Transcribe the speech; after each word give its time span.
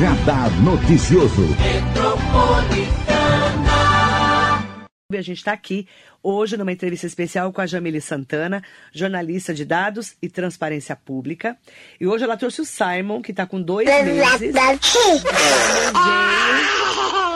Radar 0.00 0.50
Noticioso. 0.62 1.42
A 5.12 5.20
gente 5.20 5.36
está 5.36 5.52
aqui 5.52 5.86
hoje 6.22 6.56
numa 6.56 6.72
entrevista 6.72 7.06
especial 7.06 7.52
com 7.52 7.60
a 7.60 7.66
Jamile 7.66 8.00
Santana, 8.00 8.62
jornalista 8.94 9.52
de 9.52 9.66
dados 9.66 10.16
e 10.22 10.30
transparência 10.30 10.96
pública. 10.96 11.54
E 12.00 12.06
hoje 12.06 12.24
ela 12.24 12.38
trouxe 12.38 12.62
o 12.62 12.64
Simon, 12.64 13.20
que 13.20 13.30
está 13.30 13.44
com 13.44 13.60
dois 13.60 13.86
meses. 13.86 14.24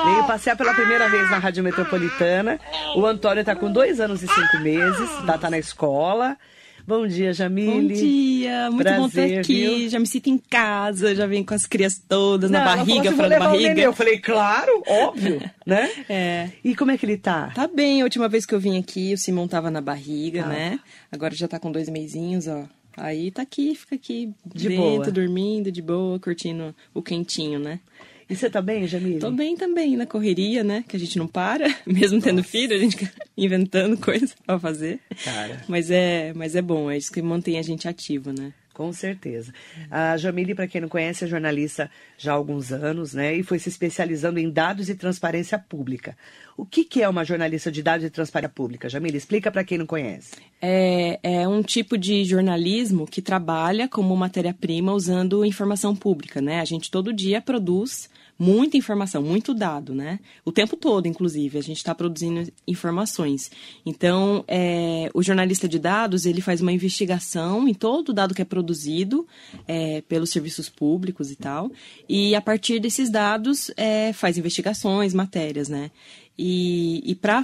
Veio 0.07 0.27
passear 0.27 0.57
pela 0.57 0.73
primeira 0.73 1.07
vez 1.11 1.31
na 1.31 1.37
Rádio 1.37 1.63
Metropolitana. 1.63 2.59
O 2.97 3.05
Antônio 3.05 3.41
está 3.41 3.55
com 3.55 3.71
dois 3.71 4.01
anos 4.01 4.23
e 4.23 4.27
cinco 4.27 4.59
meses, 4.63 5.11
tá, 5.27 5.37
tá 5.37 5.51
na 5.51 5.59
escola. 5.59 6.39
Bom 6.87 7.07
dia, 7.07 7.33
Jamile. 7.33 7.71
Bom 7.71 7.87
dia, 7.95 8.71
muito 8.71 8.83
Prazer, 8.83 9.01
bom 9.01 9.07
estar 9.07 9.41
aqui. 9.41 9.55
viu? 9.79 9.89
Já 9.89 9.99
me 9.99 10.07
sinto 10.07 10.29
em 10.29 10.37
casa, 10.37 11.15
já 11.15 11.27
venho 11.27 11.45
com 11.45 11.55
as 11.55 11.65
crias 11.65 11.99
todas 12.07 12.51
Não, 12.51 12.59
na 12.61 12.65
barriga, 12.77 13.05
falou, 13.05 13.17
fora 13.17 13.29
da 13.31 13.39
"Vou 13.39 13.39
levar 13.39 13.47
o 13.49 13.53
barriga. 13.53 13.69
neném." 13.71 13.85
Eu 13.85 13.93
falei, 13.95 14.19
claro, 14.19 14.83
óbvio, 14.87 15.41
né? 15.65 15.91
É. 16.11 16.51
E 16.63 16.77
como 16.77 16.91
é 16.91 16.99
que 16.99 17.07
ele 17.07 17.17
tá? 17.17 17.51
Tá 17.55 17.67
bem, 17.67 18.03
a 18.03 18.05
última 18.05 18.29
vez 18.29 18.45
que 18.45 18.55
eu 18.55 18.61
vim 18.61 18.79
aqui, 18.79 19.15
o 19.15 19.19
Simão 19.19 19.49
tava 19.49 19.71
na 19.71 19.81
barriga, 19.81 20.43
Tá. 20.43 20.49
né? 20.51 20.79
Agora 21.11 21.35
já 21.35 21.49
tá 21.49 21.59
com 21.59 21.73
dois 21.73 21.89
meizinhos, 21.89 22.47
ó. 22.49 22.65
Aí 22.97 23.31
tá 23.33 23.43
aqui, 23.43 23.75
fica 23.75 23.97
aqui 23.97 24.33
De 24.47 24.69
dentro, 24.69 24.83
boa. 24.85 25.11
dormindo, 25.11 25.73
de 25.73 25.83
boa, 25.83 26.21
curtindo 26.21 26.73
o 26.93 27.03
quentinho, 27.03 27.59
né? 27.59 27.81
E 28.29 28.35
você 28.35 28.49
tá 28.49 28.63
bem, 28.63 28.87
Jamile? 28.87 29.19
Tô 29.19 29.31
bem 29.31 29.57
também, 29.57 29.97
na 29.97 30.07
correria, 30.07 30.65
né? 30.65 30.85
Que 30.89 30.97
a 30.97 31.01
gente 31.01 31.19
não 31.19 31.27
para, 31.27 31.67
mesmo 31.87 32.21
tendo 32.21 32.43
filho, 32.43 32.75
a 32.75 32.79
gente 32.79 32.97
fica 32.97 33.13
inventando 33.37 33.97
coisas 33.97 34.35
pra 34.47 34.59
fazer. 34.59 35.01
Cara. 35.25 35.63
Mas 35.69 35.91
é, 35.91 36.33
mas 36.35 36.57
é 36.57 36.63
bom, 36.63 36.91
é 36.91 36.97
isso 36.97 37.13
que 37.13 37.21
mantém 37.21 37.59
a 37.59 37.63
gente 37.63 37.87
ativo, 37.89 38.33
né? 38.33 38.53
Com 38.75 38.93
certeza. 38.93 39.55
A 39.89 40.17
Jamile, 40.17 40.53
para 40.53 40.67
quem 40.67 40.81
não 40.81 40.89
conhece, 40.89 41.25
é 41.25 41.29
jornalista 41.29 41.89
já 42.19 42.33
há 42.33 42.35
alguns 42.35 42.73
anos, 42.73 43.15
né? 43.15 43.33
E 43.33 43.45
foi 43.45 43.57
se 43.61 43.69
especializando 43.69 44.41
em 44.41 44.51
dados 44.51 44.89
e 44.89 44.97
transparência 44.97 45.57
pública. 45.57 46.17
O 46.57 46.65
que, 46.65 46.85
que 46.85 47.03
é 47.03 47.09
uma 47.09 47.25
jornalista 47.25 47.71
de 47.71 47.83
dados 47.83 48.07
e 48.07 48.11
transparência 48.11 48.53
pública? 48.55 48.89
Jamile, 48.89 49.17
explica 49.17 49.51
para 49.51 49.65
quem 49.65 49.79
não 49.79 49.87
conhece. 49.87 50.37
É, 50.63 51.19
é 51.23 51.49
um 51.49 51.63
tipo 51.63 51.99
de 51.99 52.25
jornalismo 52.25 53.07
que 53.07 53.21
trabalha 53.21 53.89
como 53.89 54.17
matéria-prima 54.17 54.93
usando 54.93 55.45
informação 55.45 55.97
pública, 55.97 56.41
né? 56.41 56.61
A 56.61 56.65
gente 56.65 56.91
todo 56.91 57.13
dia 57.13 57.41
produz 57.41 58.09
muita 58.39 58.77
informação, 58.77 59.23
muito 59.23 59.55
dado, 59.55 59.95
né? 59.95 60.19
O 60.45 60.51
tempo 60.51 60.77
todo, 60.77 61.07
inclusive, 61.07 61.59
a 61.59 61.63
gente 61.63 61.77
está 61.77 61.95
produzindo 61.95 62.51
informações. 62.67 63.51
Então, 63.87 64.45
é, 64.49 65.09
o 65.15 65.23
jornalista 65.23 65.69
de 65.69 65.79
dados, 65.79 66.27
ele 66.27 66.41
faz 66.41 66.61
uma 66.61 66.73
investigação 66.73 67.69
em 67.69 67.75
todo 67.75 68.09
o 68.09 68.13
dado 68.13 68.35
que 68.35 68.43
é 68.43 68.45
produzido 68.45 69.27
é, 69.67 70.03
pelos 70.03 70.31
serviços 70.31 70.69
públicos 70.69 71.31
e 71.31 71.37
tal, 71.37 71.71
e 72.09 72.35
a 72.35 72.41
partir 72.41 72.81
desses 72.81 73.11
dados 73.11 73.71
é, 73.77 74.13
faz 74.13 74.37
investigações, 74.37 75.15
matérias, 75.15 75.69
né? 75.69 75.91
E, 76.39 77.03
e 77.05 77.15
para 77.15 77.43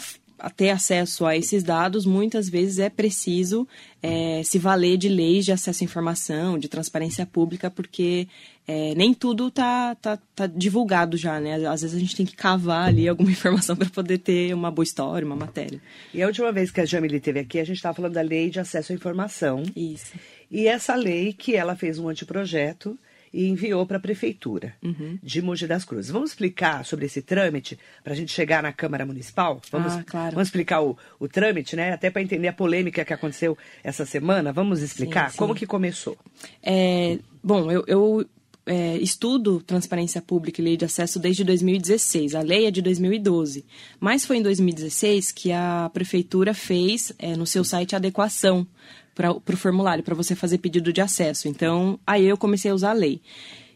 ter 0.56 0.70
acesso 0.70 1.26
a 1.26 1.36
esses 1.36 1.62
dados, 1.62 2.06
muitas 2.06 2.48
vezes 2.48 2.78
é 2.78 2.88
preciso 2.88 3.68
é, 4.02 4.42
se 4.42 4.58
valer 4.58 4.96
de 4.96 5.08
leis 5.08 5.44
de 5.44 5.52
acesso 5.52 5.82
à 5.82 5.84
informação, 5.84 6.58
de 6.58 6.68
transparência 6.68 7.26
pública, 7.26 7.70
porque 7.70 8.26
é, 8.66 8.94
nem 8.94 9.12
tudo 9.12 9.48
está 9.48 9.94
tá, 9.96 10.18
tá 10.34 10.46
divulgado 10.46 11.16
já, 11.16 11.38
né? 11.40 11.56
Às 11.66 11.82
vezes 11.82 11.96
a 11.96 12.00
gente 12.00 12.16
tem 12.16 12.24
que 12.24 12.36
cavar 12.36 12.88
ali 12.88 13.08
alguma 13.08 13.28
informação 13.30 13.76
para 13.76 13.90
poder 13.90 14.18
ter 14.18 14.54
uma 14.54 14.70
boa 14.70 14.84
história, 14.84 15.26
uma 15.26 15.36
matéria. 15.36 15.80
E 16.14 16.22
a 16.22 16.26
última 16.26 16.50
vez 16.52 16.70
que 16.70 16.80
a 16.80 16.86
Jamile 16.86 17.16
esteve 17.16 17.40
aqui, 17.40 17.58
a 17.58 17.64
gente 17.64 17.76
estava 17.76 17.96
falando 17.96 18.14
da 18.14 18.22
lei 18.22 18.48
de 18.48 18.60
acesso 18.60 18.92
à 18.92 18.94
informação. 18.94 19.62
Isso. 19.76 20.12
E 20.50 20.66
essa 20.66 20.94
lei 20.94 21.32
que 21.32 21.54
ela 21.54 21.76
fez 21.76 21.98
um 21.98 22.08
anteprojeto 22.08 22.98
e 23.32 23.46
enviou 23.48 23.86
para 23.86 23.96
a 23.96 24.00
prefeitura 24.00 24.74
Uhum. 24.82 25.18
de 25.22 25.40
Mogi 25.40 25.66
das 25.66 25.84
Cruzes. 25.84 26.10
Vamos 26.10 26.30
explicar 26.30 26.84
sobre 26.84 27.06
esse 27.06 27.22
trâmite 27.22 27.78
para 28.02 28.12
a 28.12 28.16
gente 28.16 28.32
chegar 28.32 28.62
na 28.62 28.72
Câmara 28.72 29.06
Municipal? 29.06 29.60
Vamos, 29.70 29.92
Ah, 29.92 30.04
claro. 30.04 30.32
vamos 30.34 30.48
explicar 30.48 30.82
o, 30.82 30.96
o 31.18 31.28
trâmite, 31.28 31.76
né? 31.76 31.92
Até 31.92 32.10
para 32.10 32.22
entender 32.22 32.48
a 32.48 32.52
polêmica 32.52 33.04
que 33.04 33.12
aconteceu 33.12 33.56
essa 33.84 34.04
semana. 34.04 34.52
Vamos 34.52 34.82
explicar 34.82 35.26
Sim, 35.28 35.32
sim. 35.32 35.38
como 35.38 35.54
que 35.54 35.66
começou? 35.66 36.16
É, 36.62 37.18
bom, 37.42 37.70
eu, 37.70 37.84
eu, 37.86 38.26
é, 38.66 38.96
estudo 38.98 39.60
transparência 39.60 40.20
pública 40.20 40.60
e 40.60 40.64
lei 40.64 40.76
de 40.76 40.84
acesso 40.84 41.18
desde 41.18 41.42
2016. 41.44 42.34
A 42.34 42.40
lei 42.42 42.66
é 42.66 42.70
de 42.70 42.82
2012. 42.82 43.64
Mas 43.98 44.24
foi 44.26 44.38
em 44.38 44.42
2016 44.42 45.32
que 45.32 45.52
a 45.52 45.90
prefeitura 45.92 46.52
fez 46.52 47.12
é, 47.18 47.36
no 47.36 47.46
seu 47.46 47.64
site 47.64 47.94
adequação 47.96 48.66
para 49.20 49.54
o 49.54 49.56
formulário, 49.56 50.02
para 50.02 50.14
você 50.14 50.34
fazer 50.34 50.58
pedido 50.58 50.92
de 50.92 51.00
acesso. 51.00 51.48
Então, 51.48 51.98
aí 52.06 52.26
eu 52.26 52.36
comecei 52.36 52.70
a 52.70 52.74
usar 52.74 52.90
a 52.90 52.94
lei. 52.94 53.20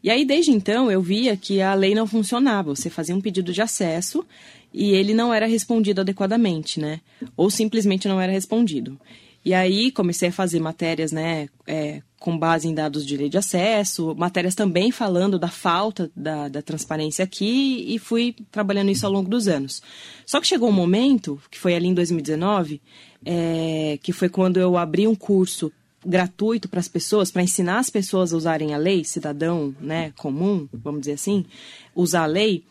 E 0.03 0.11
aí, 0.11 0.25
desde 0.25 0.51
então, 0.51 0.91
eu 0.91 1.01
via 1.01 1.37
que 1.37 1.61
a 1.61 1.75
lei 1.75 1.95
não 1.95 2.07
funcionava. 2.07 2.75
Você 2.75 2.91
fazia 2.91 3.15
um 3.15 3.21
pedido 3.21 3.53
de 3.53 3.63
acesso 3.63 4.25
e 4.73 4.93
ele 4.93 5.15
não 5.15 5.33
era 5.33 5.47
respondido 5.47 6.01
adequadamente, 6.01 6.81
né? 6.81 7.01
Ou 7.37 7.49
simplesmente 7.49 8.09
não 8.09 8.21
era 8.21 8.33
respondido. 8.33 8.99
E 9.45 9.53
aí 9.53 9.91
comecei 9.91 10.31
a 10.31 10.33
fazer 10.33 10.59
matérias, 10.59 11.13
né, 11.13 11.49
é, 11.67 12.01
com 12.19 12.39
base 12.39 12.67
em 12.67 12.75
dados 12.75 13.05
de 13.05 13.15
lei 13.15 13.29
de 13.29 13.37
acesso, 13.37 14.15
matérias 14.17 14.55
também 14.55 14.91
falando 14.91 15.39
da 15.39 15.49
falta 15.49 16.11
da, 16.17 16.49
da 16.49 16.63
transparência 16.63 17.23
aqui 17.23 17.85
e 17.87 17.99
fui 17.99 18.35
trabalhando 18.51 18.91
isso 18.91 19.05
ao 19.05 19.13
longo 19.13 19.29
dos 19.29 19.47
anos. 19.47 19.83
Só 20.25 20.41
que 20.41 20.47
chegou 20.47 20.71
um 20.71 20.73
momento, 20.73 21.39
que 21.51 21.59
foi 21.59 21.75
ali 21.75 21.89
em 21.89 21.93
2019, 21.93 22.81
é, 23.27 23.99
que 24.03 24.13
foi 24.13 24.31
quando 24.31 24.59
eu 24.59 24.79
abri 24.79 25.07
um 25.07 25.15
curso 25.15 25.71
gratuito 26.07 26.67
para 26.67 26.81
as 26.81 26.89
pessoas, 26.89 27.31
para 27.31 27.43
ensinar 27.43 27.79
as 27.79 27.91
pessoas 27.91 28.33
a 28.33 28.37
usarem 28.39 28.73
a 28.73 28.79
lei, 28.79 29.05
cidadão, 29.05 29.75
né, 29.79 30.13
comum, 30.17 30.67
vamos 30.73 31.01
dizer 31.01 31.13
assim, 31.13 31.45
usar 31.95 32.23
a 32.23 32.27
lei. 32.27 32.65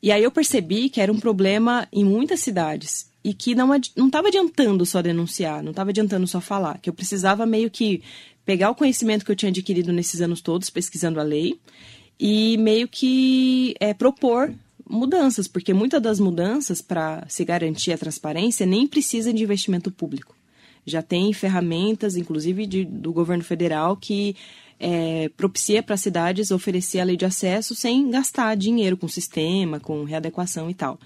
E 0.00 0.12
aí 0.12 0.22
eu 0.22 0.30
percebi 0.30 0.88
que 0.88 1.00
era 1.00 1.12
um 1.12 1.18
problema 1.18 1.88
em 1.92 2.04
muitas 2.04 2.38
cidades 2.38 3.09
e 3.22 3.34
que 3.34 3.54
não 3.54 3.74
estava 3.74 4.28
adiantando 4.28 4.86
só 4.86 5.02
denunciar, 5.02 5.62
não 5.62 5.70
estava 5.70 5.90
adiantando 5.90 6.26
só 6.26 6.40
falar, 6.40 6.78
que 6.78 6.88
eu 6.88 6.94
precisava 6.94 7.44
meio 7.44 7.70
que 7.70 8.02
pegar 8.44 8.70
o 8.70 8.74
conhecimento 8.74 9.24
que 9.24 9.30
eu 9.30 9.36
tinha 9.36 9.50
adquirido 9.50 9.92
nesses 9.92 10.20
anos 10.20 10.40
todos 10.40 10.70
pesquisando 10.70 11.20
a 11.20 11.22
lei 11.22 11.60
e 12.18 12.56
meio 12.58 12.88
que 12.88 13.74
é, 13.78 13.92
propor 13.94 14.52
mudanças, 14.88 15.46
porque 15.46 15.72
muitas 15.72 16.02
das 16.02 16.18
mudanças 16.18 16.82
para 16.82 17.24
se 17.28 17.44
garantir 17.44 17.92
a 17.92 17.98
transparência 17.98 18.66
nem 18.66 18.86
precisa 18.86 19.32
de 19.32 19.42
investimento 19.42 19.90
público. 19.90 20.34
Já 20.84 21.02
tem 21.02 21.32
ferramentas, 21.32 22.16
inclusive 22.16 22.66
de- 22.66 22.84
do 22.86 23.12
governo 23.12 23.44
federal, 23.44 23.96
que 23.96 24.34
é, 24.80 25.30
propicia 25.36 25.82
para 25.82 25.94
as 25.94 26.00
cidades 26.00 26.50
oferecer 26.50 27.00
a 27.00 27.04
lei 27.04 27.16
de 27.16 27.26
acesso 27.26 27.74
sem 27.74 28.10
gastar 28.10 28.56
dinheiro 28.56 28.96
com 28.96 29.06
sistema, 29.06 29.78
com 29.78 30.04
readequação 30.04 30.70
e 30.70 30.74
tal. 30.74 30.98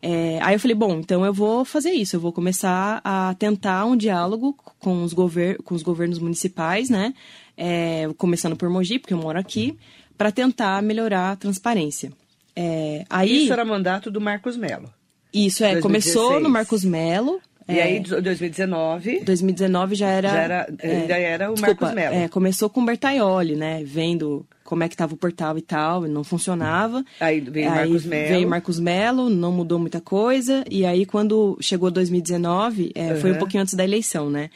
É, 0.00 0.38
aí 0.40 0.54
eu 0.54 0.60
falei, 0.60 0.76
bom, 0.76 1.00
então 1.00 1.26
eu 1.26 1.34
vou 1.34 1.64
fazer 1.64 1.90
isso, 1.90 2.14
eu 2.14 2.20
vou 2.20 2.32
começar 2.32 3.00
a 3.02 3.34
tentar 3.36 3.84
um 3.84 3.96
diálogo 3.96 4.56
com 4.78 5.02
os, 5.02 5.12
gover 5.12 5.58
com 5.64 5.74
os 5.74 5.82
governos 5.82 6.20
municipais, 6.20 6.88
né? 6.88 7.12
É, 7.56 8.08
começando 8.16 8.56
por 8.56 8.70
Mogi, 8.70 8.98
porque 8.98 9.12
eu 9.12 9.18
moro 9.18 9.38
aqui, 9.38 9.76
para 10.16 10.30
tentar 10.30 10.80
melhorar 10.80 11.32
a 11.32 11.36
transparência. 11.36 12.12
É, 12.54 13.04
aí, 13.10 13.44
Isso 13.44 13.52
era 13.52 13.64
mandato 13.64 14.10
do 14.10 14.20
Marcos 14.20 14.56
Melo. 14.56 14.92
isso 15.34 15.64
é, 15.64 15.72
2016. 15.72 15.82
começou 15.82 16.40
no 16.40 16.48
Marcos 16.48 16.84
Melo. 16.84 17.40
E 17.70 17.78
é, 17.78 17.82
aí, 17.82 17.96
em 17.98 18.02
2019, 18.02 19.20
2019 19.24 19.94
já 19.94 20.08
era. 20.08 20.28
Já 20.28 20.40
era- 20.42 20.74
ainda 20.82 21.16
era 21.18 21.50
o 21.50 21.54
desculpa, 21.54 21.86
Marcos 21.86 22.02
Mello. 22.02 22.14
é, 22.24 22.28
começou 22.28 22.68
com 22.70 22.80
o 22.82 22.84
Bertaioli, 22.84 23.56
né? 23.56 23.82
Vendo 23.84 24.46
como 24.64 24.84
é 24.84 24.88
que 24.88 24.94
estava 24.94 25.14
o 25.14 25.16
portal 25.16 25.58
e 25.58 25.62
tal, 25.62 26.02
não 26.02 26.22
funcionava. 26.22 27.04
Aí 27.18 27.40
veio 27.40 27.70
Marcos 27.70 28.04
Mello. 28.04 28.28
Veio 28.28 28.48
Marcos 28.48 28.78
Mello, 28.78 29.28
não 29.28 29.50
mudou 29.52 29.78
muita 29.78 30.00
coisa. 30.00 30.64
E 30.70 30.84
aí, 30.84 31.04
quando 31.04 31.58
chegou 31.60 31.90
2019, 31.90 32.92
é, 32.94 33.14
foi 33.16 33.30
um 33.30 33.32
Uhum. 33.34 33.38
pouquinho 33.40 33.62
antes 33.62 33.74
da 33.74 33.82
eleição, 33.84 34.30
né? 34.30 34.48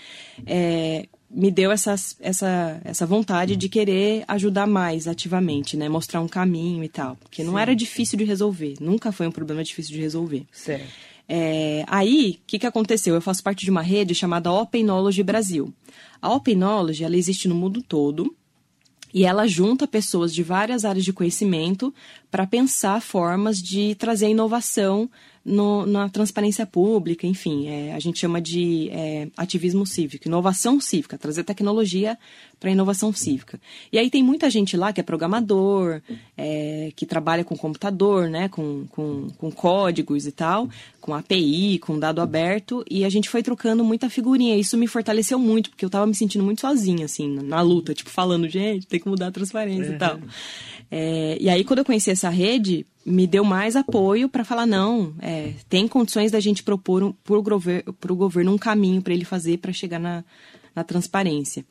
É, 0.46 1.06
me 1.30 1.50
deu 1.50 1.72
essas, 1.72 2.16
essa, 2.20 2.80
essa 2.84 3.04
vontade 3.04 3.56
de 3.56 3.68
querer 3.68 4.22
ajudar 4.28 4.68
mais 4.68 5.08
ativamente, 5.08 5.76
né? 5.76 5.88
Mostrar 5.88 6.20
um 6.20 6.28
caminho 6.28 6.84
e 6.84 6.88
tal. 6.88 7.16
Porque 7.16 7.42
não 7.42 7.58
era 7.58 7.74
difícil 7.74 8.16
de 8.16 8.22
resolver. 8.24 8.74
Nunca 8.80 9.10
foi 9.10 9.26
um 9.26 9.32
problema 9.32 9.64
difícil 9.64 9.94
de 9.96 10.00
resolver. 10.00 10.44
certo. 10.52 10.84
É, 11.28 11.84
aí, 11.86 12.38
o 12.42 12.46
que, 12.46 12.58
que 12.58 12.66
aconteceu? 12.66 13.14
Eu 13.14 13.20
faço 13.20 13.42
parte 13.42 13.64
de 13.64 13.70
uma 13.70 13.82
rede 13.82 14.14
chamada 14.14 14.52
Open 14.52 14.84
Knowledge 14.84 15.22
Brasil. 15.22 15.72
A 16.20 16.32
Open 16.32 16.54
Knowledge, 16.54 17.04
ela 17.04 17.16
existe 17.16 17.48
no 17.48 17.54
mundo 17.54 17.82
todo 17.82 18.36
e 19.12 19.24
ela 19.24 19.46
junta 19.46 19.86
pessoas 19.86 20.34
de 20.34 20.42
várias 20.42 20.84
áreas 20.84 21.04
de 21.04 21.12
conhecimento 21.12 21.94
para 22.30 22.46
pensar 22.46 23.00
formas 23.00 23.62
de 23.62 23.94
trazer 23.94 24.28
inovação 24.28 25.08
no- 25.44 25.84
na 25.84 26.08
transparência 26.08 26.64
pública, 26.64 27.26
enfim, 27.26 27.68
é, 27.68 27.92
a 27.92 27.98
gente 27.98 28.18
chama 28.18 28.40
de 28.40 28.88
é, 28.90 29.28
ativismo 29.36 29.86
cívico, 29.86 30.26
inovação 30.26 30.80
cívica, 30.80 31.18
trazer 31.18 31.44
tecnologia 31.44 32.16
para 32.58 32.70
inovação 32.70 33.12
cívica. 33.12 33.60
E 33.92 33.98
aí 33.98 34.08
tem 34.08 34.22
muita 34.22 34.48
gente 34.48 34.76
lá 34.76 34.92
que 34.92 35.00
é 35.00 35.02
programador, 35.04 36.00
é, 36.36 36.90
que 36.96 37.04
trabalha 37.04 37.44
com 37.44 37.56
computador, 37.56 38.28
né, 38.30 38.48
com, 38.48 38.86
com, 38.90 39.28
com 39.36 39.50
códigos 39.50 40.26
e 40.26 40.32
tal, 40.32 40.68
com 40.98 41.12
API, 41.14 41.78
com 41.78 41.98
dado 41.98 42.22
aberto, 42.22 42.82
e 42.90 43.04
a 43.04 43.10
gente 43.10 43.28
foi 43.28 43.42
trocando 43.42 43.84
muita 43.84 44.08
figurinha. 44.08 44.56
Isso 44.56 44.78
me 44.78 44.86
fortaleceu 44.86 45.38
muito, 45.38 45.68
porque 45.68 45.84
eu 45.84 45.90
tava 45.90 46.06
me 46.06 46.14
sentindo 46.14 46.42
muito 46.42 46.62
sozinha, 46.62 47.04
assim, 47.04 47.28
na, 47.42 47.60
luta, 47.60 47.92
tipo, 47.92 48.08
falando, 48.08 48.48
gente, 48.48 48.86
tem 48.86 48.98
que 48.98 49.08
mudar 49.08 49.26
a 49.26 49.32
transparência 49.32 49.92
e 49.92 49.98
tal. 49.98 50.18
É, 50.90 51.36
e 51.38 51.48
aí, 51.50 51.64
quando 51.64 51.80
eu 51.80 51.84
conheci 51.84 52.10
essa 52.10 52.30
rede, 52.30 52.86
me 53.04 53.26
deu 53.26 53.44
mais 53.44 53.76
apoio 53.76 54.28
para 54.28 54.44
falar: 54.44 54.66
não, 54.66 55.14
é, 55.20 55.52
tem 55.68 55.86
condições 55.86 56.30
da 56.30 56.40
gente 56.40 56.62
propor 56.62 57.02
um, 57.02 57.12
para 57.12 57.36
o 57.36 57.42
gover 57.42 57.84
governo 58.06 58.54
um 58.54 58.58
caminho 58.58 59.02
para 59.02 59.12
ele 59.12 59.24
fazer 59.24 59.58
para 59.58 59.72
chegar 59.72 59.98
na, 59.98 60.24
na 60.74 60.82
transparência. 60.84 61.64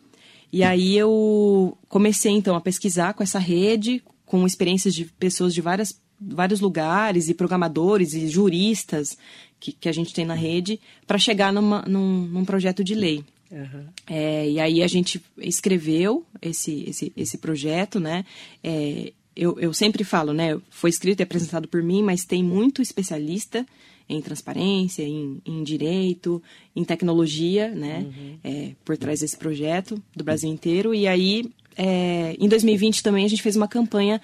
E 0.51 0.63
aí 0.63 0.95
eu 0.95 1.75
comecei 1.89 2.31
então 2.31 2.55
a 2.55 2.61
pesquisar 2.61 3.15
com 3.15 3.23
essa 3.23 3.39
rede, 3.39 4.03
com 4.23 4.45
experiências 4.45 4.93
de 4.93 5.05
pessoas 5.05 5.51
de 5.51 5.61
várias, 5.61 5.99
vários 6.21 6.59
lugares, 6.59 7.27
e 7.27 7.33
programadores 7.33 8.13
e 8.13 8.27
juristas 8.27 9.17
que, 9.59 9.71
que 9.71 9.89
a 9.89 9.91
gente 9.91 10.13
tem 10.13 10.25
na 10.25 10.35
rede, 10.35 10.79
para 11.07 11.17
chegar 11.17 11.51
numa, 11.51 11.81
num, 11.87 12.27
num 12.27 12.45
projeto 12.45 12.83
de 12.83 12.93
lei. 12.93 13.23
Uhum. 13.51 13.85
É, 14.07 14.49
e 14.49 14.59
aí 14.59 14.83
a 14.83 14.87
gente 14.87 15.23
escreveu 15.37 16.25
esse, 16.41 16.83
esse, 16.87 17.13
esse 17.15 17.37
projeto, 17.37 17.99
né? 17.99 18.23
É, 18.63 19.11
eu, 19.35 19.59
eu 19.59 19.73
sempre 19.73 20.03
falo, 20.03 20.33
né? 20.33 20.59
Foi 20.69 20.89
escrito 20.89 21.19
e 21.19 21.23
apresentado 21.23 21.67
por 21.67 21.81
mim, 21.81 22.03
mas 22.03 22.25
tem 22.25 22.43
muito 22.43 22.81
especialista 22.81 23.65
em 24.07 24.21
transparência, 24.21 25.03
em, 25.03 25.41
em 25.45 25.63
direito, 25.63 26.41
em 26.75 26.83
tecnologia, 26.83 27.69
né? 27.69 28.05
Uhum. 28.05 28.37
É, 28.43 28.71
por 28.83 28.97
trás 28.97 29.21
desse 29.21 29.37
projeto 29.37 30.01
do 30.15 30.23
Brasil 30.23 30.49
inteiro. 30.49 30.93
E 30.93 31.07
aí, 31.07 31.49
é, 31.75 32.35
em 32.39 32.47
2020 32.47 33.01
também 33.01 33.25
a 33.25 33.29
gente 33.29 33.41
fez 33.41 33.55
uma 33.55 33.67
campanha 33.67 34.21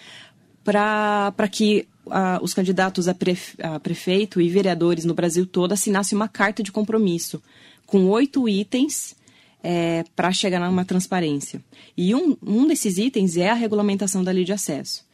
para 0.63 1.47
que 1.51 1.87
a, 2.09 2.39
os 2.41 2.53
candidatos 2.53 3.07
a, 3.07 3.13
prefe, 3.13 3.55
a 3.61 3.79
prefeito 3.79 4.39
e 4.41 4.49
vereadores 4.49 5.05
no 5.05 5.13
Brasil 5.13 5.45
todo 5.45 5.71
assinassem 5.71 6.15
uma 6.15 6.27
carta 6.27 6.61
de 6.61 6.71
compromisso 6.71 7.41
com 7.85 8.05
oito 8.09 8.47
itens 8.47 9.15
é, 9.63 10.03
para 10.15 10.31
chegar 10.31 10.59
numa 10.59 10.85
transparência. 10.85 11.63
E 11.95 12.13
um, 12.15 12.37
um 12.41 12.67
desses 12.67 12.97
itens 12.97 13.37
é 13.37 13.49
a 13.49 13.53
regulamentação 13.53 14.23
da 14.23 14.31
lei 14.31 14.43
de 14.43 14.53
acesso. 14.53 15.05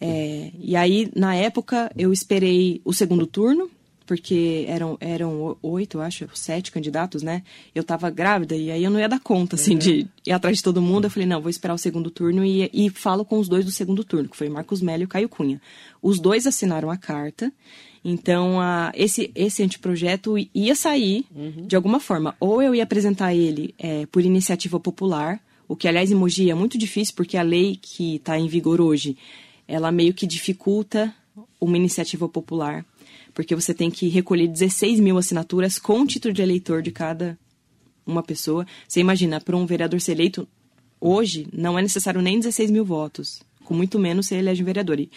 É, 0.00 0.50
e 0.58 0.76
aí, 0.76 1.10
na 1.14 1.34
época, 1.34 1.90
eu 1.96 2.12
esperei 2.12 2.80
o 2.84 2.92
segundo 2.92 3.26
turno, 3.26 3.70
porque 4.06 4.64
eram, 4.68 4.96
eram 5.00 5.56
oito, 5.62 6.00
acho, 6.00 6.28
sete 6.34 6.70
candidatos, 6.70 7.22
né? 7.22 7.42
Eu 7.74 7.82
estava 7.82 8.08
grávida 8.08 8.54
e 8.54 8.70
aí 8.70 8.84
eu 8.84 8.90
não 8.90 9.00
ia 9.00 9.08
dar 9.08 9.20
conta, 9.20 9.56
assim, 9.56 9.72
uhum. 9.72 9.78
de 9.78 10.06
ir 10.24 10.32
atrás 10.32 10.56
de 10.56 10.62
todo 10.62 10.80
mundo. 10.80 11.04
Eu 11.04 11.10
falei, 11.10 11.28
não, 11.28 11.40
vou 11.40 11.50
esperar 11.50 11.74
o 11.74 11.78
segundo 11.78 12.10
turno 12.10 12.44
e, 12.44 12.70
e 12.72 12.88
falo 12.90 13.24
com 13.24 13.38
os 13.38 13.48
dois 13.48 13.64
do 13.64 13.70
segundo 13.70 14.04
turno, 14.04 14.28
que 14.28 14.36
foi 14.36 14.48
Marcos 14.48 14.80
Melo 14.80 15.02
e 15.02 15.06
Caio 15.06 15.28
Cunha. 15.28 15.60
Os 16.00 16.20
dois 16.20 16.46
assinaram 16.46 16.90
a 16.90 16.96
carta 16.96 17.52
então, 18.08 18.60
a, 18.60 18.92
esse, 18.94 19.32
esse 19.34 19.64
anteprojeto 19.64 20.36
ia 20.54 20.76
sair 20.76 21.24
uhum. 21.34 21.66
de 21.66 21.74
alguma 21.74 21.98
forma. 21.98 22.36
Ou 22.38 22.62
eu 22.62 22.72
ia 22.72 22.84
apresentar 22.84 23.34
ele 23.34 23.74
é, 23.76 24.06
por 24.06 24.22
iniciativa 24.22 24.78
popular, 24.78 25.40
o 25.66 25.74
que, 25.74 25.88
aliás, 25.88 26.12
em 26.12 26.14
Mogi 26.14 26.48
é 26.48 26.54
muito 26.54 26.78
difícil, 26.78 27.14
porque 27.16 27.36
a 27.36 27.42
lei 27.42 27.76
que 27.82 28.14
está 28.14 28.38
em 28.38 28.46
vigor 28.46 28.80
hoje, 28.80 29.16
ela 29.66 29.90
meio 29.90 30.14
que 30.14 30.24
dificulta 30.24 31.12
uma 31.60 31.76
iniciativa 31.76 32.28
popular, 32.28 32.86
porque 33.36 33.54
você 33.54 33.74
tem 33.74 33.90
que 33.90 34.08
recolher 34.08 34.48
16 34.48 34.98
mil 34.98 35.18
assinaturas 35.18 35.78
com 35.78 36.06
título 36.06 36.32
de 36.32 36.40
eleitor 36.40 36.80
de 36.80 36.90
cada 36.90 37.38
uma 38.06 38.22
pessoa. 38.22 38.66
Você 38.88 38.98
imagina, 38.98 39.38
para 39.38 39.54
um 39.54 39.66
vereador 39.66 40.00
ser 40.00 40.12
eleito, 40.12 40.48
hoje, 40.98 41.46
não 41.52 41.78
é 41.78 41.82
necessário 41.82 42.22
nem 42.22 42.40
16 42.40 42.70
mil 42.70 42.82
votos 42.84 43.44
com 43.66 43.74
muito 43.74 43.98
menos 43.98 44.26
você 44.26 44.36
elege 44.36 44.62
um 44.62 44.64
vereador. 44.64 44.98
E, 45.00 45.10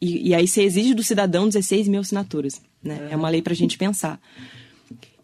e, 0.00 0.30
e, 0.30 0.34
aí 0.34 0.48
você 0.48 0.62
exige 0.62 0.94
do 0.94 1.04
cidadão 1.04 1.46
16 1.46 1.86
mil 1.86 2.00
assinaturas, 2.00 2.60
né? 2.82 3.08
É, 3.10 3.12
é 3.12 3.16
uma 3.16 3.28
lei 3.28 3.42
para 3.42 3.52
a 3.52 3.56
gente 3.56 3.76
pensar. 3.76 4.18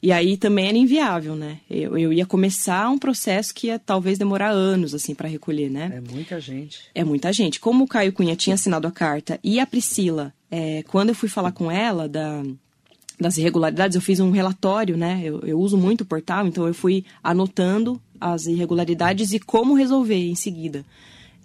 E 0.02 0.12
aí 0.12 0.36
também 0.36 0.68
era 0.68 0.76
inviável, 0.76 1.34
né? 1.34 1.58
Eu, 1.68 1.96
eu 1.96 2.12
ia 2.12 2.26
começar 2.26 2.88
um 2.90 2.98
processo 2.98 3.54
que 3.54 3.68
ia 3.68 3.78
talvez 3.78 4.18
demorar 4.18 4.50
anos, 4.50 4.94
assim, 4.94 5.14
para 5.14 5.26
recolher, 5.26 5.70
né? 5.70 5.90
É 5.94 6.12
muita 6.12 6.38
gente. 6.38 6.80
É 6.94 7.02
muita 7.02 7.32
gente. 7.32 7.58
Como 7.58 7.84
o 7.84 7.88
Caio 7.88 8.12
Cunha 8.12 8.36
tinha 8.36 8.54
assinado 8.54 8.86
a 8.86 8.92
carta 8.92 9.40
e 9.42 9.58
a 9.58 9.66
Priscila, 9.66 10.34
é, 10.50 10.82
quando 10.88 11.10
eu 11.10 11.14
fui 11.14 11.28
falar 11.28 11.52
com 11.52 11.70
ela 11.70 12.08
da, 12.08 12.42
das 13.18 13.36
irregularidades, 13.36 13.94
eu 13.94 14.02
fiz 14.02 14.20
um 14.20 14.30
relatório, 14.30 14.96
né? 14.96 15.20
Eu, 15.24 15.40
eu 15.40 15.58
uso 15.58 15.76
muito 15.76 16.02
o 16.02 16.06
portal, 16.06 16.46
então 16.46 16.66
eu 16.66 16.74
fui 16.74 17.04
anotando 17.22 18.00
as 18.20 18.46
irregularidades 18.46 19.32
e 19.32 19.40
como 19.40 19.74
resolver 19.74 20.28
em 20.28 20.34
seguida 20.34 20.84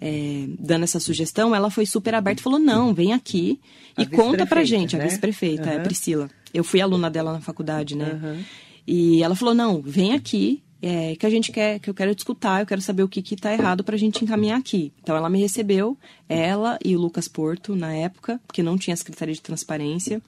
é, 0.02 0.46
dando 0.58 0.82
essa 0.82 0.98
sugestão, 0.98 1.54
ela 1.54 1.70
foi 1.70 1.86
super 1.86 2.12
aberta 2.12 2.40
e 2.40 2.42
falou: 2.42 2.58
não, 2.58 2.92
vem 2.92 3.12
aqui 3.12 3.60
a 3.96 4.02
e 4.02 4.06
conta 4.06 4.44
pra 4.44 4.64
gente, 4.64 4.96
né? 4.96 5.04
a 5.04 5.06
vice-prefeita, 5.06 5.70
uhum. 5.70 5.76
a 5.76 5.80
Priscila. 5.80 6.30
Eu 6.52 6.64
fui 6.64 6.80
aluna 6.80 7.08
dela 7.08 7.32
na 7.32 7.40
faculdade, 7.40 7.96
né? 7.96 8.20
Uhum. 8.20 8.42
E 8.84 9.22
ela 9.22 9.36
falou: 9.36 9.54
não, 9.54 9.80
vem 9.80 10.12
aqui, 10.12 10.60
é, 10.82 11.14
que 11.14 11.24
a 11.24 11.30
gente 11.30 11.52
quer, 11.52 11.78
que 11.78 11.88
eu 11.88 11.94
quero 11.94 12.14
discutir, 12.14 12.60
eu 12.60 12.66
quero 12.66 12.80
saber 12.80 13.04
o 13.04 13.08
que 13.08 13.22
que 13.22 13.36
tá 13.36 13.52
errado 13.52 13.84
pra 13.84 13.96
gente 13.96 14.24
encaminhar 14.24 14.58
aqui. 14.58 14.92
Então 15.00 15.16
ela 15.16 15.30
me 15.30 15.40
recebeu, 15.40 15.96
ela 16.28 16.76
e 16.84 16.96
o 16.96 17.00
Lucas 17.00 17.28
Porto, 17.28 17.76
na 17.76 17.94
época, 17.94 18.40
porque 18.46 18.62
não 18.62 18.76
tinha 18.76 18.96
secretaria 18.96 19.34
de 19.34 19.40
transparência. 19.40 20.20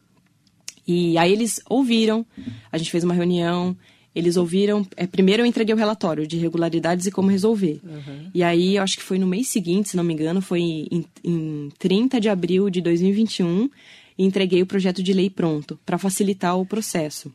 E 0.86 1.18
aí 1.18 1.32
eles 1.32 1.60
ouviram, 1.68 2.24
a 2.70 2.78
gente 2.78 2.90
fez 2.90 3.02
uma 3.02 3.14
reunião, 3.14 3.76
eles 4.14 4.36
ouviram. 4.36 4.86
É, 4.96 5.06
primeiro 5.06 5.42
eu 5.42 5.46
entreguei 5.46 5.74
o 5.74 5.78
relatório 5.78 6.26
de 6.26 6.36
irregularidades 6.36 7.06
e 7.06 7.10
como 7.10 7.30
resolver. 7.30 7.80
Uhum. 7.82 8.30
E 8.32 8.42
aí, 8.42 8.76
eu 8.76 8.82
acho 8.82 8.96
que 8.96 9.02
foi 9.02 9.18
no 9.18 9.26
mês 9.26 9.48
seguinte, 9.48 9.88
se 9.88 9.96
não 9.96 10.04
me 10.04 10.14
engano, 10.14 10.40
foi 10.40 10.60
em, 10.60 11.04
em 11.24 11.68
30 11.78 12.20
de 12.20 12.28
abril 12.28 12.70
de 12.70 12.80
2021, 12.80 13.68
e 14.16 14.24
entreguei 14.24 14.62
o 14.62 14.66
projeto 14.66 15.02
de 15.02 15.12
lei 15.12 15.28
pronto, 15.28 15.78
para 15.84 15.98
facilitar 15.98 16.56
o 16.56 16.64
processo. 16.64 17.32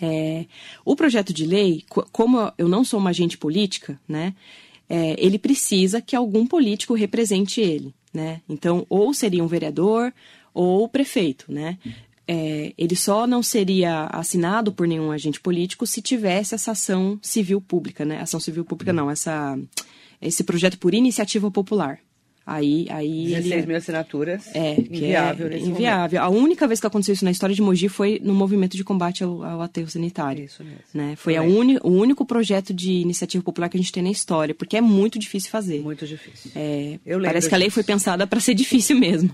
É, 0.00 0.46
o 0.84 0.96
projeto 0.96 1.32
de 1.32 1.44
lei, 1.44 1.84
como 2.12 2.52
eu 2.56 2.68
não 2.68 2.84
sou 2.84 2.98
uma 2.98 3.10
agente 3.10 3.36
política, 3.36 4.00
né? 4.08 4.34
É, 4.88 5.14
ele 5.18 5.38
precisa 5.38 6.00
que 6.00 6.16
algum 6.16 6.46
político 6.46 6.94
represente 6.94 7.60
ele, 7.60 7.94
né? 8.12 8.40
Então, 8.48 8.86
ou 8.88 9.14
seria 9.14 9.44
um 9.44 9.46
vereador 9.46 10.12
ou 10.52 10.88
prefeito, 10.88 11.52
né? 11.52 11.78
é, 12.32 12.72
ele 12.78 12.94
só 12.94 13.26
não 13.26 13.42
seria 13.42 14.04
assinado 14.06 14.72
por 14.72 14.86
nenhum 14.86 15.10
agente 15.10 15.40
político 15.40 15.84
se 15.84 16.00
tivesse 16.00 16.54
essa 16.54 16.70
ação 16.70 17.18
civil 17.20 17.60
pública, 17.60 18.04
né? 18.04 18.20
Ação 18.20 18.38
civil 18.38 18.64
pública 18.64 18.92
não, 18.92 19.10
essa, 19.10 19.58
esse 20.22 20.44
projeto 20.44 20.78
por 20.78 20.94
iniciativa 20.94 21.50
popular. 21.50 21.98
Aí, 22.46 22.86
aí 22.90 23.26
16 23.28 23.52
ele, 23.52 23.66
mil 23.66 23.76
assinaturas. 23.76 24.54
É, 24.54 24.72
inviável 24.72 25.48
é 25.48 25.58
inviável. 25.58 26.20
Momento. 26.20 26.38
A 26.38 26.42
única 26.42 26.66
vez 26.66 26.80
que 26.80 26.86
aconteceu 26.86 27.12
isso 27.12 27.24
na 27.24 27.30
história 27.30 27.54
de 27.54 27.62
Mogi 27.62 27.88
foi 27.88 28.20
no 28.22 28.34
movimento 28.34 28.76
de 28.76 28.82
combate 28.82 29.22
ao, 29.22 29.42
ao 29.44 29.62
aterro 29.62 29.88
sanitário. 29.88 30.44
Isso 30.44 30.64
mesmo. 30.64 30.80
Né? 30.92 31.14
Foi 31.16 31.36
a 31.36 31.42
uni, 31.42 31.78
o 31.82 31.90
único 31.90 32.24
projeto 32.24 32.74
de 32.74 32.92
iniciativa 32.92 33.44
popular 33.44 33.68
que 33.68 33.76
a 33.76 33.80
gente 33.80 33.92
tem 33.92 34.02
na 34.02 34.10
história, 34.10 34.54
porque 34.54 34.76
é 34.76 34.80
muito 34.80 35.18
difícil 35.18 35.50
fazer. 35.50 35.80
Muito 35.80 36.06
difícil. 36.06 36.50
É, 36.56 36.98
parece 37.22 37.48
que 37.48 37.54
a 37.54 37.58
lei 37.58 37.68
disso. 37.68 37.74
foi 37.74 37.84
pensada 37.84 38.26
para 38.26 38.40
ser 38.40 38.54
difícil 38.54 38.98
mesmo. 38.98 39.30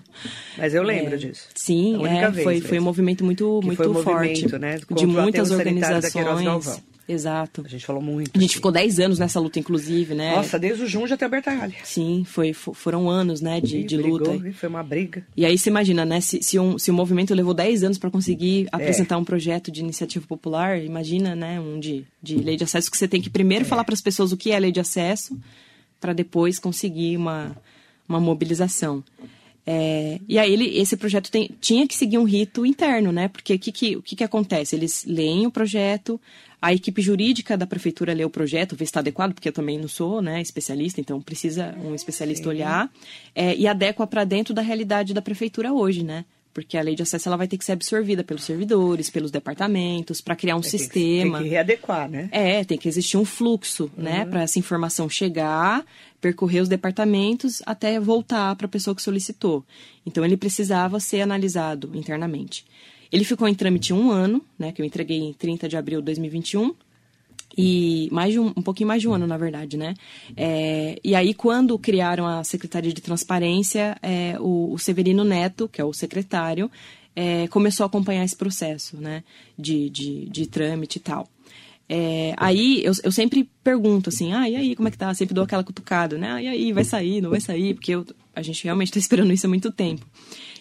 Mas 0.59 0.75
eu 0.75 0.83
lembro 0.83 1.15
é, 1.15 1.17
disso. 1.17 1.49
Sim, 1.55 2.05
é, 2.07 2.33
foi, 2.33 2.61
foi 2.61 2.79
um 2.79 2.85
movimento 2.85 3.25
muito, 3.25 3.61
muito 3.63 3.77
foi 3.77 3.89
um 3.89 3.95
forte. 3.95 4.43
Movimento, 4.43 4.59
né, 4.59 4.79
de 4.95 5.07
muitas 5.07 5.51
organizações. 5.51 6.83
Exato. 7.09 7.63
A 7.65 7.69
gente 7.69 7.87
falou 7.87 8.03
muito. 8.03 8.31
A 8.35 8.41
gente 8.41 8.51
assim. 8.51 8.55
ficou 8.57 8.73
10 8.73 8.99
anos 9.01 9.19
nessa 9.19 9.39
luta, 9.39 9.59
inclusive, 9.59 10.15
né? 10.15 10.35
Nossa, 10.35 10.59
desde 10.59 10.83
o 10.83 10.87
Jun 10.87 11.07
já 11.07 11.17
tem 11.17 11.27
a 11.27 11.29
Bertalha. 11.29 11.75
Sim, 11.85 12.25
foi, 12.27 12.53
foram 12.53 13.09
anos, 13.09 13.41
né, 13.41 13.61
de, 13.61 13.85
de 13.85 13.97
luta. 13.97 14.37
foi 14.55 14.69
uma 14.69 14.83
briga. 14.83 15.25
E 15.37 15.45
aí 15.45 15.57
você 15.57 15.71
imagina, 15.71 16.05
né, 16.05 16.21
se, 16.21 16.43
se, 16.43 16.59
um, 16.59 16.79
se 16.79 16.91
o 16.91 16.95
movimento 16.95 17.33
levou 17.35 17.55
10 17.55 17.85
anos 17.85 17.99
para 17.99 18.11
conseguir 18.11 18.65
é. 18.67 18.69
apresentar 18.73 19.19
um 19.19 19.25
projeto 19.25 19.71
de 19.71 19.81
iniciativa 19.81 20.27
popular, 20.27 20.83
imagina, 20.83 21.37
né, 21.37 21.61
um 21.61 21.79
de, 21.79 22.05
de 22.21 22.37
lei 22.37 22.57
de 22.57 22.65
acesso 22.65 22.91
que 22.91 22.97
você 22.97 23.07
tem 23.07 23.21
que 23.21 23.31
primeiro 23.31 23.65
é. 23.65 23.69
falar 23.69 23.85
para 23.85 23.95
as 23.95 24.01
pessoas 24.01 24.33
o 24.33 24.37
que 24.37 24.51
é 24.51 24.59
lei 24.59 24.73
de 24.73 24.81
acesso, 24.81 25.39
para 26.01 26.13
depois 26.13 26.59
conseguir 26.59 27.17
uma, 27.17 27.57
uma 28.09 28.19
mobilização. 28.19 29.05
É, 29.69 30.21
e 30.29 30.39
aí 30.39 30.53
ele, 30.53 30.79
esse 30.79 30.97
projeto 30.97 31.29
tem, 31.29 31.51
tinha 31.61 31.89
que 31.89 31.95
seguir 31.97 32.19
um 32.19 32.25
rito 32.25 32.65
interno, 32.65 33.11
né? 33.11 33.27
Porque 33.27 33.55
o 33.55 33.59
que, 33.59 33.73
que, 33.73 34.01
que, 34.01 34.17
que 34.17 34.25
acontece? 34.25 34.77
Eles 34.77 35.05
leem 35.05 35.45
o 35.45 35.51
projeto, 35.51 36.21
a 36.61 36.73
equipe 36.73 37.03
jurídica 37.03 37.57
da 37.57 37.67
prefeitura 37.67 38.15
lê 38.15 38.25
o 38.25 38.31
projeto, 38.31 38.75
vê 38.75 38.85
se 38.85 38.91
está 38.91 39.01
adequado, 39.01 39.35
porque 39.35 39.49
eu 39.49 39.53
também 39.53 39.79
não 39.79 39.89
sou 39.89 40.23
né, 40.23 40.41
especialista, 40.41 41.01
então 41.01 41.21
precisa 41.21 41.75
um 41.83 41.95
especialista 41.95 42.45
Sim. 42.45 42.49
olhar, 42.51 42.91
é, 43.35 43.55
e 43.55 43.67
adequa 43.67 44.07
para 44.07 44.25
dentro 44.25 44.55
da 44.55 44.63
realidade 44.63 45.15
da 45.15 45.23
prefeitura 45.23 45.73
hoje, 45.73 46.03
né? 46.03 46.25
porque 46.57 46.79
a 46.79 46.81
lei 46.81 46.95
de 46.95 47.03
acesso 47.03 47.29
ela 47.29 47.37
vai 47.37 47.47
ter 47.47 47.59
que 47.59 47.65
ser 47.67 47.73
absorvida 47.73 48.25
pelos 48.25 48.43
servidores, 48.43 49.11
pelos 49.11 49.31
departamentos, 49.31 50.23
para 50.23 50.35
criar 50.35 50.57
um 50.57 50.61
é, 50.61 50.63
sistema. 50.63 51.37
Tem 51.37 51.47
que 51.49 51.51
readequar, 51.51 52.09
né? 52.09 52.31
É, 52.33 52.65
tem 52.65 52.79
que 52.79 52.89
existir 52.89 53.19
um 53.19 53.27
fluxo, 53.27 53.91
né, 53.95 54.11
uhum. 54.11 54.19
né, 54.21 54.25
para 54.25 54.43
essa 54.45 54.59
informação 54.59 55.07
chegar, 55.07 55.85
percorrer 56.19 56.63
os 56.63 56.69
departamentos 56.69 57.63
até 57.67 58.01
voltar 58.01 58.57
para 58.57 58.65
a 58.65 58.71
pessoa 58.71 58.97
que 58.97 59.03
solicitou. 59.03 59.63
Então 60.07 60.25
ele 60.25 60.35
precisava 60.35 60.99
ser 60.99 61.21
analisado 61.21 61.91
internamente. 61.93 62.65
Ele 63.11 63.25
ficou 63.25 63.47
em 63.49 63.55
trâmite 63.55 63.93
um 63.93 64.11
ano, 64.11 64.43
né, 64.59 64.73
que 64.73 64.83
eu 64.83 64.87
entreguei 64.87 65.19
em 65.19 65.33
30 65.33 65.69
de 65.69 65.77
abril 65.77 66.01
de 66.01 66.07
2021 66.07 66.75
e 67.57 68.09
mais 68.13 68.33
de 68.33 68.39
um, 68.39 68.49
um 68.49 68.63
pouquinho 68.63 68.89
mais 68.89 69.01
de 69.01 69.09
um 69.09 69.15
ano, 69.15 69.27
na 69.27 69.39
verdade, 69.39 69.77
né? 69.77 69.95
É, 70.37 70.99
e 71.03 71.15
aí, 71.15 71.33
quando 71.33 71.79
criaram 71.79 72.27
a 72.27 72.45
Secretaria 72.45 72.93
de 72.93 73.01
Transparência, 73.01 73.97
é, 74.03 74.37
o, 74.39 74.73
o, 74.73 74.79
Severino 74.79 75.25
Neto, 75.25 75.69
que 75.69 75.81
é 75.81 75.85
o 75.85 75.93
secretário, 75.93 76.71
é, 77.15 77.49
começou 77.49 77.85
a 77.85 77.87
acompanhar 77.87 78.25
esse 78.25 78.37
processo, 78.37 78.99
né? 78.99 79.25
De, 79.59 79.89
de, 79.89 80.27
de 80.27 80.47
trâmite 80.47 80.99
e 80.99 81.01
tal. 81.01 81.29
É, 81.89 82.35
aí 82.37 82.85
eu, 82.85 82.93
eu 83.05 83.13
sempre 83.13 83.49
pergunto 83.63 84.11
assim, 84.11 84.33
ah, 84.33 84.49
e 84.51 84.57
aí, 84.57 84.77
como 84.77 84.89
é 84.89 84.91
que 84.91 84.99
tá? 84.99 85.15
Sempre 85.15 85.35
dou 85.35 85.45
aquela 85.45 85.65
cutucada, 85.65 86.19
né? 86.19 86.33
Ah, 86.33 86.43
e 86.43 86.49
aí, 86.49 86.73
vai 86.73 86.85
sair, 86.85 87.23
não 87.23 87.31
vai 87.31 87.41
sair? 87.41 87.75
Porque 87.75 87.93
eu, 87.93 88.05
a 88.35 88.43
gente 88.43 88.65
realmente 88.65 88.93
tá 88.93 88.99
esperando 88.99 89.33
isso 89.33 89.47
há 89.47 89.49
muito 89.49 89.71
tempo. 89.73 90.05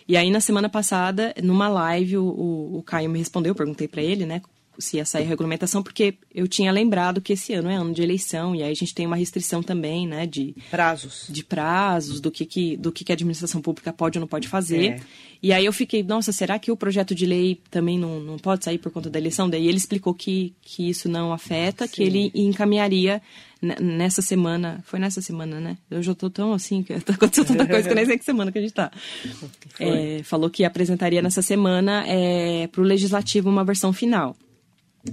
E 0.08 0.16
aí, 0.16 0.30
na 0.30 0.40
semana 0.40 0.70
passada, 0.70 1.34
numa 1.44 1.68
live, 1.68 2.18
o, 2.18 2.78
o, 2.78 2.84
Caio 2.84 3.10
me 3.10 3.18
respondeu, 3.20 3.52
eu 3.52 3.56
perguntei 3.56 3.88
para 3.88 4.02
ele, 4.02 4.26
né, 4.26 4.42
se 4.78 4.98
ia 4.98 5.06
sair 5.06 5.24
a 5.24 5.28
regulamentação, 5.28 5.82
porque 5.82 6.16
eu 6.34 6.48
tinha 6.48 6.72
lembrado 6.72 7.22
que 7.22 7.34
esse 7.34 7.54
ano 7.54 7.70
é 7.70 7.76
ano 7.76 7.94
de 7.94 8.02
eleição, 8.02 8.56
e 8.56 8.64
aí 8.64 8.72
a 8.72 8.76
gente 8.76 8.94
tem 8.94 9.06
uma 9.06 9.16
restrição 9.16 9.62
também, 9.64 10.08
né, 10.08 10.26
de... 10.26 10.56
Prazos. 10.70 11.28
De 11.30 11.44
prazos, 11.44 12.20
do 12.20 12.32
que, 12.32 12.46
que, 12.46 12.78
do 12.78 12.92
que, 12.92 13.04
que 13.04 13.12
a 13.12 13.16
administração 13.16 13.62
pública 13.62 13.92
pode 13.94 14.18
ou 14.18 14.22
não 14.22 14.28
pode 14.28 14.48
fazer. 14.48 14.86
É. 14.86 15.00
E 15.42 15.54
aí 15.54 15.66
eu 15.66 15.74
fiquei, 15.74 16.02
nossa, 16.02 16.32
será 16.32 16.58
que 16.58 16.72
o 16.72 16.78
projeto 16.78 17.14
de 17.14 17.26
lei 17.26 17.62
também 17.70 18.00
não, 18.00 18.20
não 18.20 18.38
pode 18.38 18.64
sair 18.64 18.78
por 18.78 18.92
conta 18.92 19.10
da 19.10 19.20
eleição? 19.20 19.50
Daí 19.50 19.68
ele 19.68 19.78
explicou 19.78 20.14
que, 20.14 20.56
que 20.62 20.90
isso 20.90 21.08
não 21.08 21.32
afeta, 21.32 21.86
Sim. 21.86 21.94
que 21.94 22.04
ele 22.04 22.32
encaminharia 22.34 23.22
nessa 23.62 24.22
semana, 24.22 24.84
foi 24.86 25.00
nessa 25.00 25.22
semana, 25.22 25.60
né? 25.60 25.78
Eu 25.90 26.02
já 26.04 26.14
tô 26.14 26.30
tão 26.30 26.54
assim, 26.54 26.84
que 26.84 26.98
tá 27.02 27.14
acontecendo 27.14 27.48
tanta 27.48 27.68
coisa 27.68 27.84
que 27.84 27.92
eu 27.92 27.96
nem 27.96 28.06
sei 28.06 28.18
que 28.18 28.26
semana 28.26 28.52
que 28.52 28.58
a 28.58 28.62
gente 28.62 28.74
tá. 28.74 28.92
É, 29.80 30.22
falou 30.24 30.50
que 30.50 30.64
apresentaria 30.64 31.22
nessa 31.22 31.42
semana 31.42 32.04
é, 32.08 32.68
para 32.68 32.82
o 32.82 32.84
Legislativo 32.84 33.50
uma 33.50 33.64
versão 33.64 33.94
final. 33.94 34.36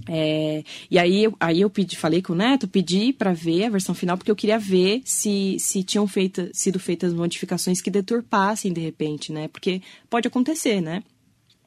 É, 0.09 0.65
e 0.91 0.99
aí, 0.99 1.31
aí 1.39 1.61
eu 1.61 1.71
pedi, 1.71 1.97
falei 1.97 2.23
com 2.23 2.33
o 2.33 2.37
Neto, 2.37 2.67
pedi 2.67 3.13
para 3.13 3.33
ver 3.33 3.65
a 3.65 3.71
versão 3.71 3.95
final, 3.95 4.17
porque 4.17 4.31
eu 4.31 4.37
queria 4.37 4.59
ver 4.59 5.03
se, 5.05 5.57
se 5.59 5.83
tinham 5.83 6.07
feito, 6.07 6.49
sido 6.53 6.79
feitas 6.79 7.13
modificações 7.13 7.81
que 7.81 7.91
deturpassem 7.91 8.73
de 8.73 8.81
repente, 8.81 9.33
né? 9.33 9.49
Porque 9.49 9.83
pode 10.09 10.27
acontecer, 10.27 10.81
né? 10.81 11.03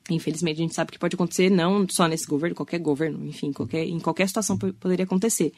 Infelizmente, 0.09 0.57
a 0.57 0.63
gente 0.63 0.75
sabe 0.75 0.91
que 0.91 0.99
pode 0.99 1.15
acontecer, 1.15 1.49
não 1.49 1.87
só 1.89 2.07
nesse 2.07 2.27
governo, 2.27 2.55
qualquer 2.55 2.79
governo, 2.79 3.25
enfim, 3.25 3.51
qualquer, 3.51 3.85
em 3.85 3.99
qualquer 3.99 4.27
situação 4.27 4.57
poderia 4.57 5.05
acontecer. 5.05 5.51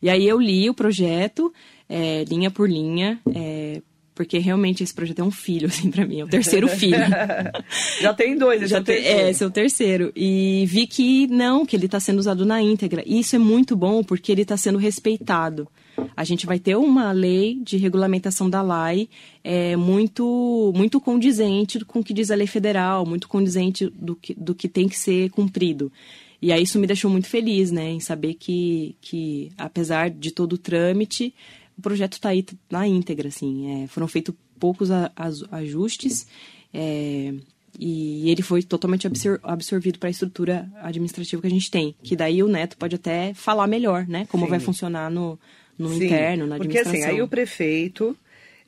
E 0.00 0.08
aí 0.08 0.26
eu 0.26 0.40
li 0.40 0.68
o 0.70 0.74
projeto, 0.74 1.52
é, 1.88 2.24
linha 2.24 2.50
por 2.50 2.68
linha, 2.68 3.20
é, 3.34 3.82
porque 4.14 4.38
realmente 4.38 4.82
esse 4.82 4.92
projeto 4.92 5.20
é 5.20 5.24
um 5.24 5.30
filho, 5.30 5.68
assim, 5.68 5.90
para 5.90 6.06
mim. 6.06 6.20
É 6.20 6.24
o 6.24 6.28
terceiro 6.28 6.68
filho. 6.68 6.98
já 8.00 8.14
tem 8.14 8.36
dois, 8.36 8.68
já 8.68 8.82
tem. 8.82 8.96
É, 8.96 9.30
esse 9.30 9.42
é 9.42 9.46
o 9.46 9.50
terceiro. 9.50 10.12
E 10.14 10.64
vi 10.66 10.86
que 10.86 11.26
não, 11.26 11.64
que 11.64 11.76
ele 11.76 11.86
está 11.86 12.00
sendo 12.00 12.18
usado 12.18 12.44
na 12.44 12.62
íntegra. 12.62 13.02
E 13.06 13.20
isso 13.20 13.36
é 13.36 13.38
muito 13.38 13.76
bom 13.76 14.02
porque 14.02 14.32
ele 14.32 14.42
está 14.42 14.56
sendo 14.56 14.78
respeitado. 14.78 15.68
A 16.16 16.24
gente 16.24 16.46
vai 16.46 16.58
ter 16.58 16.76
uma 16.76 17.12
lei 17.12 17.60
de 17.62 17.76
regulamentação 17.76 18.48
da 18.48 18.62
LAI 18.62 19.08
é, 19.44 19.76
muito, 19.76 20.72
muito 20.74 21.00
condizente 21.00 21.84
com 21.84 22.00
o 22.00 22.04
que 22.04 22.14
diz 22.14 22.30
a 22.30 22.34
lei 22.34 22.46
federal, 22.46 23.04
muito 23.04 23.28
condizente 23.28 23.90
do 23.94 24.16
que, 24.16 24.34
do 24.34 24.54
que 24.54 24.68
tem 24.68 24.88
que 24.88 24.98
ser 24.98 25.30
cumprido. 25.30 25.92
E 26.40 26.50
aí 26.50 26.64
isso 26.64 26.78
me 26.78 26.88
deixou 26.88 27.08
muito 27.08 27.28
feliz, 27.28 27.70
né, 27.70 27.90
em 27.90 28.00
saber 28.00 28.34
que, 28.34 28.96
que 29.00 29.52
apesar 29.56 30.10
de 30.10 30.32
todo 30.32 30.54
o 30.54 30.58
trâmite, 30.58 31.32
o 31.78 31.82
projeto 31.82 32.14
está 32.14 32.30
aí 32.30 32.44
na 32.70 32.86
íntegra, 32.86 33.28
assim. 33.28 33.84
É, 33.84 33.86
foram 33.86 34.08
feitos 34.08 34.34
poucos 34.58 34.90
a, 34.90 35.10
a, 35.16 35.56
ajustes 35.56 36.26
é, 36.72 37.34
e 37.78 38.30
ele 38.30 38.42
foi 38.42 38.62
totalmente 38.62 39.06
absor 39.06 39.40
absorvido 39.42 39.98
para 39.98 40.08
a 40.08 40.10
estrutura 40.10 40.70
administrativa 40.82 41.40
que 41.40 41.48
a 41.48 41.50
gente 41.50 41.70
tem. 41.70 41.94
Que 42.02 42.14
daí 42.14 42.42
o 42.42 42.48
Neto 42.48 42.76
pode 42.76 42.94
até 42.96 43.34
falar 43.34 43.66
melhor, 43.66 44.06
né? 44.06 44.26
Como 44.26 44.44
Sim. 44.44 44.50
vai 44.50 44.60
funcionar 44.60 45.10
no, 45.10 45.38
no 45.78 45.88
Sim, 45.88 46.04
interno, 46.04 46.46
na 46.46 46.56
administração. 46.56 46.92
Porque 46.92 47.04
assim, 47.04 47.16
aí 47.16 47.22
o 47.22 47.28
prefeito 47.28 48.16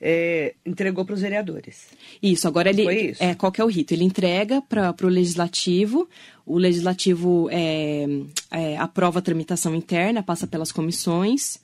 é, 0.00 0.54
entregou 0.64 1.04
para 1.04 1.14
os 1.14 1.20
vereadores. 1.20 1.86
Isso, 2.22 2.48
agora 2.48 2.70
ele. 2.70 2.84
Foi 2.84 2.96
isso? 3.10 3.22
É, 3.22 3.34
qual 3.34 3.52
que 3.52 3.60
é 3.60 3.64
o 3.64 3.68
rito? 3.68 3.92
Ele 3.92 4.04
entrega 4.04 4.62
para 4.62 4.94
o 5.02 5.06
legislativo, 5.06 6.08
o 6.44 6.58
legislativo 6.58 7.48
é, 7.50 8.06
é, 8.50 8.76
aprova 8.78 9.18
a 9.18 9.22
tramitação 9.22 9.74
interna, 9.74 10.22
passa 10.22 10.46
pelas 10.46 10.72
comissões 10.72 11.58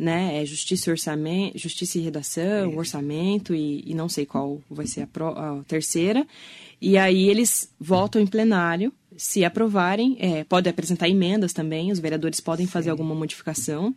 né? 0.00 0.42
É 0.42 0.46
justiça 0.46 0.88
e 0.88 0.92
orçamento, 0.92 1.58
justiça 1.58 1.98
e 1.98 2.00
redação, 2.00 2.72
é. 2.72 2.76
orçamento 2.76 3.54
e, 3.54 3.84
e, 3.86 3.94
não 3.94 4.08
sei 4.08 4.24
qual 4.24 4.60
vai 4.68 4.86
ser 4.86 5.02
a, 5.02 5.06
pro, 5.06 5.28
a, 5.28 5.62
terceira. 5.68 6.26
E 6.80 6.96
aí 6.96 7.28
eles 7.28 7.70
votam 7.78 8.20
em 8.20 8.26
plenário. 8.26 8.90
Se 9.16 9.44
aprovarem, 9.44 10.16
é, 10.18 10.44
pode 10.44 10.68
apresentar 10.68 11.08
emendas 11.08 11.52
também. 11.52 11.92
Os 11.92 11.98
vereadores 11.98 12.40
podem 12.40 12.66
fazer 12.66 12.86
Sim. 12.86 12.90
alguma 12.92 13.14
modificação. 13.14 13.94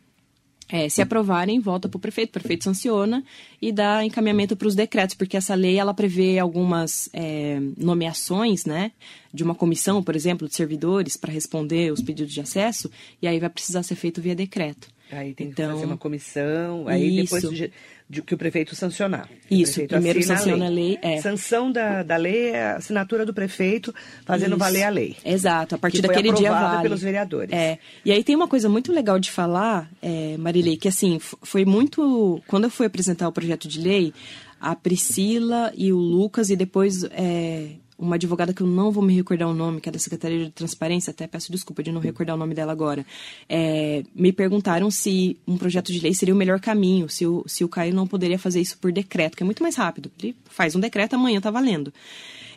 É, 0.69 0.89
se 0.89 1.01
aprovarem, 1.01 1.59
volta 1.59 1.87
para 1.87 1.97
o 1.97 2.01
prefeito, 2.01 2.29
o 2.29 2.33
prefeito 2.33 2.63
sanciona 2.63 3.23
e 3.61 3.71
dá 3.71 4.03
encaminhamento 4.03 4.55
para 4.55 4.67
os 4.67 4.75
decretos, 4.75 5.15
porque 5.15 5.35
essa 5.35 5.53
lei 5.55 5.77
ela 5.77 5.93
prevê 5.93 6.39
algumas 6.39 7.09
é, 7.11 7.59
nomeações, 7.77 8.65
né, 8.65 8.91
de 9.33 9.43
uma 9.43 9.53
comissão, 9.53 10.01
por 10.01 10.15
exemplo, 10.15 10.47
de 10.47 10.55
servidores 10.55 11.17
para 11.17 11.33
responder 11.33 11.91
os 11.91 12.01
pedidos 12.01 12.33
de 12.33 12.39
acesso, 12.39 12.89
e 13.21 13.27
aí 13.27 13.39
vai 13.39 13.49
precisar 13.49 13.83
ser 13.83 13.95
feito 13.95 14.21
via 14.21 14.33
decreto. 14.33 14.87
Aí 15.11 15.33
tem 15.33 15.47
então, 15.47 15.67
que 15.67 15.73
fazer 15.73 15.85
uma 15.85 15.97
comissão, 15.97 16.87
aí 16.87 17.19
isso. 17.19 17.35
depois 17.35 17.55
de, 17.55 17.71
de, 18.09 18.21
que 18.21 18.33
o 18.33 18.37
prefeito 18.37 18.75
sancionar. 18.75 19.29
Isso, 19.49 19.73
prefeito 19.73 19.89
primeiro 19.91 20.23
sanciona 20.23 20.65
a 20.65 20.69
lei. 20.69 20.97
a 20.97 21.07
lei. 21.07 21.15
é. 21.17 21.21
Sanção 21.21 21.71
da, 21.71 22.03
da 22.03 22.15
lei 22.15 22.51
é 22.51 22.63
a 22.63 22.75
assinatura 22.77 23.25
do 23.25 23.33
prefeito 23.33 23.93
fazendo 24.25 24.51
isso. 24.51 24.59
valer 24.59 24.83
a 24.83 24.89
lei. 24.89 25.15
Exato, 25.23 25.75
a 25.75 25.77
partir 25.77 26.01
daquele 26.01 26.31
dia 26.31 26.51
vale. 26.51 26.83
pelos 26.83 27.01
vereadores. 27.01 27.53
É. 27.53 27.77
E 28.03 28.11
aí 28.11 28.23
tem 28.23 28.35
uma 28.35 28.47
coisa 28.47 28.67
muito 28.67 28.91
legal 28.91 29.19
de 29.19 29.29
falar, 29.29 29.89
é, 30.01 30.35
Marilei, 30.37 30.77
que 30.77 30.87
assim, 30.87 31.19
foi 31.19 31.65
muito... 31.65 32.41
Quando 32.47 32.63
eu 32.63 32.69
fui 32.69 32.85
apresentar 32.85 33.27
o 33.27 33.31
projeto 33.31 33.67
de 33.67 33.79
lei, 33.79 34.13
a 34.59 34.75
Priscila 34.75 35.71
e 35.75 35.91
o 35.91 35.97
Lucas, 35.97 36.49
e 36.49 36.55
depois 36.55 37.03
é, 37.11 37.71
uma 38.03 38.15
advogada 38.15 38.53
que 38.53 38.61
eu 38.61 38.67
não 38.67 38.91
vou 38.91 39.03
me 39.03 39.15
recordar 39.15 39.47
o 39.47 39.53
nome, 39.53 39.79
que 39.79 39.89
é 39.89 39.91
da 39.91 39.99
Secretaria 39.99 40.45
de 40.45 40.51
Transparência, 40.51 41.11
até 41.11 41.25
peço 41.25 41.51
desculpa 41.51 41.81
de 41.81 41.91
não 41.91 42.01
recordar 42.01 42.35
o 42.35 42.39
nome 42.39 42.53
dela 42.53 42.71
agora, 42.71 43.05
é, 43.47 44.03
me 44.13 44.31
perguntaram 44.31 44.91
se 44.91 45.37
um 45.47 45.57
projeto 45.57 45.91
de 45.91 45.99
lei 45.99 46.13
seria 46.13 46.33
o 46.33 46.37
melhor 46.37 46.59
caminho, 46.59 47.09
se 47.09 47.25
o, 47.25 47.43
se 47.47 47.63
o 47.63 47.69
Caio 47.69 47.93
não 47.93 48.05
poderia 48.05 48.37
fazer 48.37 48.61
isso 48.61 48.77
por 48.77 48.91
decreto, 48.91 49.37
que 49.37 49.43
é 49.43 49.45
muito 49.45 49.63
mais 49.63 49.75
rápido. 49.75 50.11
Ele 50.21 50.35
faz 50.45 50.75
um 50.75 50.79
decreto, 50.79 51.15
amanhã 51.15 51.37
está 51.37 51.49
valendo. 51.49 51.93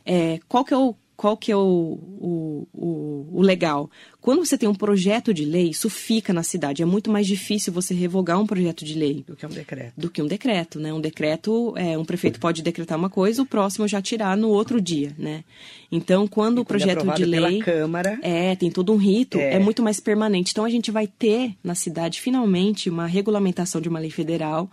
É, 0.04 0.40
qual 0.48 0.64
que 0.64 0.74
é 0.74 0.76
o 0.76 0.94
qual 1.16 1.36
que 1.36 1.50
é 1.50 1.56
o, 1.56 1.98
o, 2.20 2.68
o, 2.74 2.86
o, 3.32 3.40
legal? 3.40 3.90
Quando 4.20 4.44
você 4.44 4.58
tem 4.58 4.68
um 4.68 4.74
projeto 4.74 5.32
de 5.32 5.44
lei, 5.44 5.70
isso 5.70 5.88
fica 5.88 6.32
na 6.32 6.42
cidade. 6.42 6.82
É 6.82 6.84
muito 6.84 7.10
mais 7.10 7.26
difícil 7.26 7.72
você 7.72 7.94
revogar 7.94 8.40
um 8.40 8.46
projeto 8.46 8.84
de 8.84 8.94
lei. 8.94 9.24
Do 9.26 9.36
que 9.36 9.46
um 9.46 9.50
decreto. 9.50 9.92
Do 9.96 10.10
que 10.10 10.22
um 10.22 10.26
decreto, 10.26 10.80
né? 10.80 10.92
Um 10.92 11.00
decreto, 11.00 11.74
é, 11.76 11.96
um 11.96 12.04
prefeito 12.04 12.40
pode 12.40 12.62
decretar 12.62 12.98
uma 12.98 13.10
coisa, 13.10 13.42
o 13.42 13.46
próximo 13.46 13.86
já 13.86 14.02
tirar 14.02 14.36
no 14.36 14.48
outro 14.48 14.80
dia, 14.80 15.14
né? 15.18 15.44
Então, 15.90 16.26
quando 16.26 16.58
o 16.58 16.64
projeto 16.64 17.04
quando 17.04 17.12
é 17.12 17.14
de 17.14 17.24
lei... 17.24 17.40
Pela 17.40 17.64
Câmara... 17.64 18.18
É, 18.22 18.56
tem 18.56 18.70
todo 18.70 18.92
um 18.92 18.96
rito, 18.96 19.38
é. 19.38 19.54
é 19.54 19.58
muito 19.58 19.82
mais 19.82 20.00
permanente. 20.00 20.52
Então, 20.52 20.64
a 20.64 20.70
gente 20.70 20.90
vai 20.90 21.06
ter 21.06 21.54
na 21.62 21.74
cidade, 21.74 22.20
finalmente, 22.20 22.90
uma 22.90 23.06
regulamentação 23.06 23.80
de 23.80 23.88
uma 23.88 23.98
lei 23.98 24.10
federal 24.10 24.70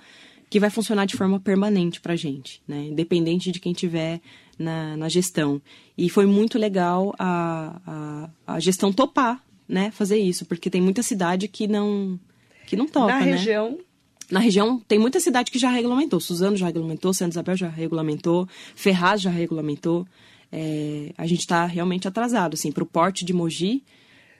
que 0.49 0.59
vai 0.59 0.69
funcionar 0.69 1.05
de 1.05 1.15
forma 1.15 1.39
permanente 1.39 1.99
para 1.99 2.13
a 2.13 2.15
gente, 2.15 2.61
né? 2.67 2.83
Independente 2.83 3.51
de 3.51 3.59
quem 3.59 3.73
tiver 3.73 4.21
na, 4.57 4.95
na 4.97 5.09
gestão. 5.09 5.61
E 5.97 6.09
foi 6.09 6.25
muito 6.25 6.57
legal 6.57 7.13
a, 7.17 7.81
a, 7.85 8.55
a, 8.55 8.59
gestão 8.59 8.91
topar, 8.91 9.43
né, 9.67 9.91
fazer 9.91 10.17
isso, 10.17 10.45
porque 10.45 10.69
tem 10.69 10.81
muita 10.81 11.03
cidade 11.03 11.47
que 11.47 11.67
não 11.67 12.19
que 12.65 12.75
não 12.75 12.87
topa, 12.87 13.07
Na 13.07 13.19
né? 13.19 13.31
região 13.33 13.77
na 14.31 14.39
região 14.39 14.79
tem 14.87 14.97
muita 14.97 15.19
cidade 15.19 15.51
que 15.51 15.59
já 15.59 15.69
regulamentou. 15.69 16.19
Suzano 16.19 16.57
já 16.57 16.65
regulamentou, 16.65 17.13
Santa 17.13 17.31
Isabel 17.31 17.55
já 17.55 17.69
regulamentou, 17.69 18.47
Ferraz 18.75 19.21
já 19.21 19.29
regulamentou. 19.29 20.07
É, 20.51 21.11
a 21.17 21.27
gente 21.27 21.41
está 21.41 21.65
realmente 21.65 22.07
atrasado, 22.07 22.53
assim, 22.53 22.71
para 22.71 22.83
o 22.83 22.85
porte 22.85 23.25
de 23.25 23.33
Mogi. 23.33 23.83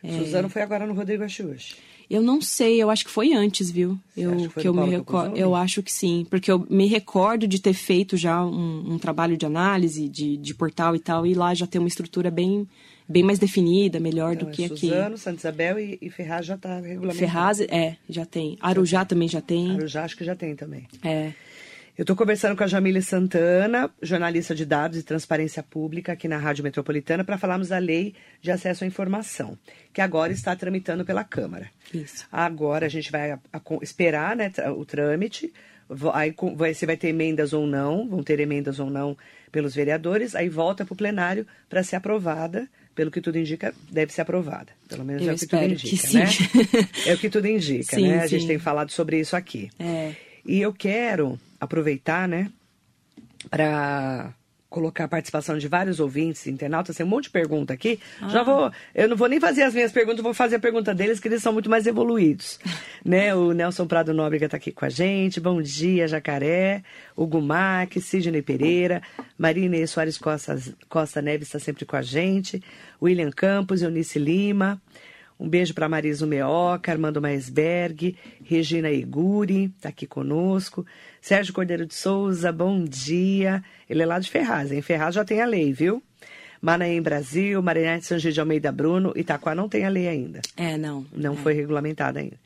É... 0.01 0.17
Suzano 0.17 0.50
foi 0.50 0.62
agora 0.62 0.88
no 0.88 0.93
Rodrigo 0.93 1.24
Axuas. 1.24 1.75
Eu 2.10 2.22
não 2.22 2.41
sei, 2.41 2.81
eu 2.81 2.89
acho 2.89 3.05
que 3.05 3.12
foi 3.12 3.33
antes, 3.33 3.72
viu? 3.72 3.98
eu 4.15 4.36
que, 4.36 4.62
que 4.62 4.67
eu 4.67 4.74
me 4.74 4.89
recordo, 4.89 5.36
eu 5.38 5.55
acho 5.55 5.81
que 5.81 5.91
sim, 5.91 6.25
porque 6.29 6.51
eu 6.51 6.65
me 6.69 6.86
recordo 6.88 7.48
de 7.48 7.60
ter 7.60 7.74
feito 7.74 8.15
já 8.15 8.43
um, 8.45 8.93
um 8.93 9.00
trabalho 9.00 9.36
de 9.36 9.45
análise 9.45 10.07
de, 10.07 10.38
de, 10.38 10.53
portal 10.53 10.95
e 10.95 11.00
tal, 11.00 11.25
e 11.25 11.33
lá 11.33 11.53
já 11.53 11.65
tem 11.65 11.79
uma 11.79 11.88
estrutura 11.88 12.29
bem 12.29 12.67
bem 13.07 13.22
mais 13.22 13.38
definida, 13.38 14.00
melhor 14.00 14.33
então, 14.33 14.48
do 14.48 14.53
que 14.53 14.63
é 14.63 14.65
aqui. 14.67 14.88
Suzano, 14.88 15.17
Santa 15.17 15.38
Isabel 15.38 15.79
e, 15.79 15.98
e 16.01 16.10
Ferraz 16.10 16.45
já 16.45 16.55
está 16.55 16.75
regulamentado. 16.75 17.17
Ferraz, 17.17 17.60
é, 17.60 17.98
já 18.10 18.25
tem. 18.25 18.57
Arujá 18.62 19.03
também 19.03 19.27
já 19.27 19.41
tem. 19.41 19.72
Arujá 19.72 20.05
acho 20.05 20.15
que 20.15 20.24
já 20.24 20.36
tem 20.36 20.55
também. 20.55 20.88
É. 21.03 21.33
Eu 21.95 22.01
estou 22.01 22.15
conversando 22.15 22.57
com 22.57 22.63
a 22.63 22.67
Jamília 22.67 23.03
Santana, 23.03 23.88
jornalista 24.01 24.55
de 24.55 24.65
dados 24.65 24.97
e 24.97 25.03
transparência 25.03 25.62
pública 25.62 26.13
aqui 26.13 26.27
na 26.27 26.38
Rádio 26.38 26.63
Metropolitana, 26.63 27.23
para 27.23 27.38
falarmos 27.38 27.67
da 27.67 27.77
Lei 27.77 28.15
de 28.41 28.50
Acesso 28.50 28.83
à 28.83 28.88
Informação, 28.88 29.55
que 29.93 30.01
agora 30.01 30.33
está 30.33 30.55
tramitando 30.55 31.05
pela 31.05 31.23
Câmara. 31.23 31.69
Isso. 31.93 32.25
Agora 32.31 32.88
a 32.88 32.89
gente 32.89 33.12
vai 33.12 33.38
esperar 33.83 34.35
né, 34.35 34.51
o 34.75 34.83
trâmite, 34.83 35.53
aí 36.15 36.33
vai, 36.55 36.73
se 36.73 36.88
vai 36.88 36.97
ter 36.97 37.09
emendas 37.09 37.53
ou 37.53 37.67
não, 37.67 38.09
vão 38.09 38.23
ter 38.23 38.39
emendas 38.39 38.79
ou 38.79 38.89
não 38.89 39.15
pelos 39.51 39.75
vereadores, 39.75 40.33
aí 40.33 40.50
volta 40.50 40.83
para 40.83 40.93
o 40.93 40.97
plenário 40.97 41.45
para 41.69 41.83
ser 41.83 41.95
aprovada. 41.95 42.67
Pelo 42.95 43.09
que 43.09 43.21
tudo 43.21 43.39
indica, 43.39 43.73
deve 43.91 44.13
ser 44.13 44.21
aprovada. 44.21 44.67
Pelo 44.88 45.03
menos 45.03 45.23
Eu 45.23 45.31
é 45.31 45.33
o 45.33 45.38
que 45.38 45.47
tudo 45.47 45.63
indica, 45.63 46.07
que 46.07 46.13
né? 46.15 46.25
é 47.07 47.13
o 47.13 47.17
que 47.17 47.29
tudo 47.29 47.47
indica, 47.47 47.95
sim, 47.95 48.07
né? 48.07 48.19
A 48.19 48.27
gente 48.27 48.45
tem 48.45 48.59
falado 48.59 48.91
sobre 48.91 49.19
isso 49.19 49.35
aqui. 49.35 49.71
É. 49.79 50.13
E 50.45 50.62
eu 50.62 50.71
quero 50.71 51.39
aproveitar, 51.63 52.27
né, 52.27 52.50
para 53.50 54.34
colocar 54.74 55.03
a 55.03 55.08
participação 55.08 55.55
de 55.55 55.67
vários 55.67 56.00
ouvintes, 56.00 56.48
internautas, 56.48 56.96
tem 56.96 57.05
um 57.05 57.10
monte 57.10 57.25
de 57.25 57.29
pergunta 57.29 57.72
aqui. 57.72 58.00
Ah. 58.20 58.29
Já 58.29 58.41
vou, 58.41 58.72
eu 58.96 59.08
não 59.08 59.15
vou 59.15 59.27
nem 59.29 59.39
fazer 59.39 59.62
as 59.62 59.74
minhas 59.75 59.91
perguntas, 59.91 60.24
vou 60.24 60.34
fazer 60.34 60.55
a 60.55 60.60
pergunta 60.60 60.96
deles, 60.96 61.20
que 61.20 61.27
eles 61.27 61.43
são 61.43 61.53
muito 61.53 61.70
mais 61.70 61.86
evoluídos. 61.86 62.60
né? 63.05 63.36
O 63.36 63.51
Nelson 63.51 63.86
Prado 63.86 64.15
Nóbrega 64.15 64.46
está 64.46 64.58
aqui 64.58 64.72
com 64.72 64.84
a 64.84 64.89
gente. 64.89 65.39
Bom 65.39 65.62
dia, 65.62 66.08
Jacaré. 66.08 66.82
O 67.15 67.27
Gumac, 67.27 68.01
Sidney 68.01 68.41
Pereira, 68.41 69.03
Marina 69.38 69.86
Soares 69.86 70.17
Costa, 70.17 70.60
Costa 70.89 71.22
Neves 71.22 71.50
está 71.50 71.60
sempre 71.60 71.86
com 71.86 71.96
a 71.96 72.01
gente. 72.01 72.60
William 73.00 73.29
Campos, 73.29 73.84
Eunice 73.84 74.17
Lima. 74.17 74.82
Um 75.43 75.50
beijo 75.50 75.73
para 75.73 75.89
Marisa 75.89 76.25
Meoca, 76.25 76.89
Armando 76.89 77.21
Maisberg, 77.21 78.15
Regina 78.45 78.89
Iguri, 78.89 79.65
está 79.75 79.89
aqui 79.89 80.07
conosco. 80.07 80.85
Sérgio 81.19 81.53
Cordeiro 81.53 81.85
de 81.85 81.93
Souza, 81.93 82.50
bom 82.50 82.85
dia. 82.85 83.62
Ele 83.89 84.03
é 84.03 84.05
lá 84.05 84.19
de 84.19 84.31
Ferraz, 84.31 84.71
em 84.71 84.81
Ferraz 84.81 85.15
já 85.15 85.25
tem 85.25 85.41
a 85.41 85.45
lei, 85.45 85.73
viu? 85.73 86.01
Manaém 86.62 87.01
Brasil, 87.01 87.62
Marinete 87.62 88.05
São 88.05 88.17
de 88.17 88.39
Almeida 88.39 88.71
Bruno, 88.71 89.12
Itaquá 89.17 89.53
não 89.53 89.67
tem 89.67 89.83
a 89.83 89.89
lei 89.89 90.07
ainda. 90.07 90.39
É, 90.55 90.77
não. 90.77 91.05
Não 91.12 91.33
é. 91.33 91.35
foi 91.35 91.51
regulamentada 91.51 92.21
ainda. 92.21 92.39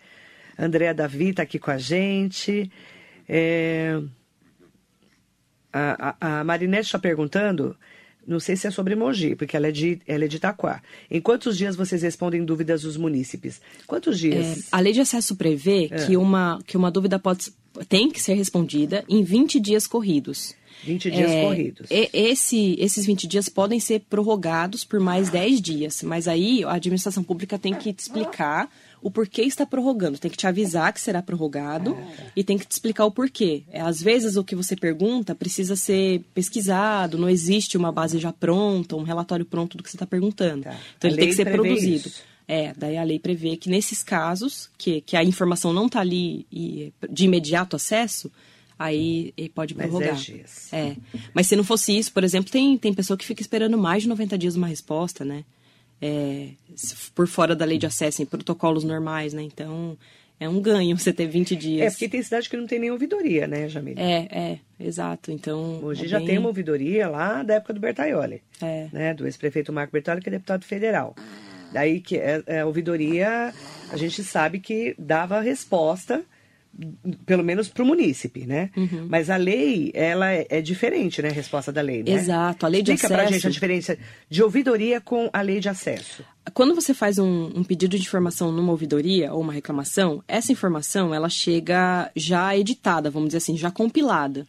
Andréa 0.58 0.92
Davi 0.92 1.30
está 1.30 1.44
aqui 1.44 1.60
com 1.60 1.70
a 1.70 1.78
gente. 1.78 2.72
É... 3.30 4.02
A, 5.72 6.16
a, 6.20 6.40
a 6.40 6.44
Marinete 6.44 6.88
está 6.88 6.98
perguntando 6.98 7.78
não 8.28 8.40
sei 8.40 8.58
se 8.58 8.68
é 8.68 8.72
sobre 8.72 8.94
Mogi, 8.94 9.36
porque 9.36 9.56
ela 9.56 9.68
é 9.68 9.72
de, 9.72 10.00
ela 10.06 10.26
é 10.26 10.28
de 10.28 10.36
Itaquá. 10.36 10.82
Em 11.10 11.22
quantos 11.22 11.58
dias 11.58 11.76
vocês 11.76 12.02
respondem 12.02 12.44
dúvidas 12.44 12.82
dos 12.82 12.98
munícipes? 12.98 13.62
Quantos 13.88 14.20
dias? 14.20 14.58
É, 14.58 14.64
a 14.72 14.80
lei 14.82 14.92
de 14.92 15.00
acesso 15.00 15.36
prevê 15.36 15.88
é. 15.90 16.06
que, 16.06 16.18
uma, 16.18 16.60
que 16.68 16.76
uma 16.76 16.92
dúvida 16.92 17.18
pode, 17.18 17.54
tem 17.88 18.12
que 18.12 18.22
ser 18.22 18.34
respondida 18.34 19.06
em 19.08 19.24
20 19.24 19.60
dias 19.62 19.88
corridos. 19.88 20.54
20 20.84 21.10
dias 21.10 21.32
é, 21.32 21.42
corridos. 21.42 21.88
Esse, 21.90 22.76
esses 22.78 23.06
20 23.06 23.28
dias 23.28 23.50
podem 23.50 23.80
ser 23.80 24.02
prorrogados 24.10 24.84
por 24.84 25.00
mais 25.00 25.30
10 25.30 25.62
dias, 25.62 26.04
mas 26.04 26.28
aí 26.28 26.64
a 26.64 26.74
administração 26.74 27.24
pública 27.24 27.58
tem 27.58 27.74
que 27.74 27.94
te 27.94 28.00
explicar 28.02 28.70
o 29.02 29.12
porquê 29.12 29.44
está 29.44 29.66
prorrogando. 29.66 30.18
Tem 30.18 30.30
que 30.30 30.38
te 30.38 30.48
avisar 30.48 30.92
que 30.94 31.02
será 31.02 31.22
prorrogado 31.22 31.98
e 32.36 32.44
tem 32.44 32.58
que 32.58 32.66
te 32.66 32.72
explicar 32.72 33.06
o 33.06 33.12
porquê. 33.12 33.64
É, 33.70 33.82
às 33.82 34.02
vezes 34.02 34.36
o 34.36 34.44
que 34.44 34.56
você 34.56 34.76
pergunta 34.76 35.36
precisa 35.36 35.76
ser 35.76 36.22
pesquisado, 36.34 37.18
não 37.18 37.30
existe 37.30 37.78
uma 37.78 37.92
base 37.92 38.20
já 38.20 38.34
pronta, 38.34 38.96
um 38.96 39.04
relatório 39.04 39.46
pronto 39.46 39.78
do 39.78 39.84
que 39.84 39.90
você 39.90 39.96
está 39.96 40.06
perguntando. 40.06 40.64
Tá. 40.64 40.76
Então 40.98 41.10
a 41.10 41.14
ele 41.14 41.18
tem 41.18 41.30
que 41.30 41.36
ser 41.36 41.52
produzido. 41.52 42.08
Isso. 42.08 42.24
É, 42.48 42.74
daí 42.78 42.98
a 42.98 43.04
lei 43.04 43.20
prevê 43.20 43.58
que 43.58 43.70
nesses 43.70 44.02
casos, 44.02 44.70
que, 44.78 45.02
que 45.02 45.18
a 45.18 45.24
informação 45.24 45.74
não 45.74 45.88
está 45.88 46.00
ali 46.00 46.46
e, 46.50 46.94
de 47.10 47.26
imediato 47.26 47.76
acesso, 47.76 48.32
aí 48.80 49.34
pode 49.54 49.76
prorrogar. 49.76 50.14
Mas 50.14 50.30
é, 50.30 50.32
dias. 50.32 50.74
é. 50.74 50.96
Mas 51.34 51.48
se 51.48 51.56
não 51.58 51.64
fosse 51.64 51.98
isso, 51.98 52.14
por 52.14 52.24
exemplo, 52.24 52.50
tem, 52.50 52.78
tem 52.78 52.94
pessoa 52.94 53.18
que 53.18 53.26
fica 53.26 53.42
esperando 53.42 53.78
mais 53.78 54.04
de 54.04 54.10
90 54.10 54.38
dias 54.38 54.56
uma 54.56 54.68
resposta, 54.68 55.26
né? 55.26 55.44
É, 56.02 56.50
por 57.16 57.28
fora 57.28 57.56
da 57.56 57.66
lei 57.66 57.78
de 57.78 57.86
acesso, 57.86 58.22
em 58.22 58.26
protocolos 58.26 58.84
normais, 58.84 59.34
né? 59.34 59.42
Então, 59.42 59.98
é 60.40 60.48
um 60.48 60.62
ganho 60.62 60.98
você 60.98 61.12
ter 61.12 61.28
20 61.28 61.56
dias. 61.56 61.88
É, 61.88 61.90
porque 61.90 62.08
tem 62.08 62.22
cidade 62.22 62.50
que 62.50 62.56
não 62.56 62.68
tem 62.68 62.80
nem 62.80 62.92
ouvidoria, 62.92 63.48
né, 63.48 63.68
Jamila? 63.68 64.00
É, 64.00 64.28
é, 64.32 64.60
exato. 64.80 65.32
Então. 65.32 65.80
Hoje 65.84 66.06
é 66.06 66.08
já 66.08 66.20
bem... 66.20 66.28
tem 66.28 66.38
uma 66.38 66.50
ouvidoria 66.50 67.08
lá 67.08 67.42
da 67.42 67.56
época 67.56 67.74
do 67.74 67.80
Bertaioli. 67.80 68.42
É. 68.62 68.88
Né, 68.92 69.14
do 69.14 69.26
ex-prefeito 69.26 69.74
Marco 69.74 69.94
Bertaioli, 69.94 70.22
que 70.22 70.30
é 70.30 70.34
deputado 70.34 70.64
federal. 70.64 71.16
Daí 71.72 72.00
que 72.00 72.18
é, 72.18 72.42
é, 72.46 72.60
a 72.62 72.66
ouvidoria, 72.66 73.54
a 73.92 73.98
gente 73.98 74.24
sabe 74.24 74.60
que 74.60 74.96
dava 74.98 75.42
resposta 75.42 76.24
pelo 77.26 77.44
menos 77.44 77.68
para 77.68 77.84
o 77.84 77.86
munícipe, 77.86 78.46
né? 78.46 78.70
Uhum. 78.76 79.08
Mas 79.10 79.30
a 79.30 79.36
lei, 79.36 79.92
ela 79.94 80.32
é, 80.32 80.48
é, 80.50 80.62
diferente, 80.62 81.22
né? 81.22 81.30
A 81.30 81.34
resposta 81.34 81.72
da 81.72 81.82
lei, 81.82 82.04
né? 82.04 82.12
Exato. 82.12 82.66
A 82.66 82.70
lei 82.70 82.82
de 82.82 82.92
Explica 82.92 83.14
acesso... 83.14 83.28
para 83.28 83.34
gente 83.34 83.48
a 83.48 83.50
diferença 83.50 83.98
de 84.30 84.44
ouvidoria 84.44 85.02
com 85.02 85.30
a 85.34 85.42
lei 85.42 85.60
de 85.60 85.70
acesso. 85.70 86.24
Quando 86.54 86.74
você 86.76 86.94
faz 86.94 87.18
um, 87.18 87.52
um, 87.56 87.64
pedido 87.64 87.98
de 87.98 88.04
informação 88.04 88.52
numa 88.52 88.72
ouvidoria 88.72 89.34
ou 89.34 89.42
uma 89.42 89.54
reclamação, 89.54 90.24
essa 90.28 90.52
informação, 90.52 91.14
ela 91.14 91.30
chega 91.30 92.10
já 92.16 92.56
editada, 92.56 93.10
vamos 93.10 93.30
dizer 93.30 93.38
assim, 93.38 93.58
já 93.58 93.70
compilada 93.70 94.48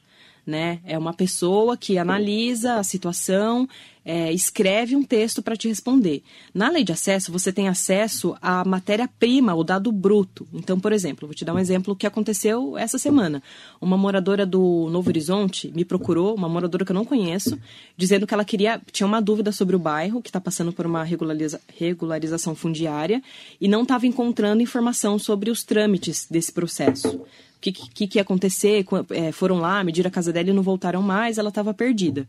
né? 0.49 0.81
É 0.83 0.97
uma 0.97 1.13
pessoa 1.13 1.77
que 1.77 1.99
analisa 1.99 2.77
a 2.77 2.83
situação, 2.83 3.69
é, 4.03 4.33
escreve 4.33 4.97
um 4.97 5.03
texto 5.03 5.43
para 5.43 5.55
te 5.55 5.69
responder. 5.69 6.23
Na 6.55 6.71
lei 6.71 6.83
de 6.83 6.91
acesso, 6.91 7.31
você 7.31 7.53
tem 7.53 7.69
acesso 7.69 8.35
à 8.41 8.65
matéria-prima, 8.65 9.55
o 9.55 9.63
dado 9.63 9.93
bruto. 9.93 10.49
Então, 10.55 10.81
por 10.81 10.91
exemplo, 10.91 11.29
vou 11.29 11.35
te 11.35 11.45
dar 11.45 11.53
um 11.53 11.59
exemplo 11.59 11.95
que 11.95 12.07
aconteceu 12.07 12.79
essa 12.79 12.97
semana. 12.97 13.43
Uma 13.79 13.99
moradora 13.99 14.47
do 14.47 14.89
Novo 14.91 15.11
Horizonte 15.11 15.71
me 15.77 15.85
procurou, 15.85 16.35
uma 16.35 16.49
moradora 16.49 16.83
que 16.83 16.93
eu 16.93 16.95
não 16.95 17.05
conheço, 17.05 17.61
dizendo 17.95 18.27
que 18.27 18.33
ela 18.33 18.45
queria, 18.45 18.81
tinha 18.91 19.07
uma 19.07 19.21
dúvida 19.21 19.53
sobre 19.53 19.77
o 19.77 19.79
bairro, 19.79 20.23
que 20.23 20.31
está 20.31 20.41
passando 20.41 20.73
por 20.73 20.87
uma 20.87 21.05
regulariza, 21.05 21.61
regularização 21.79 22.55
fundiária, 22.55 23.23
e 23.61 23.69
não 23.69 23.83
estava 23.83 24.07
encontrando 24.07 24.63
informação 24.63 25.19
sobre 25.19 25.51
os 25.51 25.63
trâmites 25.63 26.27
desse 26.31 26.51
processo 26.51 27.21
o 27.59 27.61
que, 27.61 27.73
que, 27.73 28.07
que, 28.07 28.19
ia 28.19 28.23
acontecer, 28.23 28.87
é, 29.11 29.33
foram 29.33 29.59
lá, 29.59 29.83
mediram 29.83 30.09
a 30.09 30.13
casa 30.13 30.33
dela 30.33 30.49
e 30.49 30.53
não 30.53 30.63
voltaram 30.63 31.03
mais, 31.03 31.39
ela 31.39 31.49
estava 31.49 31.75
perdida. 31.75 32.27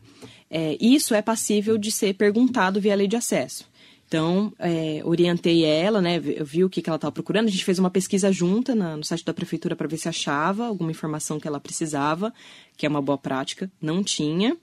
É, 0.50 0.76
isso 0.80 1.14
é 1.14 1.22
passível 1.22 1.78
de 1.78 1.92
ser 1.92 2.14
perguntado 2.14 2.80
via 2.80 2.96
lei 2.96 3.06
de 3.06 3.14
acesso. 3.14 3.70
Então, 4.08 4.52
é, 4.58 5.00
orientei 5.04 5.64
ela, 5.64 6.02
né, 6.02 6.20
eu 6.36 6.44
vi 6.44 6.64
o 6.64 6.68
que, 6.68 6.82
que 6.82 6.90
ela 6.90 6.96
estava 6.96 7.12
procurando, 7.12 7.46
a 7.46 7.50
gente 7.50 7.64
fez 7.64 7.78
uma 7.78 7.90
pesquisa 7.90 8.32
junta 8.32 8.74
na, 8.74 8.96
no 8.96 9.04
site 9.04 9.24
da 9.24 9.32
prefeitura 9.32 9.76
para 9.76 9.86
ver 9.86 9.98
se 9.98 10.08
achava 10.08 10.66
alguma 10.66 10.90
informação 10.90 11.38
que 11.38 11.46
ela 11.46 11.60
precisava, 11.60 12.34
que 12.76 12.84
é 12.84 12.88
uma 12.88 13.00
boa 13.00 13.16
prática, 13.16 13.70
não 13.80 14.02
tinha. 14.02 14.56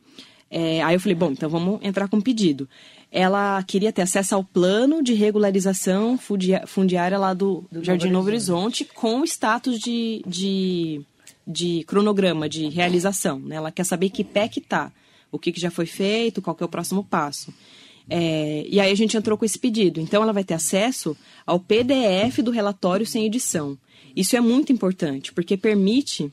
É, 0.51 0.83
aí 0.83 0.95
eu 0.95 0.99
falei, 0.99 1.15
bom, 1.15 1.31
então 1.31 1.49
vamos 1.49 1.79
entrar 1.81 2.09
com 2.09 2.19
pedido. 2.19 2.67
Ela 3.11 3.63
queria 3.63 3.91
ter 3.91 4.01
acesso 4.01 4.35
ao 4.35 4.43
plano 4.43 5.01
de 5.01 5.13
regularização 5.13 6.19
fundiária 6.67 7.17
lá 7.17 7.33
do, 7.33 7.63
do 7.71 7.83
Jardim 7.83 8.09
Novo 8.09 8.27
Horizonte, 8.27 8.83
com 8.83 9.23
status 9.23 9.79
de, 9.79 10.21
de, 10.27 11.01
de, 11.45 11.83
cronograma, 11.85 12.49
de 12.49 12.67
realização. 12.67 13.39
Né? 13.39 13.55
Ela 13.55 13.71
quer 13.71 13.85
saber 13.85 14.09
que 14.09 14.23
pé 14.23 14.47
que 14.47 14.59
tá, 14.59 14.91
o 15.31 15.39
que, 15.39 15.53
que 15.53 15.59
já 15.59 15.71
foi 15.71 15.85
feito, 15.85 16.41
qual 16.41 16.55
que 16.55 16.63
é 16.63 16.65
o 16.65 16.69
próximo 16.69 17.03
passo. 17.03 17.53
É, 18.09 18.65
e 18.69 18.79
aí 18.79 18.91
a 18.91 18.95
gente 18.95 19.17
entrou 19.17 19.37
com 19.37 19.45
esse 19.45 19.59
pedido. 19.59 19.99
Então 19.99 20.21
ela 20.21 20.33
vai 20.33 20.43
ter 20.43 20.53
acesso 20.53 21.15
ao 21.45 21.59
PDF 21.59 22.39
do 22.43 22.51
relatório 22.51 23.05
sem 23.05 23.25
edição. 23.25 23.77
Isso 24.15 24.35
é 24.35 24.41
muito 24.41 24.73
importante, 24.73 25.31
porque 25.31 25.55
permite 25.55 26.31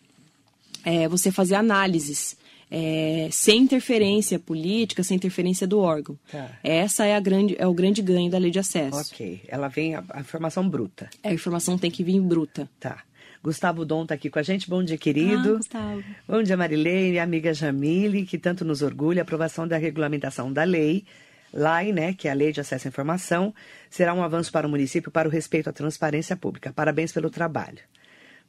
é, 0.85 1.09
você 1.09 1.31
fazer 1.31 1.55
análises 1.55 2.37
é, 2.77 3.29
sem 3.31 3.63
interferência 3.63 4.37
política, 4.37 5.05
sem 5.05 5.17
interferência 5.17 5.65
do 5.65 5.79
órgão. 5.79 6.19
Tá. 6.31 6.51
Essa 6.65 7.07
é, 7.07 7.15
a 7.15 7.21
grande, 7.21 7.55
é 7.57 7.65
o 7.69 7.73
grande 7.73 8.03
ganho 8.03 8.29
da 8.29 8.37
lei 8.37 8.51
de 8.51 8.59
acesso. 8.59 9.13
Ok. 9.15 9.43
Ela 9.47 9.69
vem 9.69 9.95
a, 9.95 10.03
a 10.11 10.21
informação 10.21 10.69
bruta. 10.69 11.09
É, 11.23 11.29
a 11.29 11.33
informação 11.33 11.79
tem 11.79 11.89
que 11.89 12.03
vir 12.03 12.21
bruta. 12.21 12.69
Tá. 12.81 13.05
Gustavo 13.41 13.85
Dom 13.85 14.03
está 14.03 14.17
aqui 14.17 14.29
com 14.29 14.41
a 14.41 14.43
gente. 14.43 14.69
Bom 14.69 14.83
dia, 14.83 14.99
querido. 14.99 15.55
Ah, 15.55 15.57
Gustavo. 15.59 16.05
Bom 16.27 16.43
dia, 16.43 16.57
Marilene, 16.57 17.21
amiga 17.21 17.55
Jamile, 17.55 18.27
que 18.27 18.39
tanto 18.39 18.65
nos 18.65 18.83
orgulha. 18.83 19.21
A 19.21 19.23
aprovação 19.23 19.69
da 19.69 19.77
regulamentação 19.77 20.53
da 20.53 20.65
lei, 20.65 21.05
LAI, 21.53 21.93
né, 21.93 22.13
que 22.13 22.27
é 22.27 22.33
a 22.33 22.35
Lei 22.35 22.51
de 22.51 22.61
Acesso 22.61 22.89
à 22.89 22.91
Informação, 22.91 23.55
será 23.89 24.13
um 24.13 24.23
avanço 24.23 24.51
para 24.51 24.67
o 24.67 24.71
município 24.71 25.13
para 25.13 25.29
o 25.29 25.31
respeito 25.31 25.71
à 25.71 25.73
transparência 25.73 26.37
pública. 26.37 26.73
Parabéns 26.73 27.13
pelo 27.13 27.31
trabalho. 27.31 27.79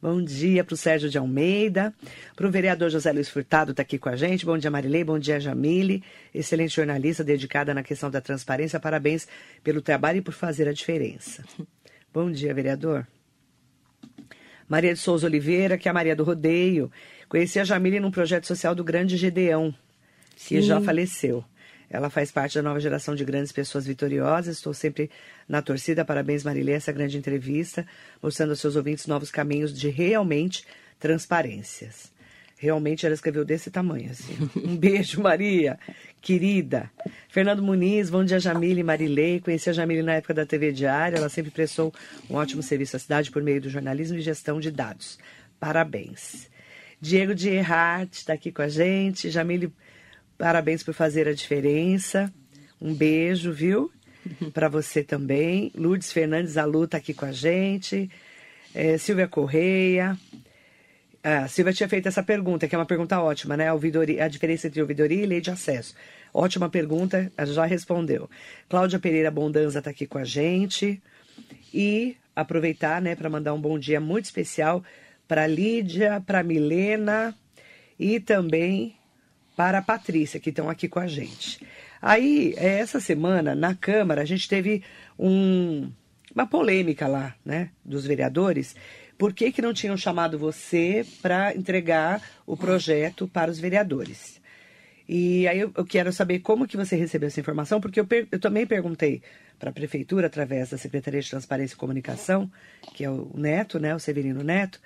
Bom 0.02 0.22
dia 0.22 0.64
para 0.64 0.74
o 0.74 0.78
Sérgio 0.78 1.10
de 1.10 1.18
Almeida, 1.18 1.94
para 2.36 2.46
o 2.46 2.52
vereador 2.52 2.90
José 2.90 3.12
Luiz 3.12 3.30
Furtado, 3.30 3.72
está 3.72 3.82
aqui 3.82 3.98
com 3.98 4.10
a 4.10 4.16
gente. 4.16 4.46
Bom 4.46 4.58
dia, 4.58 4.70
Marilei. 4.70 5.04
Bom 5.04 5.18
dia, 5.18 5.40
Jamile. 5.40 6.04
Excelente 6.34 6.76
jornalista 6.76 7.24
dedicada 7.24 7.74
na 7.74 7.82
questão 7.82 8.12
da 8.12 8.22
transparência. 8.22 8.80
Parabéns 8.80 9.28
pelo 9.64 9.82
trabalho 9.82 10.20
e 10.20 10.22
por 10.22 10.34
fazer 10.34 10.68
a 10.68 10.74
diferença. 10.74 11.44
Bom 12.14 12.32
dia, 12.32 12.54
vereador. 12.54 13.08
Maria 14.68 14.94
de 14.94 15.00
Souza 15.00 15.28
Oliveira, 15.28 15.78
que 15.78 15.88
é 15.88 15.92
a 15.92 15.94
Maria 15.94 16.16
do 16.16 16.24
Rodeio. 16.24 16.92
Conheci 17.30 17.60
a 17.60 17.64
Jamile 17.64 18.00
num 18.00 18.12
projeto 18.12 18.46
social 18.46 18.76
do 18.76 18.84
Grande 18.84 19.16
Gedeão, 19.16 19.74
que 20.36 20.56
Sim. 20.56 20.62
já 20.62 20.82
faleceu. 20.82 21.44
Ela 21.90 22.10
faz 22.10 22.32
parte 22.32 22.56
da 22.56 22.62
nova 22.62 22.80
geração 22.80 23.16
de 23.16 23.24
grandes 23.24 23.52
pessoas 23.52 23.86
vitoriosas. 23.86 24.58
Estou 24.58 24.74
sempre 24.74 25.10
na 25.48 25.62
torcida. 25.62 26.04
Parabéns, 26.04 26.44
Marilê, 26.44 26.74
essa 26.74 26.92
grande 26.92 27.18
entrevista, 27.18 27.86
mostrando 28.22 28.52
aos 28.52 28.60
seus 28.60 28.76
ouvintes 28.76 29.08
novos 29.08 29.32
caminhos 29.32 29.78
de 29.78 29.90
realmente 29.90 30.66
transparências. 31.00 32.14
Realmente 32.58 33.06
ela 33.06 33.14
escreveu 33.14 33.44
desse 33.44 33.70
tamanho, 33.70 34.10
assim. 34.12 34.34
Um 34.56 34.78
beijo, 34.78 35.22
Maria, 35.22 35.78
querida. 36.22 36.90
Fernando 37.28 37.62
Muniz, 37.62 38.10
bom 38.10 38.24
dia, 38.24 38.40
Jamile 38.40 38.80
e 38.80 38.84
Marilei. 38.84 39.42
Conheci 39.42 39.70
a 39.70 39.74
Jamile 39.74 40.02
na 40.02 40.14
época 40.14 40.34
da 40.34 40.46
TV 40.46 40.72
Diária. 40.72 41.18
Ela 41.18 41.30
sempre 41.30 41.52
prestou 41.52 41.94
um 42.30 42.36
ótimo 42.36 42.64
serviço 42.64 42.96
à 42.96 43.00
cidade 43.00 43.30
por 43.30 43.44
meio 43.44 43.62
do 43.62 43.70
jornalismo 43.70 44.18
e 44.18 44.22
gestão 44.22 44.60
de 44.60 44.72
dados. 44.72 45.20
Parabéns. 45.60 46.50
Diego 47.00 47.36
de 47.36 47.50
Erhard 47.50 48.10
está 48.14 48.34
aqui 48.34 48.52
com 48.52 48.62
a 48.62 48.70
gente. 48.70 49.30
Jamile 49.30 49.72
Parabéns 50.38 50.84
por 50.84 50.94
fazer 50.94 51.28
a 51.28 51.34
diferença. 51.34 52.34
Um 52.82 52.94
beijo, 52.94 53.52
viu? 53.52 53.92
Para 54.54 54.68
você 54.68 55.04
também. 55.04 55.72
Lourdes 55.76 56.12
Fernandes 56.12 56.58
Alu 56.58 56.86
está 56.86 56.98
aqui 56.98 57.14
com 57.14 57.26
a 57.26 57.32
gente. 57.32 58.10
É, 58.74 58.98
Silvia 58.98 59.28
Correia. 59.28 60.18
A 61.24 61.48
Silvia 61.48 61.74
tinha 61.74 61.90
feito 61.90 62.08
essa 62.08 62.22
pergunta, 62.22 62.68
que 62.68 62.76
é 62.76 62.78
uma 62.78 62.86
pergunta 62.86 63.20
ótima, 63.20 63.58
né? 63.58 63.68
A, 63.70 63.74
a 63.74 64.28
diferença 64.28 64.68
entre 64.68 64.82
ouvidoria 64.82 65.24
e 65.24 65.26
lei 65.26 65.42
de 65.42 65.50
acesso. 65.50 65.96
Ótima 66.34 66.70
pergunta, 66.70 67.32
já 67.48 67.66
respondeu. 67.66 68.30
Cláudia 68.70 69.00
Pereira 69.00 69.32
Bondanza 69.32 69.80
está 69.80 69.90
aqui 69.90 70.06
com 70.06 70.18
a 70.18 70.24
gente. 70.24 71.02
E 71.74 72.16
aproveitar, 72.36 73.02
né, 73.02 73.16
para 73.16 73.30
mandar 73.30 73.54
um 73.54 73.60
bom 73.60 73.80
dia 73.80 74.00
muito 74.00 74.26
especial 74.26 74.84
para 75.28 75.48
Lídia, 75.48 76.22
para 76.26 76.44
Milena 76.44 77.34
e 77.98 78.20
também 78.20 78.96
para 79.56 79.80
a 79.80 79.82
Patrícia, 79.82 80.40
que 80.40 80.50
estão 80.50 80.70
aqui 80.70 80.88
com 80.88 81.00
a 81.00 81.08
gente. 81.08 81.66
Aí, 82.02 82.54
é, 82.58 82.80
essa 82.80 83.00
semana, 83.00 83.56
na 83.56 83.74
Câmara, 83.74 84.22
a 84.22 84.26
gente 84.26 84.48
teve 84.48 84.84
um, 85.18 85.92
uma 86.34 86.46
polêmica 86.46 87.08
lá, 87.08 87.36
né, 87.44 87.70
dos 87.84 88.06
vereadores. 88.06 88.76
Por 89.18 89.34
que, 89.34 89.52
que 89.52 89.62
não 89.62 89.74
tinham 89.74 89.96
chamado 89.96 90.38
você 90.38 91.06
para 91.22 91.56
entregar 91.56 92.22
o 92.46 92.58
projeto 92.58 93.28
para 93.28 93.50
os 93.50 93.60
vereadores? 93.60 94.42
E 95.08 95.48
aí 95.48 95.60
eu, 95.60 95.72
eu, 95.76 95.86
quero 95.86 96.12
saber 96.12 96.40
como 96.40 96.68
que 96.68 96.76
você 96.76 96.96
recebeu 96.96 97.28
essa 97.28 97.40
informação, 97.40 97.80
porque 97.80 98.00
eu, 98.00 98.08
eu 98.32 98.40
também 98.40 98.66
perguntei 98.66 99.22
para 99.58 99.70
a 99.70 99.74
prefeitura, 99.74 100.28
através 100.28 100.72
da 100.72 100.78
Secretaria 100.78 101.22
de 101.22 101.30
Transparência 101.30 101.76
e 101.76 101.78
Comunicação, 101.78 102.52
que 102.94 103.06
é 103.06 103.10
o 103.10 103.32
Neto, 103.36 103.80
né, 103.80 103.96
o 103.96 104.00
Severino 104.00 104.44
Neto, 104.44 104.82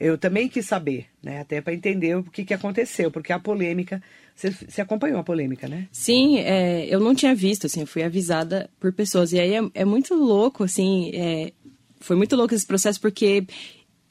eu 0.00 0.16
também 0.16 0.48
quis 0.48 0.64
saber, 0.66 1.06
né? 1.22 1.40
Até 1.40 1.60
para 1.60 1.74
entender 1.74 2.16
o 2.16 2.22
que, 2.22 2.44
que 2.44 2.54
aconteceu, 2.54 3.10
porque 3.10 3.32
a 3.32 3.38
polêmica. 3.38 4.02
Você, 4.36 4.80
acompanhou 4.80 5.18
a 5.18 5.24
polêmica, 5.24 5.66
né? 5.66 5.88
Sim, 5.90 6.38
é, 6.38 6.86
eu 6.86 7.00
não 7.00 7.12
tinha 7.12 7.34
visto, 7.34 7.66
assim, 7.66 7.84
fui 7.84 8.04
avisada 8.04 8.70
por 8.78 8.92
pessoas. 8.92 9.32
E 9.32 9.40
aí 9.40 9.54
é, 9.54 9.60
é 9.74 9.84
muito 9.84 10.14
louco, 10.14 10.62
assim, 10.62 11.10
é, 11.12 11.52
foi 11.98 12.14
muito 12.14 12.36
louco 12.36 12.54
esse 12.54 12.64
processo, 12.64 13.00
porque 13.00 13.44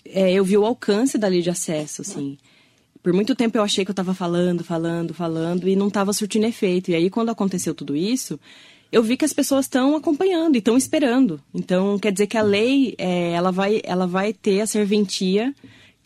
é, 0.05 0.33
eu 0.33 0.43
vi 0.43 0.57
o 0.57 0.65
alcance 0.65 1.17
da 1.17 1.29
lei 1.29 1.41
de 1.41 1.49
acesso, 1.49 2.01
assim. 2.01 2.37
Por 3.01 3.13
muito 3.13 3.33
tempo 3.35 3.57
eu 3.57 3.63
achei 3.63 3.85
que 3.85 3.91
eu 3.91 3.93
estava 3.93 4.13
falando, 4.13 4.65
falando, 4.65 5.13
falando, 5.13 5.69
e 5.69 5.77
não 5.77 5.87
estava 5.87 6.11
surtindo 6.11 6.45
efeito. 6.45 6.91
E 6.91 6.95
aí, 6.95 7.09
quando 7.09 7.29
aconteceu 7.29 7.73
tudo 7.73 7.95
isso, 7.95 8.37
eu 8.91 9.01
vi 9.01 9.15
que 9.15 9.23
as 9.23 9.31
pessoas 9.31 9.63
estão 9.63 9.95
acompanhando 9.95 10.55
e 10.55 10.59
estão 10.59 10.75
esperando. 10.75 11.39
Então, 11.53 11.97
quer 11.97 12.11
dizer 12.11 12.27
que 12.27 12.37
a 12.37 12.41
lei, 12.41 12.95
é, 12.97 13.31
ela, 13.31 13.51
vai, 13.51 13.79
ela 13.85 14.05
vai 14.05 14.33
ter 14.33 14.59
a 14.59 14.67
serventia 14.67 15.55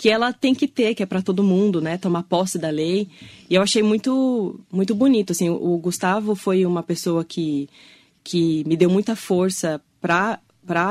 que 0.02 0.10
ela 0.10 0.34
tem 0.34 0.56
que 0.56 0.68
ter, 0.68 0.96
que 0.96 1.04
é 1.04 1.06
para 1.06 1.22
todo 1.22 1.44
mundo, 1.44 1.80
né? 1.80 1.96
Tomar 1.96 2.24
posse 2.24 2.58
da 2.58 2.72
lei. 2.72 3.08
E 3.48 3.54
eu 3.54 3.62
achei 3.62 3.84
muito, 3.84 4.60
muito 4.72 4.96
bonito. 4.96 5.30
Assim, 5.32 5.48
o 5.48 5.78
Gustavo 5.78 6.34
foi 6.34 6.66
uma 6.66 6.82
pessoa 6.82 7.24
que, 7.24 7.70
que 8.24 8.64
me 8.66 8.76
deu 8.76 8.90
muita 8.90 9.16
força 9.16 9.80
para 10.02 10.40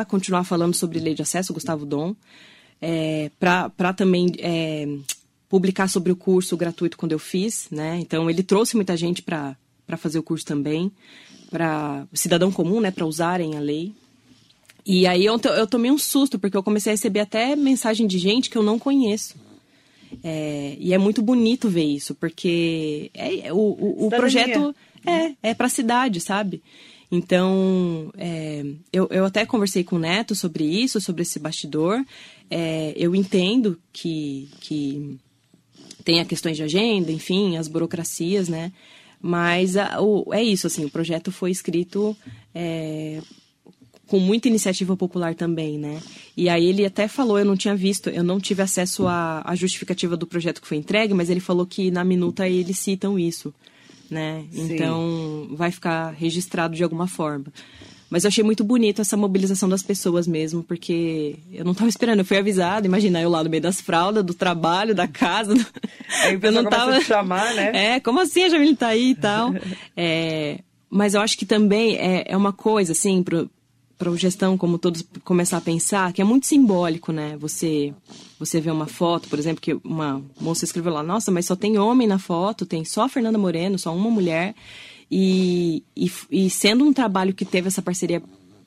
continuar 0.04 0.44
falando 0.44 0.74
sobre 0.74 1.00
lei 1.00 1.12
de 1.12 1.22
acesso, 1.22 1.50
o 1.50 1.54
Gustavo 1.54 1.84
Dom. 1.84 2.14
É, 2.80 3.32
para 3.40 3.92
também 3.92 4.28
é, 4.38 4.86
publicar 5.48 5.88
sobre 5.88 6.12
o 6.12 6.16
curso 6.16 6.56
gratuito 6.56 6.96
quando 6.96 7.10
eu 7.10 7.18
fiz, 7.18 7.66
né? 7.68 7.98
Então 7.98 8.30
ele 8.30 8.44
trouxe 8.44 8.76
muita 8.76 8.96
gente 8.96 9.22
para 9.22 9.56
fazer 9.98 10.20
o 10.20 10.22
curso 10.22 10.46
também, 10.46 10.88
para 11.50 12.06
cidadão 12.12 12.52
comum, 12.52 12.80
né? 12.80 12.92
Para 12.92 13.06
usarem 13.06 13.56
a 13.56 13.60
lei. 13.60 13.92
E 14.92 15.06
aí 15.06 15.24
eu, 15.24 15.40
eu 15.56 15.68
tomei 15.68 15.88
um 15.88 15.96
susto, 15.96 16.36
porque 16.36 16.56
eu 16.56 16.64
comecei 16.64 16.90
a 16.90 16.94
receber 16.94 17.20
até 17.20 17.54
mensagem 17.54 18.08
de 18.08 18.18
gente 18.18 18.50
que 18.50 18.58
eu 18.58 18.62
não 18.62 18.76
conheço. 18.76 19.36
É, 20.20 20.76
e 20.80 20.92
é 20.92 20.98
muito 20.98 21.22
bonito 21.22 21.68
ver 21.68 21.84
isso, 21.84 22.12
porque 22.12 23.08
é, 23.14 23.46
é 23.46 23.52
o, 23.52 23.56
o, 23.56 24.06
o 24.06 24.10
projeto 24.10 24.74
é, 25.06 25.50
é 25.50 25.54
para 25.54 25.68
a 25.68 25.70
cidade, 25.70 26.20
sabe? 26.20 26.60
Então, 27.08 28.12
é, 28.18 28.64
eu, 28.92 29.06
eu 29.12 29.24
até 29.24 29.46
conversei 29.46 29.84
com 29.84 29.94
o 29.94 30.00
Neto 30.00 30.34
sobre 30.34 30.64
isso, 30.64 31.00
sobre 31.00 31.22
esse 31.22 31.38
bastidor. 31.38 32.04
É, 32.50 32.92
eu 32.96 33.14
entendo 33.14 33.78
que, 33.92 34.48
que 34.60 35.16
tem 36.04 36.18
a 36.18 36.24
questões 36.24 36.56
de 36.56 36.64
agenda, 36.64 37.12
enfim, 37.12 37.56
as 37.56 37.68
burocracias, 37.68 38.48
né? 38.48 38.72
Mas 39.22 39.76
a, 39.76 40.00
o, 40.00 40.34
é 40.34 40.42
isso, 40.42 40.66
assim, 40.66 40.84
o 40.84 40.90
projeto 40.90 41.30
foi 41.30 41.52
escrito 41.52 42.16
é, 42.52 43.20
com 44.10 44.18
muita 44.18 44.48
iniciativa 44.48 44.96
popular 44.96 45.36
também, 45.36 45.78
né? 45.78 46.02
E 46.36 46.48
aí 46.48 46.66
ele 46.66 46.84
até 46.84 47.06
falou, 47.06 47.38
eu 47.38 47.44
não 47.44 47.56
tinha 47.56 47.76
visto, 47.76 48.10
eu 48.10 48.24
não 48.24 48.40
tive 48.40 48.60
acesso 48.60 49.06
à, 49.06 49.40
à 49.44 49.54
justificativa 49.54 50.16
do 50.16 50.26
projeto 50.26 50.60
que 50.60 50.66
foi 50.66 50.78
entregue, 50.78 51.14
mas 51.14 51.30
ele 51.30 51.38
falou 51.38 51.64
que 51.64 51.92
na 51.92 52.02
minuta 52.02 52.48
eles 52.48 52.76
citam 52.76 53.16
isso, 53.16 53.54
né? 54.10 54.44
Sim. 54.50 54.74
Então 54.74 55.46
vai 55.52 55.70
ficar 55.70 56.10
registrado 56.10 56.74
de 56.74 56.82
alguma 56.82 57.06
forma. 57.06 57.46
Mas 58.10 58.24
eu 58.24 58.28
achei 58.28 58.42
muito 58.42 58.64
bonito 58.64 59.00
essa 59.00 59.16
mobilização 59.16 59.68
das 59.68 59.84
pessoas 59.84 60.26
mesmo, 60.26 60.64
porque 60.64 61.36
eu 61.52 61.64
não 61.64 61.70
estava 61.70 61.88
esperando, 61.88 62.18
eu 62.18 62.24
fui 62.24 62.36
avisada, 62.36 62.88
imagina 62.88 63.22
eu 63.22 63.30
lá 63.30 63.44
no 63.44 63.48
meio 63.48 63.62
das 63.62 63.80
fraldas, 63.80 64.24
do 64.24 64.34
trabalho, 64.34 64.92
da 64.92 65.06
casa. 65.06 65.54
Do... 65.54 65.64
Aí 66.24 66.36
eu 66.42 66.50
não 66.50 66.64
tava 66.64 67.00
chamar, 67.00 67.54
né? 67.54 67.94
É, 67.94 68.00
como 68.00 68.18
assim 68.18 68.42
a 68.42 68.48
Jamile 68.48 68.74
tá 68.74 68.88
aí 68.88 69.10
e 69.10 69.14
tal? 69.14 69.54
é, 69.96 70.58
mas 70.90 71.14
eu 71.14 71.20
acho 71.20 71.38
que 71.38 71.46
também 71.46 71.96
é, 71.96 72.24
é 72.26 72.36
uma 72.36 72.52
coisa, 72.52 72.90
assim, 72.90 73.22
pro, 73.22 73.48
para 74.00 74.16
gestão, 74.16 74.56
como 74.56 74.78
todos 74.78 75.04
começar 75.22 75.58
a 75.58 75.60
pensar, 75.60 76.10
que 76.14 76.22
é 76.22 76.24
muito 76.24 76.46
simbólico, 76.46 77.12
né? 77.12 77.36
Você 77.36 77.92
você 78.38 78.58
vê 78.58 78.70
uma 78.70 78.86
foto, 78.86 79.28
por 79.28 79.38
exemplo, 79.38 79.60
que 79.60 79.74
uma 79.84 80.22
moça 80.40 80.64
escreveu 80.64 80.90
lá, 80.90 81.02
nossa, 81.02 81.30
mas 81.30 81.44
só 81.44 81.54
tem 81.54 81.76
homem 81.78 82.08
na 82.08 82.18
foto, 82.18 82.64
tem 82.64 82.82
só 82.82 83.02
a 83.02 83.08
Fernanda 83.10 83.36
Moreno, 83.36 83.78
só 83.78 83.94
uma 83.94 84.10
mulher. 84.10 84.54
E, 85.10 85.84
e, 85.94 86.10
e 86.30 86.48
sendo 86.48 86.82
um 86.82 86.94
trabalho 86.94 87.34
que 87.34 87.44
teve 87.44 87.68
essa 87.68 87.82
parceria 87.82 88.22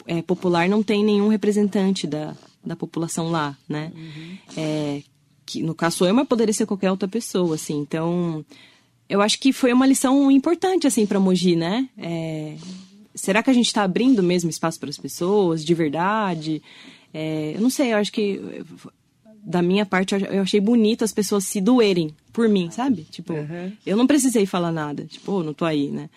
é, 0.05 0.21
popular, 0.21 0.69
não 0.69 0.83
tem 0.83 1.03
nenhum 1.03 1.29
representante 1.29 2.05
da, 2.05 2.35
da 2.63 2.75
população 2.75 3.31
lá, 3.31 3.57
né? 3.67 3.91
Uhum. 3.95 4.37
É, 4.55 5.01
que 5.47 5.63
no 5.63 5.73
caso 5.73 6.05
eu, 6.05 6.13
mas 6.13 6.27
poderia 6.27 6.53
ser 6.53 6.67
qualquer 6.67 6.91
outra 6.91 7.07
pessoa, 7.07 7.55
assim. 7.55 7.79
Então, 7.79 8.45
eu 9.09 9.19
acho 9.19 9.39
que 9.39 9.51
foi 9.51 9.73
uma 9.73 9.87
lição 9.87 10.29
importante, 10.29 10.85
assim, 10.85 11.07
para 11.07 11.19
Mogi, 11.19 11.55
né? 11.55 11.89
É, 11.97 12.55
será 13.15 13.43
que 13.43 13.49
a 13.49 13.53
gente 13.53 13.67
está 13.67 13.83
abrindo 13.83 14.23
mesmo 14.23 14.49
espaço 14.49 14.79
para 14.79 14.89
as 14.89 14.97
pessoas, 14.97 15.63
de 15.63 15.73
verdade? 15.73 16.61
É, 17.13 17.53
eu 17.55 17.61
não 17.61 17.69
sei, 17.69 17.93
eu 17.93 17.97
acho 17.97 18.11
que 18.11 18.41
da 19.43 19.61
minha 19.61 19.85
parte 19.85 20.15
eu 20.15 20.41
achei 20.41 20.59
bonito 20.59 21.03
as 21.03 21.11
pessoas 21.11 21.43
se 21.43 21.59
doerem 21.59 22.15
por 22.31 22.47
mim, 22.47 22.71
sabe? 22.71 23.03
Tipo, 23.03 23.33
uhum. 23.33 23.71
eu 23.85 23.97
não 23.97 24.07
precisei 24.07 24.45
falar 24.45 24.71
nada, 24.71 25.05
tipo, 25.05 25.31
oh, 25.31 25.43
não 25.43 25.53
tô 25.53 25.65
aí, 25.65 25.89
né? 25.89 26.09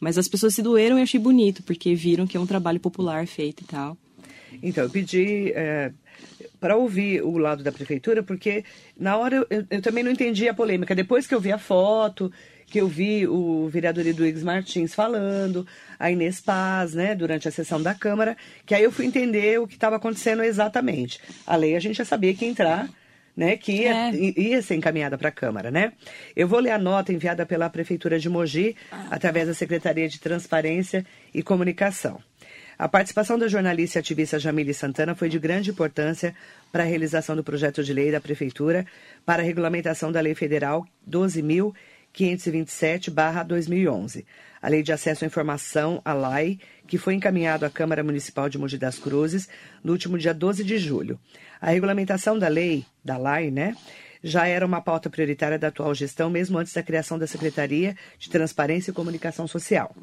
Mas 0.00 0.16
as 0.16 0.26
pessoas 0.26 0.54
se 0.54 0.62
doeram 0.62 0.96
e 0.96 1.00
eu 1.00 1.02
achei 1.02 1.20
bonito, 1.20 1.62
porque 1.62 1.94
viram 1.94 2.26
que 2.26 2.36
é 2.36 2.40
um 2.40 2.46
trabalho 2.46 2.80
popular 2.80 3.26
feito 3.26 3.62
e 3.62 3.66
tal. 3.66 3.96
Então, 4.62 4.84
eu 4.84 4.90
pedi 4.90 5.52
é, 5.54 5.92
para 6.60 6.76
ouvir 6.76 7.22
o 7.22 7.38
lado 7.38 7.62
da 7.62 7.72
prefeitura, 7.72 8.22
porque 8.22 8.64
na 8.98 9.16
hora 9.16 9.46
eu, 9.48 9.64
eu, 9.70 9.82
também 9.82 10.04
não 10.04 10.10
entendi 10.10 10.48
a 10.48 10.54
polêmica. 10.54 10.94
Depois 10.94 11.26
que 11.26 11.34
eu 11.34 11.40
vi 11.40 11.50
a 11.50 11.58
foto, 11.58 12.30
que 12.66 12.80
eu 12.80 12.86
vi 12.86 13.26
o 13.26 13.68
vereador 13.68 14.06
Eduígues 14.06 14.42
Martins 14.42 14.94
falando, 14.94 15.66
a 15.98 16.10
Inês 16.10 16.40
Paz, 16.40 16.94
né, 16.94 17.14
durante 17.14 17.48
a 17.48 17.50
sessão 17.50 17.82
da 17.82 17.94
Câmara, 17.94 18.36
que 18.64 18.74
aí 18.74 18.84
eu 18.84 18.92
fui 18.92 19.06
entender 19.06 19.58
o 19.58 19.66
que 19.66 19.74
estava 19.74 19.96
acontecendo 19.96 20.42
exatamente. 20.42 21.20
A 21.46 21.56
lei 21.56 21.74
a 21.74 21.80
gente 21.80 21.96
já 21.96 22.04
sabia 22.04 22.32
que 22.32 22.44
ia 22.44 22.50
entrar, 22.50 22.88
né, 23.36 23.56
que 23.56 23.72
ia, 23.72 24.10
é. 24.10 24.14
ia 24.14 24.62
ser 24.62 24.76
encaminhada 24.76 25.18
para 25.18 25.30
a 25.30 25.32
Câmara, 25.32 25.70
né? 25.70 25.92
Eu 26.36 26.46
vou 26.46 26.60
ler 26.60 26.70
a 26.70 26.78
nota 26.78 27.12
enviada 27.12 27.44
pela 27.44 27.68
Prefeitura 27.68 28.18
de 28.18 28.28
Mogi, 28.28 28.76
ah. 28.92 29.08
através 29.10 29.48
da 29.48 29.54
Secretaria 29.54 30.08
de 30.08 30.20
Transparência 30.20 31.04
e 31.34 31.42
Comunicação. 31.42 32.20
A 32.80 32.88
participação 32.88 33.38
da 33.38 33.46
jornalista 33.46 33.98
e 33.98 34.00
ativista 34.00 34.38
Jamile 34.38 34.72
Santana 34.72 35.14
foi 35.14 35.28
de 35.28 35.38
grande 35.38 35.68
importância 35.68 36.34
para 36.72 36.82
a 36.82 36.86
realização 36.86 37.36
do 37.36 37.44
projeto 37.44 37.84
de 37.84 37.92
lei 37.92 38.10
da 38.10 38.22
Prefeitura 38.22 38.86
para 39.26 39.42
a 39.42 39.44
regulamentação 39.44 40.10
da 40.10 40.18
Lei 40.18 40.34
Federal 40.34 40.86
12.000 41.06 41.74
527-2011, 42.12 44.24
a 44.60 44.68
Lei 44.68 44.82
de 44.82 44.92
Acesso 44.92 45.24
à 45.24 45.26
Informação, 45.26 46.02
a 46.04 46.12
LAI, 46.12 46.58
que 46.86 46.98
foi 46.98 47.14
encaminhado 47.14 47.64
à 47.64 47.70
Câmara 47.70 48.02
Municipal 48.02 48.48
de 48.48 48.58
Mogi 48.58 48.76
das 48.76 48.98
Cruzes 48.98 49.48
no 49.84 49.92
último 49.92 50.18
dia 50.18 50.34
12 50.34 50.64
de 50.64 50.76
julho. 50.76 51.16
A 51.60 51.70
regulamentação 51.70 52.36
da 52.36 52.48
lei, 52.48 52.84
da 53.04 53.16
LAI, 53.16 53.52
né, 53.52 53.76
já 54.22 54.46
era 54.46 54.66
uma 54.66 54.80
pauta 54.80 55.08
prioritária 55.08 55.58
da 55.58 55.68
atual 55.68 55.94
gestão, 55.94 56.28
mesmo 56.28 56.58
antes 56.58 56.72
da 56.72 56.82
criação 56.82 57.18
da 57.18 57.26
Secretaria 57.26 57.96
de 58.18 58.28
Transparência 58.28 58.90
e 58.90 58.94
Comunicação 58.94 59.46
Social. 59.46 59.94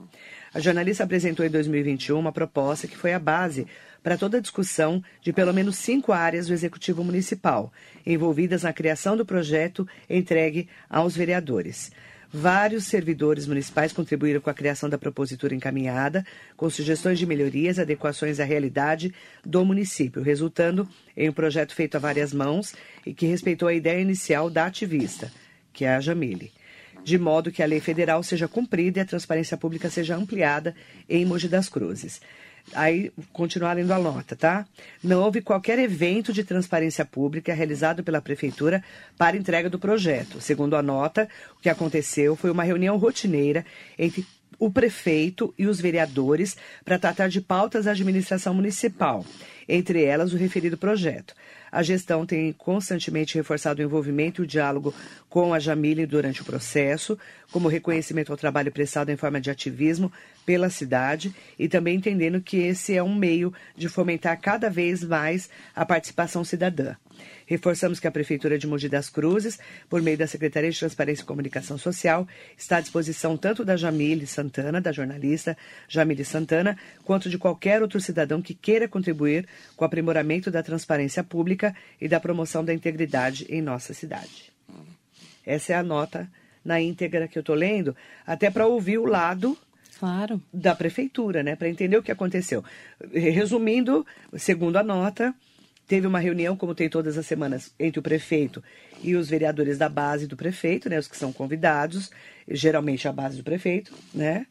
A 0.54 0.60
jornalista 0.60 1.04
apresentou 1.04 1.46
em 1.46 1.50
2021 1.50 2.18
uma 2.18 2.32
proposta 2.32 2.88
que 2.88 2.98
foi 2.98 3.14
a 3.14 3.20
base 3.20 3.68
para 4.02 4.18
toda 4.18 4.38
a 4.38 4.42
discussão 4.42 5.04
de 5.22 5.34
pelo 5.34 5.54
menos 5.54 5.78
cinco 5.78 6.12
áreas 6.12 6.48
do 6.48 6.54
Executivo 6.54 7.04
Municipal, 7.04 7.72
envolvidas 8.06 8.64
na 8.64 8.74
criação 8.74 9.18
do 9.18 9.26
projeto 9.26 9.88
entregue 10.10 10.70
aos 10.90 11.16
vereadores. 11.16 11.92
Vários 12.40 12.86
servidores 12.86 13.48
municipais 13.48 13.92
contribuíram 13.92 14.40
com 14.40 14.48
a 14.52 14.54
criação 14.54 14.88
da 14.88 14.96
propositura 14.96 15.56
encaminhada, 15.56 16.24
com 16.56 16.70
sugestões 16.70 17.18
de 17.18 17.26
melhorias 17.26 17.80
adequações 17.80 18.40
à 18.40 18.44
realidade 18.44 19.12
do 19.44 19.66
município, 19.66 20.22
resultando 20.22 20.88
em 21.16 21.28
um 21.28 21.34
projeto 21.34 21.74
feito 21.74 21.96
a 21.96 22.00
várias 22.00 22.32
mãos 22.32 22.76
e 23.04 23.12
que 23.12 23.26
respeitou 23.26 23.68
a 23.68 23.74
ideia 23.74 24.00
inicial 24.00 24.52
da 24.52 24.68
ativista, 24.68 25.32
que 25.74 25.84
é 25.84 25.96
a 25.96 26.00
Jamile 26.00 26.52
de 27.04 27.18
modo 27.18 27.52
que 27.54 27.64
a 27.64 27.66
lei 27.66 27.80
federal 27.80 28.22
seja 28.22 28.50
cumprida 28.50 29.00
e 29.00 29.02
a 29.02 29.06
transparência 29.06 29.56
pública 29.56 29.90
seja 29.90 30.18
ampliada 30.18 30.76
em 31.08 31.24
Mogi 31.24 31.48
das 31.48 31.70
Cruzes. 31.70 32.20
Aí, 32.74 33.12
continuar 33.32 33.74
lendo 33.74 33.92
a 33.92 34.00
nota, 34.00 34.36
tá? 34.36 34.66
Não 35.02 35.22
houve 35.22 35.42
qualquer 35.42 35.80
evento 35.80 36.34
de 36.34 36.44
transparência 36.44 37.06
pública 37.06 37.54
realizado 37.54 38.04
pela 38.04 38.22
Prefeitura 38.22 38.84
para 39.18 39.38
entrega 39.38 39.70
do 39.70 39.80
projeto. 39.80 40.42
Segundo 40.42 40.76
a 40.76 40.84
nota, 40.84 41.30
o 41.58 41.62
que 41.62 41.70
aconteceu 41.70 42.36
foi 42.36 42.52
uma 42.52 42.64
reunião 42.64 42.98
rotineira 42.98 43.66
entre 43.98 44.26
o 44.60 44.70
prefeito 44.70 45.54
e 45.58 45.68
os 45.68 45.80
vereadores 45.80 46.58
para 46.84 47.00
tratar 47.00 47.30
de 47.30 47.40
pautas 47.40 47.86
da 47.86 47.92
administração 47.92 48.54
municipal, 48.54 49.26
entre 49.68 50.04
elas 50.04 50.34
o 50.34 50.38
referido 50.38 50.78
projeto. 50.78 51.34
A 51.72 51.84
gestão 51.84 52.26
tem 52.26 52.54
constantemente 52.54 53.36
reforçado 53.36 53.82
o 53.82 53.86
envolvimento 53.86 54.42
e 54.42 54.46
o 54.46 54.48
diálogo 54.48 54.94
com 55.30 55.54
a 55.54 55.60
Jamile 55.60 56.06
durante 56.06 56.42
o 56.42 56.46
processo, 56.46 57.18
como 57.52 57.68
reconhecimento 57.68 58.32
ao 58.32 58.38
trabalho 58.38 58.72
prestado 58.72 59.10
em 59.10 59.18
forma 59.18 59.40
de 59.40 59.52
ativismo 59.52 60.12
pela 60.48 60.70
cidade 60.70 61.36
e 61.60 61.68
também 61.68 61.98
entendendo 61.98 62.40
que 62.40 62.56
esse 62.56 62.96
é 62.96 63.04
um 63.04 63.14
meio 63.14 63.54
de 63.76 63.90
fomentar 63.90 64.40
cada 64.40 64.70
vez 64.70 65.04
mais 65.04 65.50
a 65.76 65.86
participação 65.86 66.42
cidadã. 66.46 66.96
Reforçamos 67.46 68.00
que 68.00 68.08
a 68.08 68.12
Prefeitura 68.12 68.58
de 68.58 68.66
Mogi 68.66 68.88
das 68.88 69.10
Cruzes, 69.10 69.60
por 69.90 70.02
meio 70.02 70.18
da 70.18 70.26
Secretaria 70.26 70.72
de 70.72 70.80
Transparência 70.80 71.24
e 71.24 71.26
Comunicação 71.26 71.78
Social, 71.78 72.26
está 72.58 72.78
à 72.78 72.82
disposição 72.82 73.36
tanto 73.36 73.66
da 73.66 73.76
Jamile 73.76 74.26
Santana, 74.26 74.80
da 74.80 74.94
jornalista 74.94 75.58
Jamile 75.86 76.24
Santana, 76.24 76.78
quanto 77.04 77.30
de 77.30 77.38
qualquer 77.38 77.82
outro 77.82 78.00
cidadão 78.00 78.42
que 78.42 78.54
queira 78.54 78.88
contribuir 78.88 79.46
com 79.76 79.84
o 79.84 79.86
aprimoramento 79.86 80.50
da 80.50 80.64
transparência 80.64 81.26
pública 81.26 81.76
e 82.00 82.08
da 82.08 82.22
promoção 82.22 82.64
da 82.64 82.74
integridade 82.74 83.46
em 83.50 83.62
nossa 83.62 83.94
cidade. 83.94 84.54
Essa 85.46 85.74
é 85.74 85.76
a 85.76 85.84
nota 85.84 86.30
na 86.64 86.80
íntegra 86.80 87.28
que 87.28 87.38
eu 87.38 87.42
estou 87.42 87.56
lendo, 87.56 87.94
até 88.26 88.50
para 88.50 88.66
ouvir 88.66 88.98
o 88.98 89.06
lado 89.06 89.58
Claro. 90.00 90.42
da 90.54 90.76
prefeitura, 90.76 91.42
né, 91.42 91.56
para 91.56 91.70
entender 91.70 91.98
o 91.98 92.04
que 92.04 92.12
aconteceu. 92.12 92.64
Resumindo, 93.12 94.06
segundo 94.38 94.78
a 94.78 94.84
nota, 94.84 95.34
teve 95.88 96.06
uma 96.06 96.20
reunião, 96.20 96.56
como 96.56 96.76
tem 96.76 96.90
todas 96.90 97.18
as 97.18 97.26
semanas, 97.26 97.74
entre 97.80 98.00
o 98.00 98.04
prefeito 98.04 98.64
e 99.02 99.16
os 99.16 99.30
vereadores 99.30 99.78
da 99.78 99.88
base 99.88 100.28
do 100.28 100.36
prefeito, 100.36 100.90
né, 100.90 101.00
os 101.00 101.08
que 101.08 101.18
são 101.18 101.32
convidados, 101.32 102.12
geralmente 102.48 103.08
a 103.08 103.14
base 103.14 103.38
do 103.38 103.44
prefeito, 103.44 103.94
né, 104.14 104.46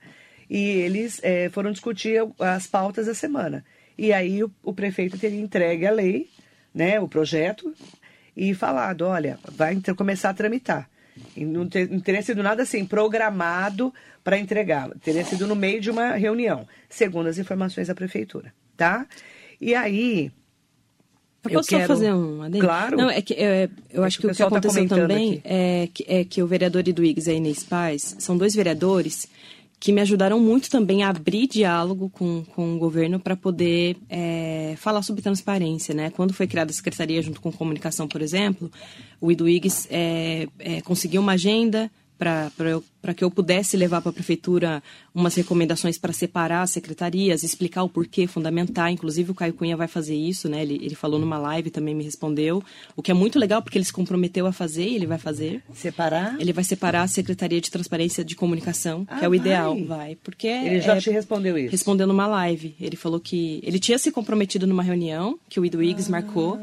e 0.49 0.63
eles 0.63 1.21
é, 1.23 1.49
foram 1.51 1.73
discutir 1.73 2.21
as 2.39 2.67
pautas 2.67 3.07
da 3.07 3.15
semana. 3.15 3.65
E 3.99 4.13
aí 4.13 4.43
o, 4.43 4.51
o, 4.63 4.73
prefeito 4.73 5.19
teria 5.19 5.41
entregue 5.41 5.87
a 5.87 5.91
lei, 5.91 6.29
né, 6.75 7.01
o 7.01 7.09
projeto, 7.09 7.75
e 8.37 8.55
falado, 8.55 9.03
olha, 9.03 9.39
vai 9.53 9.81
começar 9.97 10.31
a 10.31 10.35
tramitar. 10.35 10.89
Não, 11.37 11.69
ter, 11.69 11.91
não 11.91 12.01
teria 12.01 12.23
sido 12.23 12.43
nada 12.43 12.63
assim 12.63 12.85
programado 12.85 13.93
para 14.23 14.39
entregar, 14.39 14.91
teria 15.03 15.25
sido 15.25 15.47
no 15.47 15.55
meio 15.55 15.81
de 15.81 15.91
uma 15.91 16.13
reunião, 16.13 16.67
segundo 16.89 17.29
as 17.29 17.39
informações 17.39 17.89
da 17.89 17.95
prefeitura, 17.95 18.53
tá? 18.77 19.07
E 19.61 19.75
aí, 19.75 20.33
eu 21.45 21.51
posso 21.51 21.69
quero... 21.69 21.83
só 21.83 21.89
fazer 21.89 22.13
um 22.13 22.43
adendo? 22.43 22.65
Claro. 22.65 22.97
Não, 22.97 23.11
é 23.11 23.23
que 23.23 23.35
é, 23.35 23.69
eu 23.91 24.05
acho 24.05 24.19
que 24.19 24.27
o 24.27 24.31
que 24.31 24.37
tá 24.37 24.47
aconteceu 24.47 24.89
tá 24.89 24.97
também 24.97 25.41
é 25.45 25.89
que, 25.93 26.05
é 26.09 26.25
que 26.25 26.43
o 26.43 26.47
vereador 26.47 26.87
Iduígues 26.87 27.27
e 27.27 27.31
a 27.31 27.35
Inês 27.35 27.63
Paz 27.63 28.17
são 28.19 28.37
dois 28.37 28.55
vereadores 28.55 29.29
que 29.79 29.93
me 29.93 30.01
ajudaram 30.01 30.41
muito 30.41 30.71
também 30.71 31.03
a 31.03 31.11
abrir 31.11 31.47
diálogo 31.47 32.09
com, 32.09 32.45
com 32.55 32.75
o 32.75 32.79
governo 32.79 33.21
para 33.21 33.37
poder 33.37 33.97
é, 34.09 34.75
falar 34.79 35.03
sobre 35.03 35.23
transparência, 35.23 35.95
né? 35.95 36.11
Quando 36.11 36.33
foi 36.33 36.47
criada 36.47 36.71
a 36.71 36.75
secretaria 36.75 37.21
junto 37.21 37.41
com 37.41 37.53
comunicação, 37.53 38.09
por 38.09 38.23
exemplo, 38.23 38.71
o 39.21 39.31
Iduígues 39.31 39.87
é, 39.91 40.49
é, 40.59 40.81
conseguiu 40.81 41.21
uma 41.21 41.33
agenda 41.33 41.91
para 42.19 43.15
que 43.15 43.23
eu 43.23 43.31
pudesse 43.31 43.77
levar 43.77 44.01
para 44.01 44.11
a 44.11 44.13
prefeitura 44.13 44.83
umas 45.15 45.35
recomendações 45.35 45.99
para 45.99 46.13
separar 46.13 46.63
as 46.63 46.71
secretarias, 46.71 47.43
explicar 47.43 47.83
o 47.83 47.89
porquê, 47.89 48.27
fundamentar. 48.27 48.91
Inclusive, 48.91 49.31
o 49.31 49.35
Caio 49.35 49.53
Cunha 49.53 49.77
vai 49.77 49.87
fazer 49.87 50.15
isso, 50.15 50.49
né? 50.49 50.63
Ele, 50.63 50.75
ele 50.83 50.95
falou 50.95 51.19
numa 51.19 51.39
live 51.39 51.71
também 51.71 51.95
me 51.95 52.05
respondeu, 52.05 52.63
o 52.97 53.03
que 53.03 53.11
é 53.11 53.15
muito 53.15 53.39
legal, 53.39 53.63
porque 53.63 53.77
ele 53.77 53.85
se 53.85 53.93
comprometeu 53.93 54.47
a 54.47 54.53
fazer 54.53 54.89
e 54.89 54.95
ele 54.95 55.07
vai 55.07 55.19
fazer. 55.19 55.63
Separar? 55.75 56.37
Ele 56.41 56.53
vai 56.53 56.65
separar 56.65 57.03
a 57.03 57.09
Secretaria 57.09 57.61
de 57.61 57.71
Transparência 57.71 58.25
de 58.25 58.35
Comunicação, 58.35 59.07
ah, 59.09 59.19
que 59.19 59.25
é 59.25 59.29
o 59.29 59.31
vai. 59.31 59.39
ideal, 59.39 59.85
vai. 59.85 60.17
Porque 60.17 60.47
ele 60.47 60.81
já 60.81 60.97
é, 60.97 61.01
te 61.01 61.11
respondeu 61.11 61.59
isso? 61.59 61.71
Respondeu 61.71 62.07
numa 62.07 62.27
live. 62.27 62.75
Ele 62.81 62.97
falou 62.97 63.21
que 63.21 63.61
ele 63.63 63.79
tinha 63.79 63.99
se 63.99 64.11
comprometido 64.11 64.67
numa 64.67 64.83
reunião 64.83 65.39
que 65.49 65.61
o 65.61 65.65
Ido 65.65 65.83
Iggs 65.83 66.09
ah. 66.09 66.13
marcou 66.13 66.59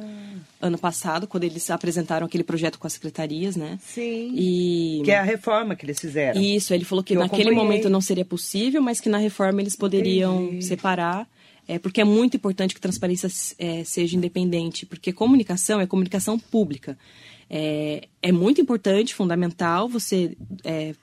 ano 0.64 0.78
passado, 0.78 1.28
quando 1.28 1.44
eles 1.44 1.70
apresentaram 1.70 2.26
aquele 2.26 2.44
projeto 2.44 2.80
com 2.80 2.88
as 2.88 2.94
secretarias, 2.94 3.56
né? 3.56 3.78
Sim. 3.84 4.34
E... 4.34 5.02
Que 5.04 5.12
é 5.12 5.20
a 5.20 5.24
reforma 5.24 5.76
que 5.76 5.86
eles 5.86 6.00
fizeram. 6.00 6.42
Isso, 6.42 6.74
ele 6.74 6.86
falou 6.86 7.04
que, 7.04 7.14
que 7.14 7.20
naquele 7.20 7.52
momento 7.52 7.90
não 7.90 8.00
seria 8.00 8.24
possível, 8.24 8.82
mas 8.82 9.02
que 9.02 9.10
na 9.10 9.18
reforma 9.18 9.62
eles 9.62 9.76
poderiam 9.76 10.46
Entendi. 10.46 10.66
separar. 10.66 11.28
É, 11.68 11.80
porque 11.80 12.02
é 12.02 12.04
muito 12.04 12.36
importante 12.36 12.74
que 12.76 12.82
transparência 12.82 13.30
é, 13.58 13.84
seja 13.84 14.18
independente, 14.18 14.86
porque 14.86 15.14
comunicação 15.14 15.80
é 15.80 15.88
comunicação 15.88 16.38
pública. 16.38 16.98
É, 17.50 18.08
é 18.22 18.32
muito 18.32 18.60
importante, 18.60 19.14
fundamental, 19.14 19.88
você 19.88 20.36
é, 20.64 20.94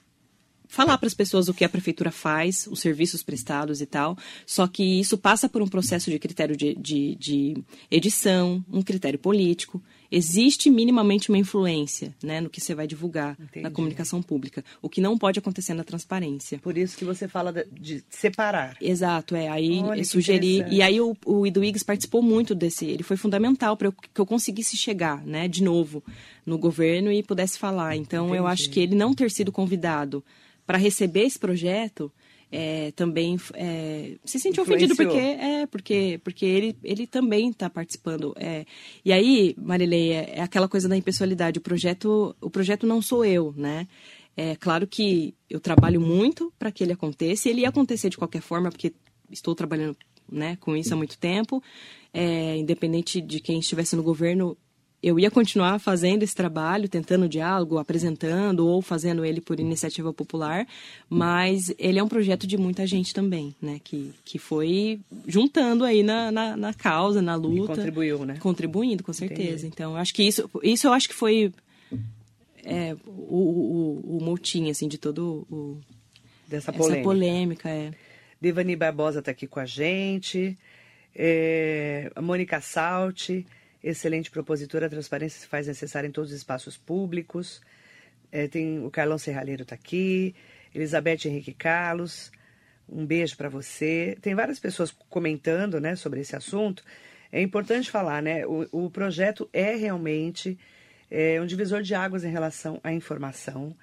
falar 0.71 0.97
para 0.97 1.07
as 1.07 1.13
pessoas 1.13 1.49
o 1.49 1.53
que 1.53 1.65
a 1.65 1.69
prefeitura 1.69 2.11
faz, 2.11 2.65
os 2.71 2.79
serviços 2.79 3.21
prestados 3.21 3.81
e 3.81 3.85
tal. 3.85 4.17
Só 4.45 4.65
que 4.65 5.01
isso 5.01 5.17
passa 5.17 5.49
por 5.49 5.61
um 5.61 5.67
processo 5.67 6.09
de 6.09 6.17
critério 6.17 6.55
de, 6.55 6.73
de, 6.75 7.15
de 7.15 7.63
edição, 7.91 8.63
um 8.71 8.81
critério 8.81 9.19
político. 9.19 9.83
Existe 10.09 10.69
minimamente 10.69 11.29
uma 11.29 11.37
influência 11.37 12.15
né, 12.23 12.39
no 12.39 12.49
que 12.49 12.61
você 12.61 12.73
vai 12.73 12.87
divulgar 12.87 13.37
Entendi. 13.37 13.63
na 13.63 13.69
comunicação 13.69 14.21
pública, 14.21 14.63
o 14.81 14.89
que 14.89 15.01
não 15.01 15.17
pode 15.17 15.39
acontecer 15.39 15.73
na 15.73 15.83
transparência. 15.83 16.57
Por 16.59 16.77
isso 16.77 16.97
que 16.97 17.03
você 17.03 17.27
fala 17.27 17.53
de 17.69 18.01
separar. 18.09 18.77
Exato, 18.79 19.35
é. 19.35 19.49
Aí 19.49 19.81
Olha, 19.83 20.05
sugerir. 20.05 20.65
E 20.71 20.81
aí 20.81 21.01
o, 21.01 21.15
o 21.25 21.45
Iduígues 21.45 21.83
participou 21.83 22.21
muito 22.21 22.55
desse. 22.55 22.85
Ele 22.85 23.03
foi 23.03 23.17
fundamental 23.17 23.75
para 23.75 23.91
que 23.91 24.21
eu 24.21 24.25
conseguisse 24.25 24.77
chegar, 24.77 25.21
né, 25.25 25.49
de 25.49 25.63
novo, 25.63 26.01
no 26.45 26.57
governo 26.57 27.11
e 27.11 27.21
pudesse 27.21 27.59
falar. 27.59 27.97
Então 27.97 28.27
Entendi. 28.27 28.39
eu 28.39 28.47
acho 28.47 28.69
que 28.69 28.79
ele 28.79 28.95
não 28.95 29.13
ter 29.13 29.29
sido 29.29 29.51
convidado 29.51 30.23
para 30.65 30.77
receber 30.77 31.23
esse 31.23 31.39
projeto, 31.39 32.11
é, 32.51 32.91
também 32.91 33.37
é, 33.53 34.17
se 34.25 34.37
sentiu 34.37 34.63
ofendido 34.63 34.95
porque 34.95 35.17
é 35.17 35.65
porque 35.67 36.19
porque 36.21 36.45
ele, 36.45 36.77
ele 36.83 37.07
também 37.07 37.49
está 37.49 37.69
participando 37.69 38.33
é, 38.37 38.65
e 39.05 39.13
aí 39.13 39.55
Marileia 39.57 40.29
é 40.29 40.41
aquela 40.41 40.67
coisa 40.67 40.89
da 40.89 40.97
impessoalidade 40.97 41.59
o 41.59 41.61
projeto 41.61 42.35
o 42.41 42.49
projeto 42.49 42.85
não 42.85 43.01
sou 43.01 43.23
eu 43.23 43.53
né? 43.55 43.87
É 44.35 44.55
claro 44.55 44.87
que 44.87 45.33
eu 45.49 45.59
trabalho 45.59 45.99
muito 45.99 46.53
para 46.57 46.71
que 46.71 46.83
ele 46.83 46.93
aconteça 46.93 47.47
e 47.47 47.51
ele 47.51 47.61
ia 47.61 47.69
acontecer 47.69 48.09
de 48.09 48.17
qualquer 48.17 48.41
forma 48.41 48.69
porque 48.69 48.93
estou 49.29 49.55
trabalhando 49.55 49.95
né 50.29 50.57
com 50.59 50.75
isso 50.75 50.93
há 50.93 50.97
muito 50.97 51.17
tempo 51.17 51.63
é, 52.13 52.57
independente 52.57 53.21
de 53.21 53.39
quem 53.39 53.59
estivesse 53.59 53.95
no 53.95 54.03
governo 54.03 54.57
eu 55.03 55.19
ia 55.19 55.31
continuar 55.31 55.79
fazendo 55.79 56.23
esse 56.23 56.35
trabalho, 56.35 56.87
tentando 56.87 57.27
diálogo, 57.27 57.79
apresentando 57.79 58.67
ou 58.67 58.81
fazendo 58.81 59.25
ele 59.25 59.41
por 59.41 59.59
iniciativa 59.59 60.13
popular, 60.13 60.67
mas 61.09 61.73
ele 61.79 61.97
é 61.97 62.03
um 62.03 62.07
projeto 62.07 62.45
de 62.45 62.55
muita 62.57 62.85
gente 62.85 63.13
também, 63.13 63.55
né? 63.61 63.79
Que, 63.83 64.13
que 64.23 64.37
foi 64.37 64.99
juntando 65.27 65.83
aí 65.83 66.03
na, 66.03 66.31
na, 66.31 66.55
na 66.55 66.73
causa, 66.73 67.21
na 67.21 67.35
luta. 67.35 67.73
E 67.73 67.75
contribuiu, 67.75 68.25
né? 68.25 68.37
Contribuindo, 68.39 69.03
com 69.03 69.13
certeza. 69.13 69.65
Entendi. 69.65 69.67
Então, 69.67 69.95
acho 69.95 70.13
que 70.13 70.23
isso, 70.23 70.49
isso 70.61 70.87
eu 70.87 70.93
acho 70.93 71.09
que 71.09 71.15
foi 71.15 71.51
é, 72.63 72.95
o, 73.05 74.01
o, 74.05 74.17
o 74.17 74.23
motim, 74.23 74.69
assim, 74.69 74.87
de 74.87 74.97
todo 74.97 75.47
o... 75.49 75.79
Dessa 76.47 76.71
polêmica. 76.73 76.99
Essa 76.99 77.03
polêmica, 77.03 77.69
é. 77.69 77.91
Devani 78.39 78.75
Barbosa 78.75 79.19
está 79.19 79.31
aqui 79.31 79.47
com 79.47 79.59
a 79.59 79.65
gente. 79.65 80.57
É, 81.15 82.11
a 82.13 82.21
Mônica 82.21 82.59
Salti 82.59 83.45
excelente 83.83 84.29
propositora, 84.29 84.85
a 84.85 84.89
transparência 84.89 85.39
se 85.39 85.47
faz 85.47 85.67
necessária 85.67 86.07
em 86.07 86.11
todos 86.11 86.31
os 86.31 86.37
espaços 86.37 86.77
públicos. 86.77 87.61
É, 88.31 88.47
tem 88.47 88.83
o 88.83 88.89
Carlão 88.89 89.17
Serralheiro 89.17 89.63
está 89.63 89.75
aqui, 89.75 90.35
Elizabeth 90.73 91.25
Henrique 91.25 91.53
Carlos, 91.53 92.31
um 92.87 93.05
beijo 93.05 93.35
para 93.35 93.49
você. 93.49 94.17
Tem 94.21 94.35
várias 94.35 94.59
pessoas 94.59 94.91
comentando 95.09 95.79
né, 95.79 95.95
sobre 95.95 96.21
esse 96.21 96.35
assunto. 96.35 96.83
É 97.31 97.41
importante 97.41 97.89
falar, 97.89 98.21
né? 98.21 98.45
O, 98.45 98.67
o 98.71 98.89
projeto 98.89 99.49
é 99.53 99.75
realmente 99.75 100.57
é, 101.09 101.41
um 101.41 101.45
divisor 101.45 101.81
de 101.81 101.95
águas 101.95 102.23
em 102.23 102.31
relação 102.31 102.79
à 102.83 102.93
informação 102.93 103.75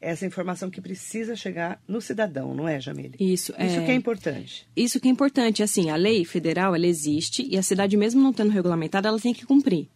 essa 0.00 0.24
informação 0.24 0.70
que 0.70 0.80
precisa 0.80 1.34
chegar 1.34 1.82
no 1.86 2.00
cidadão, 2.00 2.54
não 2.54 2.68
é, 2.68 2.80
Jamile? 2.80 3.14
Isso. 3.18 3.52
Isso 3.52 3.80
é... 3.80 3.84
que 3.84 3.90
é 3.90 3.94
importante. 3.94 4.66
Isso 4.76 5.00
que 5.00 5.08
é 5.08 5.10
importante. 5.10 5.62
Assim, 5.62 5.90
a 5.90 5.96
lei 5.96 6.24
federal, 6.24 6.74
ela 6.74 6.86
existe 6.86 7.46
e 7.48 7.56
a 7.56 7.62
cidade, 7.62 7.96
mesmo 7.96 8.22
não 8.22 8.32
tendo 8.32 8.50
regulamentada, 8.50 9.08
ela 9.08 9.18
tem 9.18 9.34
que 9.34 9.46
cumprir. 9.46 9.88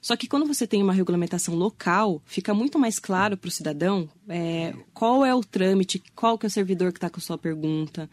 Só 0.00 0.16
que 0.16 0.28
quando 0.28 0.46
você 0.46 0.66
tem 0.66 0.82
uma 0.82 0.92
regulamentação 0.92 1.54
local, 1.54 2.22
fica 2.24 2.54
muito 2.54 2.78
mais 2.78 2.98
claro 2.98 3.36
para 3.36 3.48
o 3.48 3.50
cidadão 3.50 4.08
é, 4.28 4.74
qual 4.92 5.24
é 5.24 5.34
o 5.34 5.40
trâmite, 5.40 6.02
qual 6.14 6.38
que 6.38 6.46
é 6.46 6.48
o 6.48 6.50
servidor 6.50 6.92
que 6.92 6.98
está 6.98 7.10
com 7.10 7.18
a 7.18 7.22
sua 7.22 7.38
pergunta, 7.38 8.08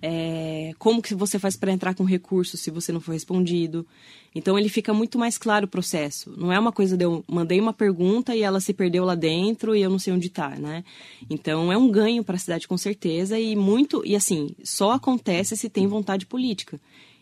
é, 0.00 0.72
como 0.78 1.02
que 1.02 1.14
você 1.14 1.38
faz 1.38 1.56
para 1.56 1.72
entrar 1.72 1.94
com 1.94 2.04
recurso 2.04 2.56
se 2.56 2.70
você 2.70 2.92
não 2.92 3.00
for 3.00 3.12
respondido. 3.12 3.86
Então 4.34 4.58
ele 4.58 4.68
fica 4.68 4.92
muito 4.94 5.18
mais 5.18 5.38
claro 5.38 5.66
o 5.66 5.68
processo. 5.68 6.32
Não 6.36 6.52
é 6.52 6.58
uma 6.58 6.70
coisa 6.70 6.96
de 6.96 7.04
eu 7.04 7.24
mandei 7.26 7.60
uma 7.60 7.72
pergunta 7.72 8.34
e 8.34 8.42
ela 8.42 8.60
se 8.60 8.72
perdeu 8.72 9.04
lá 9.04 9.14
dentro 9.14 9.74
e 9.74 9.82
eu 9.82 9.90
não 9.90 9.98
sei 9.98 10.12
onde 10.12 10.28
está, 10.28 10.50
né? 10.50 10.84
Então 11.28 11.72
é 11.72 11.76
um 11.76 11.90
ganho 11.90 12.22
para 12.22 12.36
a 12.36 12.38
cidade 12.38 12.68
com 12.68 12.76
certeza 12.76 13.38
e 13.38 13.56
muito 13.56 14.02
e 14.04 14.14
assim 14.14 14.54
só 14.62 14.92
acontece 14.92 15.56
se 15.56 15.68
tem 15.68 15.86
vontade 15.86 16.26
política. 16.26 16.78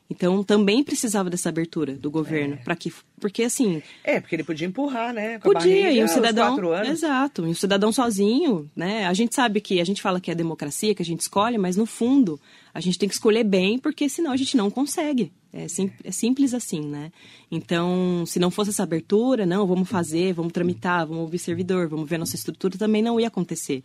Então 0.08 0.42
também 0.44 0.84
precisava 0.84 1.28
dessa 1.28 1.48
abertura 1.48 1.94
do 1.94 2.10
governo 2.10 2.58
para 2.64 2.76
que 2.76 2.92
porque 3.20 3.42
assim 3.42 3.82
É, 4.04 4.20
porque 4.20 4.36
ele 4.36 4.44
podia 4.44 4.66
empurrar, 4.66 5.12
né? 5.12 5.38
Com 5.38 5.52
podia 5.52 5.60
barriga 5.60 5.90
e 5.90 6.04
o 6.04 6.08
cidadão 6.08 6.72
anos. 6.72 6.88
exato 6.88 7.46
e 7.46 7.50
o 7.50 7.54
cidadão 7.54 7.90
sozinho, 7.90 8.70
né? 8.74 9.06
A 9.06 9.12
gente 9.12 9.34
sabe 9.34 9.60
que 9.60 9.80
a 9.80 9.84
gente 9.84 10.00
fala 10.00 10.20
que 10.20 10.30
é 10.30 10.34
democracia 10.34 10.94
que 10.94 11.02
a 11.02 11.04
gente 11.04 11.20
escolhe, 11.20 11.58
mas 11.58 11.76
no 11.76 11.86
fundo 11.86 12.40
a 12.76 12.80
gente 12.80 12.98
tem 12.98 13.08
que 13.08 13.14
escolher 13.14 13.42
bem 13.44 13.78
porque 13.78 14.08
senão 14.08 14.30
a 14.32 14.36
gente 14.36 14.56
não 14.56 14.70
consegue. 14.70 15.32
É, 15.52 15.66
sim- 15.68 15.90
é 16.04 16.10
simples 16.10 16.52
assim, 16.52 16.80
né? 16.80 17.10
Então, 17.50 18.24
se 18.26 18.38
não 18.38 18.50
fosse 18.50 18.70
essa 18.70 18.82
abertura, 18.82 19.46
não, 19.46 19.66
vamos 19.66 19.88
fazer, 19.88 20.34
vamos 20.34 20.52
tramitar, 20.52 21.06
vamos 21.06 21.22
ouvir 21.22 21.38
servidor, 21.38 21.88
vamos 21.88 22.08
ver 22.08 22.18
nossa 22.18 22.36
estrutura, 22.36 22.76
também 22.76 23.00
não 23.02 23.18
ia 23.18 23.28
acontecer. 23.28 23.82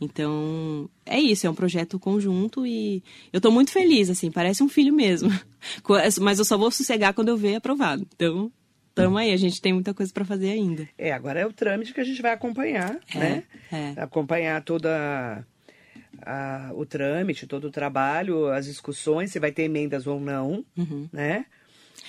Então, 0.00 0.88
é 1.04 1.20
isso, 1.20 1.46
é 1.46 1.50
um 1.50 1.54
projeto 1.54 1.98
conjunto 1.98 2.66
e 2.66 3.02
eu 3.32 3.40
tô 3.40 3.50
muito 3.50 3.70
feliz, 3.70 4.08
assim, 4.08 4.30
parece 4.30 4.62
um 4.62 4.68
filho 4.68 4.92
mesmo. 4.94 5.28
Co- 5.82 5.94
Mas 6.22 6.38
eu 6.38 6.44
só 6.44 6.56
vou 6.56 6.70
sossegar 6.70 7.12
quando 7.12 7.28
eu 7.28 7.36
ver 7.36 7.56
aprovado. 7.56 8.06
Então, 8.14 8.50
tamo 8.94 9.18
aí, 9.18 9.30
a 9.32 9.36
gente 9.36 9.60
tem 9.60 9.74
muita 9.74 9.92
coisa 9.92 10.10
para 10.12 10.24
fazer 10.24 10.50
ainda. 10.50 10.88
É, 10.96 11.12
agora 11.12 11.40
é 11.40 11.46
o 11.46 11.52
trâmite 11.52 11.92
que 11.92 12.00
a 12.00 12.04
gente 12.04 12.22
vai 12.22 12.32
acompanhar, 12.32 12.98
É, 13.14 13.18
né? 13.18 13.42
é. 13.70 13.92
Acompanhar 14.00 14.62
toda 14.64 15.46
a- 16.22 16.70
o 16.74 16.84
trâmite, 16.86 17.46
todo 17.46 17.68
o 17.68 17.70
trabalho, 17.70 18.48
as 18.48 18.66
discussões, 18.66 19.30
se 19.32 19.38
vai 19.38 19.52
ter 19.52 19.62
emendas 19.64 20.06
ou 20.06 20.20
não, 20.20 20.64
Uhum. 20.76 21.08
né? 21.12 21.44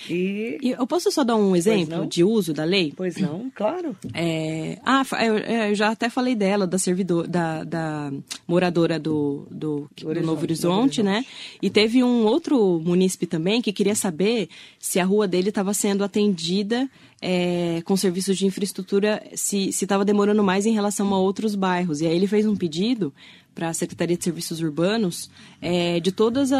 E, 0.08 0.58
E 0.62 0.70
eu 0.70 0.86
posso 0.86 1.12
só 1.12 1.22
dar 1.22 1.36
um 1.36 1.54
exemplo 1.54 2.06
de 2.06 2.24
uso 2.24 2.52
da 2.52 2.64
lei? 2.64 2.92
pois 2.96 3.16
não, 3.18 3.50
claro. 3.54 3.94
É, 4.14 4.78
ah, 4.84 5.02
eu, 5.24 5.36
eu 5.38 5.74
já 5.74 5.90
até 5.90 6.08
falei 6.08 6.34
dela, 6.34 6.66
da 6.66 6.78
servidor, 6.78 7.28
da, 7.28 7.62
da 7.62 8.10
moradora 8.48 8.98
do, 8.98 9.46
do, 9.50 9.88
do 9.96 10.08
Horizonte, 10.08 10.26
Novo 10.26 10.42
Horizonte, 10.42 10.64
Novo 10.72 10.80
Horizonte. 10.80 11.02
né? 11.02 11.24
E 11.60 11.70
teve 11.70 12.02
um 12.02 12.24
outro 12.24 12.80
munícipe 12.80 13.26
também 13.26 13.60
que 13.62 13.72
queria 13.72 13.94
saber 13.94 14.48
se 14.78 14.98
a 14.98 15.04
rua 15.04 15.28
dele 15.28 15.50
estava 15.50 15.72
sendo 15.74 16.02
atendida 16.02 16.88
é, 17.20 17.80
com 17.84 17.96
serviços 17.96 18.36
de 18.36 18.46
infraestrutura, 18.46 19.22
se 19.34 19.68
estava 19.68 20.04
demorando 20.04 20.42
mais 20.42 20.66
em 20.66 20.72
relação 20.72 21.12
a 21.14 21.18
outros 21.20 21.54
bairros. 21.54 22.00
E 22.00 22.06
aí 22.06 22.16
ele 22.16 22.26
fez 22.26 22.44
um 22.46 22.56
pedido 22.56 23.12
para 23.54 23.68
a 23.68 23.74
Secretaria 23.74 24.16
de 24.16 24.24
Serviços 24.24 24.60
Urbanos 24.60 25.30
é, 25.60 26.00
de 26.00 26.10
todos 26.10 26.50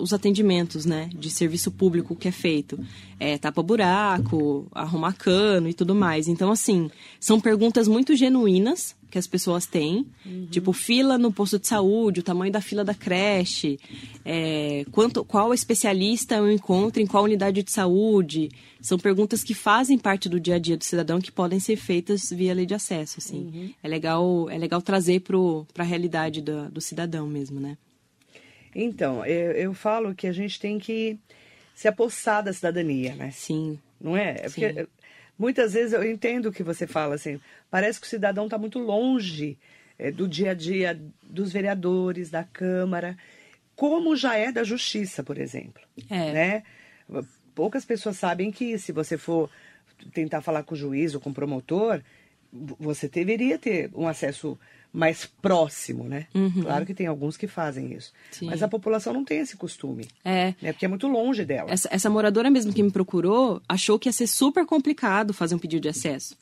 os 0.00 0.12
atendimentos 0.12 0.86
né, 0.86 1.10
de 1.14 1.30
serviço 1.30 1.70
público 1.70 2.16
que 2.16 2.28
é 2.28 2.32
feito. 2.32 2.78
É, 3.20 3.36
tapa 3.36 3.62
buraco, 3.62 4.66
arrumar 4.72 5.12
cano 5.12 5.68
e 5.68 5.74
tudo 5.74 5.94
mais. 5.94 6.28
Então, 6.28 6.50
assim, 6.50 6.90
são 7.20 7.40
perguntas 7.40 7.86
muito 7.86 8.16
genuínas 8.16 8.95
que 9.10 9.18
as 9.18 9.26
pessoas 9.26 9.66
têm. 9.66 10.06
Tipo, 10.50 10.72
fila 10.72 11.16
no 11.16 11.32
posto 11.32 11.58
de 11.58 11.66
saúde, 11.66 12.20
o 12.20 12.22
tamanho 12.22 12.52
da 12.52 12.60
fila 12.60 12.84
da 12.84 12.94
creche, 12.94 13.78
é, 14.24 14.84
quanto, 14.90 15.24
qual 15.24 15.54
especialista 15.54 16.36
eu 16.36 16.50
encontro 16.50 17.00
em 17.00 17.06
qual 17.06 17.24
unidade 17.24 17.62
de 17.62 17.70
saúde. 17.70 18.50
São 18.80 18.98
perguntas 18.98 19.42
que 19.42 19.54
fazem 19.54 19.98
parte 19.98 20.28
do 20.28 20.38
dia 20.38 20.56
a 20.56 20.58
dia 20.58 20.76
do 20.76 20.84
cidadão 20.84 21.20
que 21.20 21.32
podem 21.32 21.58
ser 21.58 21.76
feitas 21.76 22.30
via 22.30 22.54
lei 22.54 22.66
de 22.66 22.74
acesso, 22.74 23.18
assim. 23.18 23.74
É 23.82 23.88
legal, 23.88 24.48
é 24.50 24.58
legal 24.58 24.82
trazer 24.82 25.20
para 25.20 25.84
a 25.84 25.86
realidade 25.86 26.40
do, 26.40 26.70
do 26.70 26.80
cidadão 26.80 27.26
mesmo, 27.26 27.60
né? 27.60 27.76
Então, 28.74 29.24
eu, 29.24 29.52
eu 29.52 29.74
falo 29.74 30.14
que 30.14 30.26
a 30.26 30.32
gente 30.32 30.60
tem 30.60 30.78
que 30.78 31.18
se 31.74 31.88
apossar 31.88 32.42
da 32.42 32.52
cidadania, 32.52 33.14
né? 33.14 33.30
Sim. 33.30 33.78
Não 34.00 34.16
é? 34.16 34.36
É 34.40 34.48
porque 34.48 34.86
muitas 35.38 35.74
vezes 35.74 35.92
eu 35.92 36.04
entendo 36.08 36.46
o 36.46 36.52
que 36.52 36.62
você 36.62 36.86
fala, 36.86 37.14
assim, 37.14 37.40
parece 37.70 38.00
que 38.00 38.06
o 38.06 38.10
cidadão 38.10 38.44
está 38.44 38.58
muito 38.58 38.78
longe 38.78 39.58
eh, 39.98 40.10
do 40.10 40.26
dia 40.28 40.50
a 40.50 40.54
dia 40.54 41.00
dos 41.22 41.52
vereadores, 41.52 42.30
da 42.30 42.44
Câmara, 42.44 43.16
como 43.74 44.16
já 44.16 44.36
é 44.36 44.50
da 44.50 44.64
Justiça, 44.64 45.22
por 45.22 45.38
exemplo. 45.38 45.82
É. 46.08 46.32
Né? 46.32 46.62
Poucas 47.54 47.84
pessoas 47.84 48.16
sabem 48.16 48.50
que 48.50 48.78
se 48.78 48.92
você 48.92 49.18
for 49.18 49.50
tentar 50.12 50.40
falar 50.42 50.62
com 50.62 50.74
o 50.74 50.78
juiz 50.78 51.14
ou 51.14 51.20
com 51.20 51.30
o 51.30 51.34
promotor, 51.34 52.02
você 52.52 53.08
deveria 53.08 53.58
ter 53.58 53.90
um 53.94 54.06
acesso 54.06 54.58
mais 54.96 55.26
próximo, 55.26 56.04
né? 56.04 56.26
Claro 56.62 56.86
que 56.86 56.94
tem 56.94 57.06
alguns 57.06 57.36
que 57.36 57.46
fazem 57.46 57.92
isso. 57.92 58.12
Uhum. 58.12 58.38
Sim. 58.38 58.46
Mas 58.46 58.62
a 58.62 58.68
população 58.68 59.12
não 59.12 59.24
tem 59.24 59.40
esse 59.40 59.54
costume. 59.54 60.08
É. 60.24 60.54
Né? 60.60 60.72
Porque 60.72 60.86
é 60.86 60.88
muito 60.88 61.06
longe 61.06 61.44
dela. 61.44 61.70
Essa, 61.70 61.88
essa 61.92 62.08
moradora 62.08 62.50
mesmo 62.50 62.72
que 62.72 62.82
me 62.82 62.90
procurou 62.90 63.60
achou 63.68 63.98
que 63.98 64.08
ia 64.08 64.12
ser 64.12 64.26
super 64.26 64.64
complicado 64.64 65.34
fazer 65.34 65.54
um 65.54 65.58
pedido 65.58 65.82
de 65.82 65.90
acesso. 65.90 66.34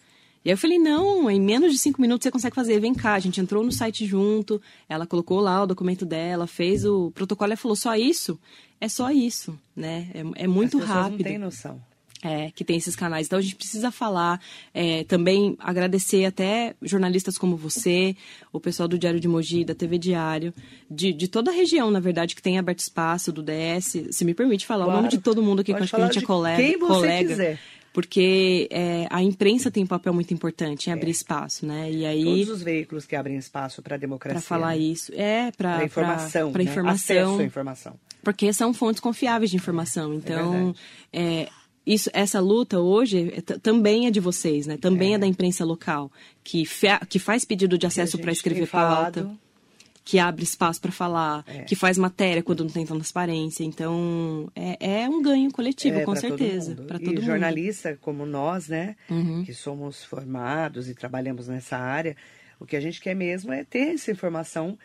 E 0.44 0.50
aí 0.50 0.52
eu 0.52 0.58
falei, 0.58 0.78
não, 0.78 1.28
em 1.28 1.40
menos 1.40 1.72
de 1.72 1.78
cinco 1.78 2.00
minutos 2.00 2.22
você 2.24 2.30
consegue 2.30 2.54
fazer, 2.54 2.78
vem 2.78 2.94
cá. 2.94 3.14
A 3.14 3.18
gente 3.18 3.40
entrou 3.40 3.64
no 3.64 3.72
site 3.72 4.06
junto, 4.06 4.62
ela 4.88 5.06
colocou 5.06 5.40
lá 5.40 5.62
o 5.62 5.66
documento 5.66 6.06
dela, 6.06 6.46
fez 6.46 6.84
o 6.84 7.10
protocolo 7.10 7.52
e 7.52 7.56
falou, 7.56 7.74
só 7.74 7.96
isso? 7.96 8.38
É 8.80 8.88
só 8.88 9.10
isso, 9.10 9.58
né? 9.74 10.10
É, 10.14 10.44
é 10.44 10.46
muito 10.46 10.78
As 10.78 10.84
rápido. 10.84 11.18
não 11.18 11.24
têm 11.24 11.38
noção. 11.38 11.80
É, 12.26 12.50
que 12.54 12.64
tem 12.64 12.76
esses 12.78 12.96
canais. 12.96 13.26
Então 13.26 13.38
a 13.38 13.42
gente 13.42 13.54
precisa 13.54 13.90
falar, 13.90 14.40
é, 14.72 15.04
também 15.04 15.56
agradecer 15.60 16.24
até 16.24 16.74
jornalistas 16.80 17.36
como 17.36 17.54
você, 17.54 18.16
o 18.50 18.58
pessoal 18.58 18.88
do 18.88 18.98
Diário 18.98 19.20
de 19.20 19.28
Mogi, 19.28 19.62
da 19.62 19.74
TV 19.74 19.98
Diário, 19.98 20.54
de, 20.90 21.12
de 21.12 21.28
toda 21.28 21.50
a 21.50 21.54
região, 21.54 21.90
na 21.90 22.00
verdade, 22.00 22.34
que 22.34 22.40
tem 22.40 22.58
aberto 22.58 22.78
espaço, 22.78 23.30
do 23.30 23.42
DS. 23.42 24.08
Se 24.10 24.24
me 24.24 24.32
permite 24.32 24.64
falar 24.64 24.84
o 24.84 24.86
Claro. 24.86 25.00
nome 25.02 25.10
de 25.10 25.18
todo 25.18 25.42
mundo 25.42 25.60
aqui, 25.60 25.66
que 25.66 25.78
Pode 25.78 25.84
acho 25.84 25.94
que 25.94 26.00
a 26.00 26.06
gente 26.06 26.24
é 26.24 26.26
colega. 26.26 26.56
quem 26.56 26.78
você 26.78 26.94
colega 26.94 27.28
quiser. 27.28 27.60
Porque 27.92 28.68
é, 28.72 29.06
a 29.08 29.22
imprensa 29.22 29.70
tem 29.70 29.84
um 29.84 29.86
papel 29.86 30.12
muito 30.12 30.34
importante 30.34 30.88
em 30.88 30.92
abrir 30.92 31.10
espaço, 31.10 31.64
né? 31.64 31.92
E 31.92 32.04
aí, 32.04 32.24
Todos 32.24 32.48
os 32.48 32.62
veículos 32.62 33.06
que 33.06 33.14
abrem 33.14 33.36
espaço 33.36 33.82
para 33.82 33.94
a 33.94 33.98
democracia. 33.98 34.40
para 34.40 34.48
falar 34.48 34.70
né? 34.76 34.78
isso, 34.78 35.12
é, 35.14 35.52
para 35.52 35.84
informação. 35.84 36.50
Para 36.50 36.64
né? 36.64 36.70
informação. 36.70 37.16
Acesso 37.26 37.40
à 37.40 37.44
informação. 37.44 37.94
Porque 38.22 38.52
são 38.52 38.74
fontes 38.74 38.98
confiáveis 38.98 39.50
de 39.50 39.56
informação. 39.56 40.14
Então, 40.14 40.52
verdade. 40.52 40.78
é, 41.12 41.48
isso, 41.86 42.08
essa 42.12 42.40
luta 42.40 42.80
hoje 42.80 43.32
é 43.36 43.40
também 43.58 44.06
é 44.06 44.10
de 44.10 44.20
vocês, 44.20 44.66
né? 44.66 44.76
Também 44.76 45.14
é, 45.14 45.18
da 45.18 45.26
imprensa 45.26 45.64
local, 45.64 46.10
que, 46.42 46.64
que 47.08 47.18
faz 47.18 47.44
pedido 47.44 47.76
de 47.76 47.86
acesso 47.86 48.18
para 48.18 48.32
escrever 48.32 48.66
pauta, 48.68 49.30
que 50.04 50.18
abre 50.18 50.44
espaço 50.44 50.80
para 50.82 50.92
falar, 50.92 51.42
É. 51.46 51.62
que 51.62 51.74
faz 51.74 51.96
matéria 51.96 52.42
quando 52.42 52.62
não 52.64 52.70
tem 52.70 52.84
transparência. 52.84 53.64
Então, 53.64 54.50
é, 54.54 55.02
é 55.02 55.08
um 55.08 55.22
ganho 55.22 55.50
coletivo, 55.50 55.98
É, 55.98 56.04
com 56.04 56.12
todo 56.12 56.20
certeza. 56.20 56.70
mundo. 56.70 56.82
Para 56.86 56.96
e 56.96 57.00
todo 57.00 57.08
mundo. 57.08 57.18
Uhum. 57.20 57.24
jornalista 57.26 57.98
como 58.02 58.26
nós, 58.26 58.68
né, 58.68 58.96
que 59.46 59.54
somos 59.54 60.04
formados 60.04 60.88
e 60.90 60.94
trabalhamos 60.94 61.48
nessa 61.48 61.78
área, 61.78 62.16
o 62.60 62.66
que 62.66 62.76
a 62.76 62.80
gente 62.80 63.00
quer 63.00 63.14
mesmo 63.14 63.52
é 63.52 63.64
ter 63.64 63.94
essa 63.94 64.10
informação 64.10 64.78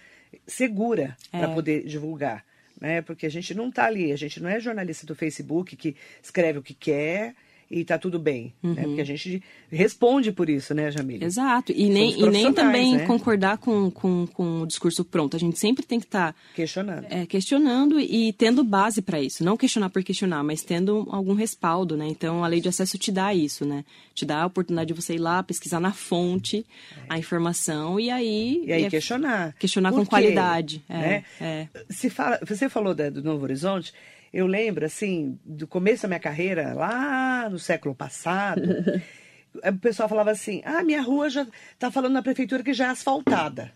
segura 0.48 1.18
É. 1.34 1.40
para 1.40 1.50
poder 1.54 1.86
divulgar, 1.86 2.46
né? 2.80 3.02
Porque 3.02 3.26
a 3.26 3.32
gente 3.32 3.54
não 3.54 3.70
está 3.70 3.86
ali, 3.86 4.12
a 4.12 4.16
gente 4.16 4.42
não 4.42 4.50
é 4.50 4.60
jornalista 4.60 5.06
do 5.06 5.16
Facebook 5.16 5.76
que 5.76 5.96
escreve 6.22 6.60
o 6.60 6.64
que 6.64 6.74
quer 6.74 7.36
e 7.70 7.86
tá 7.86 7.98
tudo 8.00 8.18
bem, 8.18 8.54
né? 8.64 8.84
Porque 8.84 9.02
a 9.02 9.06
gente 9.06 9.44
responde 9.72 10.32
por 10.32 10.50
isso, 10.50 10.74
né? 10.74 10.90
Uhum. 10.90 11.18
Exato. 11.22 11.72
E 11.72 11.88
nem, 11.88 12.20
e 12.20 12.30
nem 12.30 12.52
também 12.52 12.98
né? 12.98 13.06
concordar 13.06 13.60
com, 13.60 13.92
com, 13.92 14.26
com 14.28 14.62
o 14.62 14.68
discurso 14.68 15.06
pronto. 15.06 15.36
A 15.36 15.40
gente 15.40 15.60
sempre 15.60 15.86
tem 15.86 16.00
que 16.00 16.06
estar 16.08 16.36
Questionando. 16.56 17.06
é, 17.10 17.26
questionando 17.28 18.00
e 18.00 18.34
tendo 18.34 18.64
base 18.64 19.02
para 19.02 19.22
isso. 19.22 19.44
Não 19.44 19.56
questionar 19.56 19.90
por 19.90 20.04
questionar, 20.04 20.44
mas 20.44 20.64
tendo 20.64 21.08
algum 21.12 21.34
respaldo, 21.36 21.96
né? 21.96 22.08
Então, 22.08 22.44
a 22.44 22.48
lei 22.48 22.60
de 22.60 22.70
acesso 22.70 22.98
te 22.98 23.12
dá 23.12 23.34
isso, 23.36 23.64
né? 23.66 23.86
Te 24.16 24.26
dá 24.26 24.42
a 24.42 24.46
oportunidade 24.48 24.88
de 24.88 24.94
você 25.00 25.14
ir 25.16 25.20
lá, 25.20 25.44
pesquisar 25.44 25.80
na 25.80 25.94
fonte 25.94 26.66
a 27.08 27.20
informação 27.20 28.00
e 28.00 28.10
aí... 28.10 28.64
E 28.66 28.74
aí 28.74 28.84
é, 28.86 28.90
questionar. 28.90 29.54
questionar 29.60 29.92
Por 29.92 29.98
com 30.00 30.04
quê? 30.06 30.10
qualidade. 30.10 30.84
É, 30.90 30.98
né? 30.98 31.24
é. 31.40 31.68
Se 31.90 32.10
fala, 32.10 32.40
você 32.46 32.68
falou 32.68 32.96
da- 32.96 33.10
do 33.12 33.24
Novo 33.24 33.44
Horizonte, 33.44 33.94
eu 34.34 34.46
lembro, 34.48 34.86
assim, 34.86 35.38
do 35.46 35.68
começo 35.68 36.04
da 36.04 36.08
minha 36.10 36.20
carreira, 36.20 36.74
lá 36.74 37.50
no 37.50 37.60
século 37.60 37.94
passado, 37.96 38.62
o 39.56 39.78
pessoal 39.80 40.08
falava 40.10 40.32
assim, 40.32 40.62
ah, 40.66 40.84
minha 40.84 41.02
rua 41.02 41.30
já 41.30 41.48
tá 41.78 41.90
falando 41.92 42.14
na 42.14 42.22
prefeitura 42.22 42.64
que 42.64 42.74
já 42.74 42.88
é 42.88 42.90
asfaltada. 42.90 43.72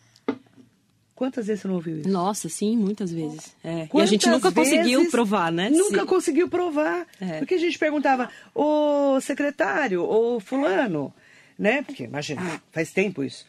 Quantas 1.15 1.45
vezes 1.45 1.61
você 1.61 1.67
não 1.67 1.75
ouviu 1.75 1.99
isso? 1.99 2.09
Nossa, 2.09 2.49
sim, 2.49 2.75
muitas 2.75 3.11
vezes. 3.11 3.55
É. 3.63 3.87
E 3.93 4.01
a 4.01 4.05
gente 4.05 4.27
nunca 4.27 4.51
conseguiu 4.51 5.09
provar, 5.11 5.51
né? 5.51 5.69
Nunca 5.69 6.01
Se- 6.01 6.05
conseguiu 6.07 6.49
provar. 6.49 7.05
É. 7.21 7.37
Porque 7.37 7.53
a 7.53 7.59
gente 7.59 7.77
perguntava, 7.77 8.29
ô 8.53 9.19
secretário, 9.21 10.03
ô 10.03 10.39
fulano, 10.39 11.13
né? 11.57 11.83
Porque, 11.83 12.03
imagina, 12.05 12.41
faz 12.71 12.91
tempo 12.91 13.23
isso. 13.23 13.45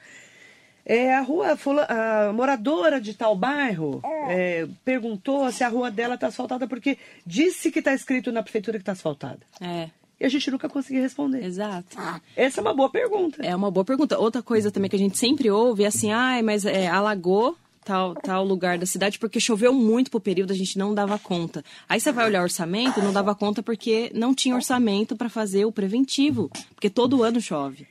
É, 0.86 1.14
a 1.14 1.22
rua, 1.22 1.56
fula- 1.56 1.86
a 1.88 2.32
moradora 2.32 3.00
de 3.00 3.14
tal 3.14 3.34
bairro 3.34 4.00
é, 4.28 4.66
perguntou 4.84 5.50
se 5.50 5.64
a 5.64 5.68
rua 5.68 5.90
dela 5.90 6.14
está 6.14 6.26
asfaltada 6.26 6.66
porque 6.68 6.98
disse 7.26 7.70
que 7.70 7.78
está 7.78 7.94
escrito 7.94 8.30
na 8.30 8.42
prefeitura 8.42 8.76
que 8.78 8.82
está 8.82 8.92
asfaltada. 8.92 9.40
É, 9.60 9.88
E 10.20 10.24
a 10.26 10.28
gente 10.28 10.50
nunca 10.50 10.68
conseguia 10.68 11.00
responder. 11.02 11.42
exato. 11.44 11.96
Essa 12.36 12.60
é 12.60 12.62
uma 12.62 12.74
boa 12.74 12.90
pergunta. 12.90 13.42
É 13.44 13.56
uma 13.56 13.70
boa 13.70 13.84
pergunta. 13.84 14.18
Outra 14.18 14.42
coisa 14.42 14.70
também 14.70 14.90
que 14.90 14.96
a 14.96 14.98
gente 14.98 15.16
sempre 15.18 15.50
ouve 15.50 15.84
é 15.84 15.86
assim, 15.86 16.12
ai, 16.12 16.42
mas 16.42 16.64
é, 16.66 16.86
alagou 16.86 17.56
tal, 17.84 18.14
tal 18.14 18.44
lugar 18.44 18.76
da 18.78 18.86
cidade 18.86 19.18
porque 19.18 19.40
choveu 19.40 19.72
muito 19.72 20.10
pro 20.10 20.20
período, 20.20 20.52
a 20.52 20.56
gente 20.56 20.78
não 20.78 20.94
dava 20.94 21.18
conta. 21.18 21.64
Aí 21.88 21.98
você 21.98 22.12
vai 22.12 22.26
olhar 22.26 22.40
o 22.40 22.44
orçamento, 22.44 23.00
não 23.02 23.12
dava 23.12 23.34
conta 23.34 23.62
porque 23.62 24.10
não 24.14 24.34
tinha 24.34 24.54
orçamento 24.54 25.16
para 25.16 25.28
fazer 25.30 25.64
o 25.64 25.72
preventivo, 25.72 26.50
porque 26.74 26.88
todo 26.90 27.22
ano 27.22 27.40
chove. 27.40 27.86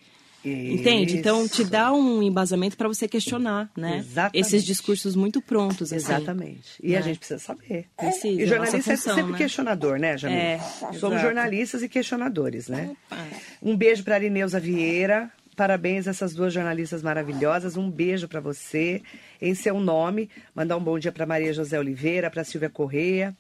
Entende? 0.46 1.18
Então 1.18 1.48
te 1.48 1.64
dá 1.64 1.92
um 1.94 2.22
embasamento 2.22 2.76
para 2.78 2.88
você 2.88 3.08
questionar, 3.08 3.70
né? 3.78 3.98
Exatamente. 4.00 4.40
Esses 4.46 4.64
discursos 4.64 5.16
muito 5.16 5.42
prontos. 5.42 5.94
Assim. 5.94 5.96
Exatamente. 5.96 6.72
E 6.82 6.96
É. 6.96 6.98
a 6.98 7.02
gente 7.02 7.18
precisa 7.20 7.40
saber. 7.40 7.86
Precisa, 7.98 8.28
E 8.42 8.44
é 8.44 8.48
jornalista 8.48 8.78
nossa 8.78 8.92
função, 8.96 9.14
é 9.14 9.16
sempre 9.16 9.32
né? 9.32 9.38
questionador, 9.38 10.00
né, 10.00 10.18
Jamil? 10.18 10.38
É, 10.38 10.60
Somos 10.60 10.98
exato. 11.18 11.20
jornalistas 11.22 11.84
e 11.84 11.90
questionadores, 11.90 12.68
né? 12.68 12.92
Opa. 13.12 13.24
Um 13.62 13.76
beijo 13.78 14.04
para 14.04 14.16
Arineuza 14.16 14.60
Vieira. 14.60 15.32
Parabéns 15.56 16.08
a 16.08 16.12
essas 16.12 16.34
duas 16.34 16.52
jornalistas 16.52 17.04
maravilhosas. 17.04 17.78
Um 17.78 17.90
beijo 17.90 18.28
para 18.28 18.40
você 18.40 19.02
em 19.40 19.54
seu 19.54 19.80
nome. 19.80 20.30
Mandar 20.56 20.78
um 20.78 20.84
bom 20.84 20.98
dia 20.98 21.12
para 21.12 21.26
Maria 21.28 21.54
José 21.54 21.78
Oliveira, 21.80 22.30
para 22.32 22.44
Silvia 22.44 22.70
Correia 22.72 23.36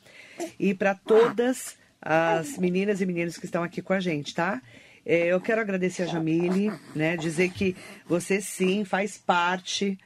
e 0.60 0.74
para 0.76 0.94
todas 0.94 1.76
as 2.00 2.58
meninas 2.58 3.02
e 3.02 3.06
meninos 3.06 3.38
que 3.38 3.46
estão 3.46 3.64
aqui 3.64 3.82
com 3.82 3.94
a 3.94 4.00
gente, 4.00 4.36
tá? 4.36 4.62
É, 5.06 5.28
eu 5.28 5.42
quero 5.42 5.62
agradecer 5.62 6.04
a 6.04 6.06
Jamile, 6.06 6.72
né? 6.96 7.18
Dizer 7.18 7.50
que 7.50 7.76
você 8.08 8.42
sim 8.42 8.86
faz 8.86 9.18
parte 9.18 9.98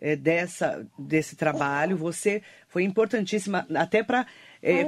é, 0.00 0.16
dessa, 0.16 0.86
desse 0.98 1.36
trabalho. 1.36 1.96
Você 1.96 2.42
foi 2.68 2.82
importantíssima 2.82 3.66
até 3.74 4.02
para 4.02 4.26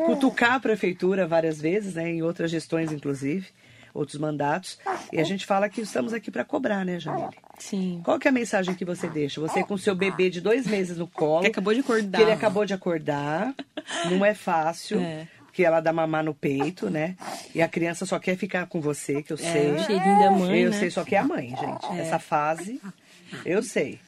cutucar 0.07 0.55
a 0.55 0.61
prefeitura 0.61 1.27
várias 1.27 1.61
vezes, 1.61 1.95
né? 1.95 2.11
Em 2.11 2.23
outras 2.23 2.51
gestões, 2.51 2.93
inclusive, 2.93 3.47
outros 3.95 4.19
mandatos. 4.19 4.79
E 5.13 5.21
a 5.21 5.25
gente 5.25 5.47
fala 5.47 5.69
que 5.69 5.81
estamos 5.81 6.13
aqui 6.13 6.31
para 6.31 6.45
cobrar, 6.45 6.85
né, 6.85 6.99
Jamile? 6.99 7.37
Sim. 7.59 8.01
Qual 8.05 8.19
que 8.19 8.27
é 8.27 8.31
a 8.31 8.33
mensagem 8.33 8.75
que 8.75 8.85
você 8.85 9.09
deixa? 9.09 9.41
Você 9.41 9.63
com 9.63 9.79
seu 9.79 9.95
bebê 9.95 10.29
de 10.29 10.41
dois 10.41 10.67
meses 10.67 10.99
no 10.99 11.07
colo. 11.07 11.43
Que 11.43 11.49
acabou 11.49 11.73
de 11.73 11.81
acordar. 11.81 12.19
Que 12.19 12.25
ele 12.25 12.33
acabou 12.33 12.67
de 12.67 12.75
acordar. 12.75 13.55
Não 14.11 14.25
é 14.25 14.35
fácil. 14.35 14.99
É. 14.99 15.29
Porque 15.53 15.65
ela 15.65 15.81
dá 15.81 15.93
mamar 15.93 16.25
no 16.25 16.33
peito, 16.33 16.89
né? 16.89 17.15
E 17.55 17.61
a 17.61 17.69
criança 17.69 18.07
só 18.07 18.19
quer 18.19 18.39
ficar 18.39 18.67
com 18.69 18.81
você, 18.81 19.23
que 19.23 19.35
eu 19.35 19.37
sei. 19.37 19.73
o 19.73 19.79
cheirinho 19.85 20.19
da 20.19 20.31
mãe, 20.31 20.61
Eu 20.63 20.71
né? 20.71 20.79
sei, 20.79 20.91
só 20.91 21.05
que 21.05 21.15
é 21.15 21.19
a 21.19 21.25
mãe, 21.25 21.51
gente. 21.51 22.01
Essa 22.01 22.19
fase, 22.19 22.81
eu 23.45 23.63
sei. 23.63 24.01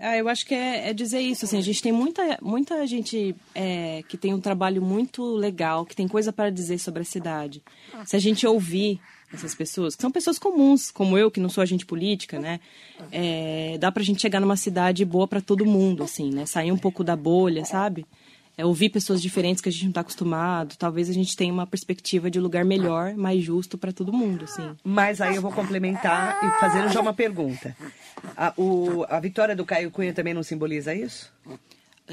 Ah, 0.00 0.16
eu 0.16 0.28
acho 0.28 0.44
que 0.44 0.56
é, 0.56 0.88
é 0.88 0.92
dizer 0.92 1.20
isso, 1.20 1.44
assim, 1.44 1.56
a 1.56 1.60
gente 1.62 1.80
tem 1.80 1.92
muita, 1.92 2.36
muita 2.42 2.84
gente 2.84 3.36
é, 3.54 4.02
que 4.08 4.16
tem 4.16 4.34
um 4.34 4.40
trabalho 4.40 4.82
muito 4.82 5.24
legal, 5.36 5.86
que 5.86 5.94
tem 5.94 6.08
coisa 6.08 6.32
para 6.32 6.50
dizer 6.50 6.80
sobre 6.80 7.02
a 7.02 7.04
cidade. 7.04 7.62
Se 8.04 8.16
a 8.16 8.18
gente 8.18 8.44
ouvir 8.44 9.00
essas 9.32 9.54
pessoas, 9.54 9.94
que 9.94 10.02
são 10.02 10.10
pessoas 10.10 10.36
comuns, 10.36 10.90
como 10.90 11.16
eu, 11.16 11.30
que 11.30 11.38
não 11.38 11.48
sou 11.48 11.62
agente 11.62 11.86
política, 11.86 12.40
né? 12.40 12.58
É, 13.12 13.76
dá 13.78 13.92
pra 13.92 14.02
gente 14.02 14.20
chegar 14.20 14.40
numa 14.40 14.56
cidade 14.56 15.04
boa 15.04 15.28
para 15.28 15.40
todo 15.40 15.64
mundo, 15.64 16.02
assim, 16.02 16.32
né? 16.32 16.44
Sair 16.44 16.72
um 16.72 16.78
pouco 16.78 17.04
da 17.04 17.14
bolha, 17.14 17.64
sabe? 17.64 18.04
É, 18.58 18.64
ouvir 18.66 18.90
pessoas 18.90 19.22
diferentes 19.22 19.62
que 19.62 19.68
a 19.68 19.72
gente 19.72 19.84
não 19.84 19.90
está 19.90 20.00
acostumado. 20.00 20.74
Talvez 20.76 21.08
a 21.08 21.12
gente 21.12 21.36
tenha 21.36 21.52
uma 21.52 21.64
perspectiva 21.64 22.28
de 22.28 22.40
lugar 22.40 22.64
melhor, 22.64 23.14
mais 23.14 23.40
justo 23.42 23.78
para 23.78 23.92
todo 23.92 24.12
mundo, 24.12 24.44
assim. 24.46 24.74
Mas 24.82 25.20
aí 25.20 25.36
eu 25.36 25.40
vou 25.42 25.52
complementar 25.52 26.36
e 26.44 26.60
fazendo 26.60 26.88
já 26.92 27.00
uma 27.00 27.14
pergunta. 27.14 27.76
A, 28.36 28.52
o- 28.56 29.04
a 29.08 29.20
vitória 29.20 29.54
do 29.54 29.64
Caio 29.64 29.92
Cunha 29.92 30.12
também 30.12 30.34
não 30.34 30.42
simboliza 30.42 30.92
isso? 30.92 31.32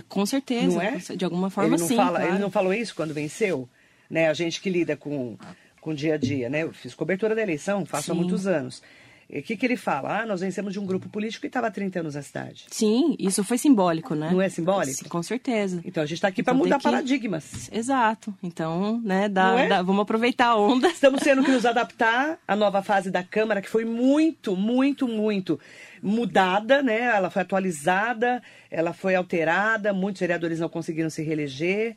Com 0.08 0.24
certeza. 0.26 0.68
Não 0.68 0.82
é? 0.82 0.98
De 0.98 1.26
alguma 1.26 1.50
forma, 1.50 1.72
ele 1.74 1.82
não 1.82 1.88
sim. 1.88 1.96
Fala, 1.96 2.20
claro. 2.20 2.34
Ele 2.34 2.40
não 2.40 2.52
falou 2.52 2.74
isso 2.74 2.94
quando 2.94 3.12
venceu? 3.14 3.68
Né? 4.08 4.30
A 4.30 4.34
gente 4.36 4.62
que 4.62 4.70
lida 4.70 4.96
com, 4.96 5.36
com 5.82 5.90
o 5.92 5.96
dia 5.96 6.14
a 6.14 6.18
dia, 6.18 6.48
né? 6.48 6.62
Eu 6.62 6.74
fiz 6.74 6.94
cobertura 6.94 7.34
da 7.34 7.42
eleição, 7.42 7.86
faço 7.88 8.12
há 8.12 8.14
Sim. 8.14 8.20
muitos 8.22 8.46
anos. 8.46 8.84
O 9.28 9.42
que, 9.42 9.58
que 9.58 9.66
ele 9.66 9.76
fala? 9.76 10.22
Ah, 10.22 10.26
nós 10.26 10.42
vencemos 10.42 10.72
de 10.72 10.80
um 10.80 10.86
grupo 10.86 11.10
político 11.10 11.42
que 11.42 11.48
estava 11.48 11.68
há 11.68 11.72
30 11.72 12.00
anos 12.00 12.16
na 12.16 12.22
cidade. 12.22 12.66
Sim, 12.70 13.16
isso 13.18 13.44
foi 13.44 13.58
simbólico, 13.58 14.14
né? 14.14 14.30
Não 14.32 14.40
é 14.42 14.48
simbólico? 14.50 14.94
Sim, 15.04 15.06
com 15.10 15.24
certeza. 15.24 15.82
Então 15.84 16.04
a 16.04 16.06
gente 16.06 16.18
está 16.18 16.28
aqui 16.28 16.44
para 16.44 16.54
Então 16.54 16.64
tem 16.64 16.72
mudar 16.74 16.78
que- 16.78 16.84
paradigmas. 16.84 17.70
Exato. 17.72 18.34
Então, 18.44 19.02
né, 19.04 19.28
dá, 19.28 19.60
é? 19.60 19.68
dá- 19.68 19.82
vamos 19.82 20.04
aproveitar 20.04 20.48
a 20.50 20.56
onda. 20.56 20.88
Estamos 20.90 21.22
tendo 21.22 21.44
que 21.44 21.50
nos 21.52 21.66
adaptar 21.66 22.38
à 22.48 22.56
nova 22.56 22.84
fase 22.84 23.10
da 23.10 23.24
Câmara, 23.24 23.62
que 23.62 23.70
foi 23.70 23.84
muito, 23.84 24.56
muito, 24.56 25.08
muito 25.08 25.60
mudada, 26.04 26.84
né? 26.84 27.00
Ela 27.02 27.30
foi 27.32 27.42
atualizada, 27.42 28.42
ela 28.70 28.94
foi 28.94 29.16
alterada, 29.16 29.92
muitos 29.92 30.20
vereadores 30.20 30.60
não 30.60 30.70
conseguiram 30.70 31.10
se 31.10 31.24
reeleger. 31.24 31.96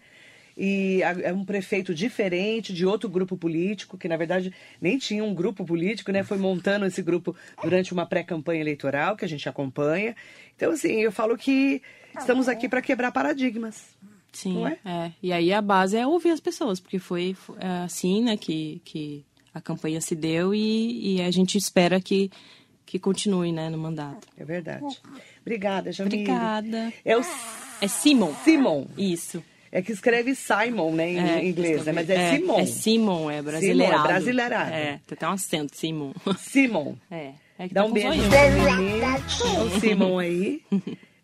E 0.60 1.00
é 1.02 1.32
um 1.32 1.44
prefeito 1.44 1.94
diferente, 1.94 2.72
de 2.72 2.84
outro 2.84 3.08
grupo 3.08 3.36
político, 3.36 3.96
que 3.96 4.08
na 4.08 4.16
verdade 4.16 4.52
nem 4.80 4.98
tinha 4.98 5.22
um 5.22 5.32
grupo 5.32 5.64
político, 5.64 6.10
né? 6.10 6.24
Foi 6.24 6.36
montando 6.36 6.84
esse 6.84 7.00
grupo 7.00 7.36
durante 7.62 7.92
uma 7.92 8.04
pré-campanha 8.04 8.60
eleitoral, 8.60 9.16
que 9.16 9.24
a 9.24 9.28
gente 9.28 9.48
acompanha. 9.48 10.16
Então, 10.56 10.72
assim, 10.72 11.00
eu 11.00 11.12
falo 11.12 11.38
que 11.38 11.80
estamos 12.18 12.48
aqui 12.48 12.68
para 12.68 12.82
quebrar 12.82 13.12
paradigmas. 13.12 13.96
Sim, 14.32 14.54
Não 14.54 14.66
é? 14.66 14.78
é? 14.84 15.12
E 15.22 15.32
aí 15.32 15.52
a 15.52 15.62
base 15.62 15.96
é 15.96 16.04
ouvir 16.04 16.30
as 16.30 16.40
pessoas, 16.40 16.80
porque 16.80 16.98
foi 16.98 17.34
foi, 17.34 17.56
é, 17.60 17.84
assim, 17.84 18.22
né, 18.24 18.36
que, 18.36 18.82
que 18.84 19.24
a 19.54 19.60
campanha 19.60 20.00
se 20.00 20.16
deu 20.16 20.54
e, 20.54 21.16
e 21.16 21.22
a 21.22 21.30
gente 21.30 21.56
espera 21.56 22.00
que, 22.00 22.30
que 22.84 22.98
continue, 22.98 23.52
né, 23.52 23.70
no 23.70 23.78
mandato. 23.78 24.26
É 24.36 24.44
verdade. 24.44 25.00
Obrigada, 25.40 25.92
Jamile. 25.92 26.16
Obrigada. 26.16 26.92
É 27.04 27.16
o 27.16 27.22
É 27.80 27.88
Simon. 27.88 28.34
Simon. 28.44 28.86
Isso. 28.98 29.42
É 29.70 29.82
que 29.82 29.92
escreve 29.92 30.34
Simon, 30.34 30.92
né, 30.92 31.10
em 31.10 31.18
É, 31.18 31.44
inglês, 31.44 31.84
né? 31.84 31.92
Mas 31.92 32.08
é, 32.08 32.36
Simon. 32.36 32.58
É 32.60 32.66
Simon, 32.66 33.30
é 33.30 33.42
brasileirado. 33.42 33.92
Simon, 33.96 34.04
é 34.04 34.08
brasileirado. 34.12 34.70
É, 34.72 35.00
tem 35.06 35.16
até 35.16 35.28
um 35.28 35.32
acento, 35.32 35.76
Simon. 35.76 36.12
Simon. 36.38 36.94
É. 37.10 37.30
é 37.58 37.68
que 37.68 37.74
Dá 37.74 37.82
tá 37.82 37.86
um 37.86 37.92
beijo 37.92 38.08
pro 38.08 39.64
o 39.66 39.80
Simon 39.80 40.18
aí. 40.18 40.62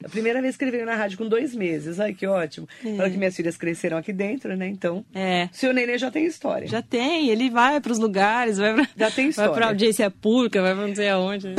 A 0.05 0.09
primeira 0.11 0.43
vez 0.43 0.55
que 0.55 0.65
ele 0.65 0.71
veio 0.71 0.85
na 0.85 0.95
rádio 0.95 1.17
com 1.17 1.27
dois 1.27 1.55
meses. 1.55 1.99
Ai, 1.99 2.13
que 2.13 2.27
ótimo. 2.27 2.69
Fala 2.95 3.09
que 3.09 3.17
minhas 3.17 3.35
filhas 3.35 3.57
cresceram 3.57 3.97
aqui 3.97 4.13
dentro, 4.13 4.55
né? 4.55 4.69
Então, 4.69 5.03
É. 5.15 5.49
seu 5.51 5.73
nenê 5.73 5.97
já 5.97 6.11
tem 6.11 6.27
história. 6.27 6.67
Já 6.69 6.83
tem, 6.83 7.31
ele 7.31 7.49
vai 7.49 7.81
para 7.81 7.91
os 7.93 7.99
lugares, 7.99 8.59
vai 8.59 8.75
pra, 8.75 8.83
Já 8.97 9.11
tem 9.11 9.25
vai 9.25 9.31
história. 9.31 9.55
pra 9.55 9.67
audiência 9.69 10.11
pública, 10.11 10.61
vai 10.61 10.75
pra 10.75 10.87
não 10.87 10.95
sei 10.95 11.09
aonde. 11.09 11.55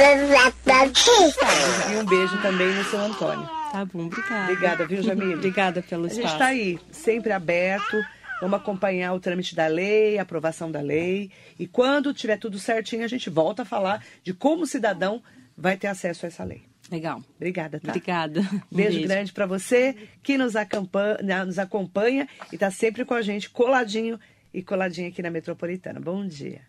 E 1.91 1.97
um 1.97 2.05
beijo 2.05 2.37
também 2.43 2.67
no 2.67 2.83
seu 2.83 2.99
Antônio. 2.99 3.49
Tá 3.75 3.83
bom, 3.83 4.05
obrigada. 4.05 4.43
Obrigada, 4.51 4.87
viu, 4.87 5.03
Jamile? 5.03 5.33
Obrigada 5.33 5.81
pelo 5.81 6.05
A 6.05 6.07
gente 6.07 6.19
espaço. 6.19 6.35
está 6.35 6.45
aí, 6.45 6.79
sempre 6.91 7.33
aberto. 7.33 7.97
Vamos 8.39 8.57
acompanhar 8.57 9.13
o 9.13 9.19
trâmite 9.19 9.53
da 9.53 9.67
lei, 9.67 10.17
a 10.17 10.21
aprovação 10.21 10.71
da 10.71 10.79
lei. 10.79 11.29
E 11.59 11.67
quando 11.67 12.13
tiver 12.13 12.37
tudo 12.37 12.57
certinho, 12.57 13.03
a 13.03 13.07
gente 13.07 13.29
volta 13.29 13.63
a 13.63 13.65
falar 13.65 14.01
de 14.23 14.33
como 14.33 14.63
o 14.63 14.67
cidadão 14.67 15.21
vai 15.57 15.75
ter 15.75 15.87
acesso 15.87 16.25
a 16.25 16.27
essa 16.27 16.43
lei. 16.45 16.63
Legal. 16.89 17.21
Obrigada, 17.35 17.79
tá? 17.79 17.89
Obrigada. 17.89 18.41
Um 18.71 18.77
Beijo, 18.77 19.01
grande 19.01 19.33
para 19.33 19.45
você 19.45 19.95
que 20.23 20.37
nos 20.37 20.55
acompanha, 20.55 21.43
nos 21.45 21.59
acompanha 21.59 22.29
e 22.51 22.55
está 22.55 22.71
sempre 22.71 23.03
com 23.03 23.13
a 23.13 23.21
gente 23.21 23.49
coladinho 23.49 24.17
e 24.53 24.61
coladinho 24.61 25.09
aqui 25.09 25.21
na 25.21 25.29
Metropolitana. 25.29 25.99
Bom 25.99 26.25
dia. 26.25 26.61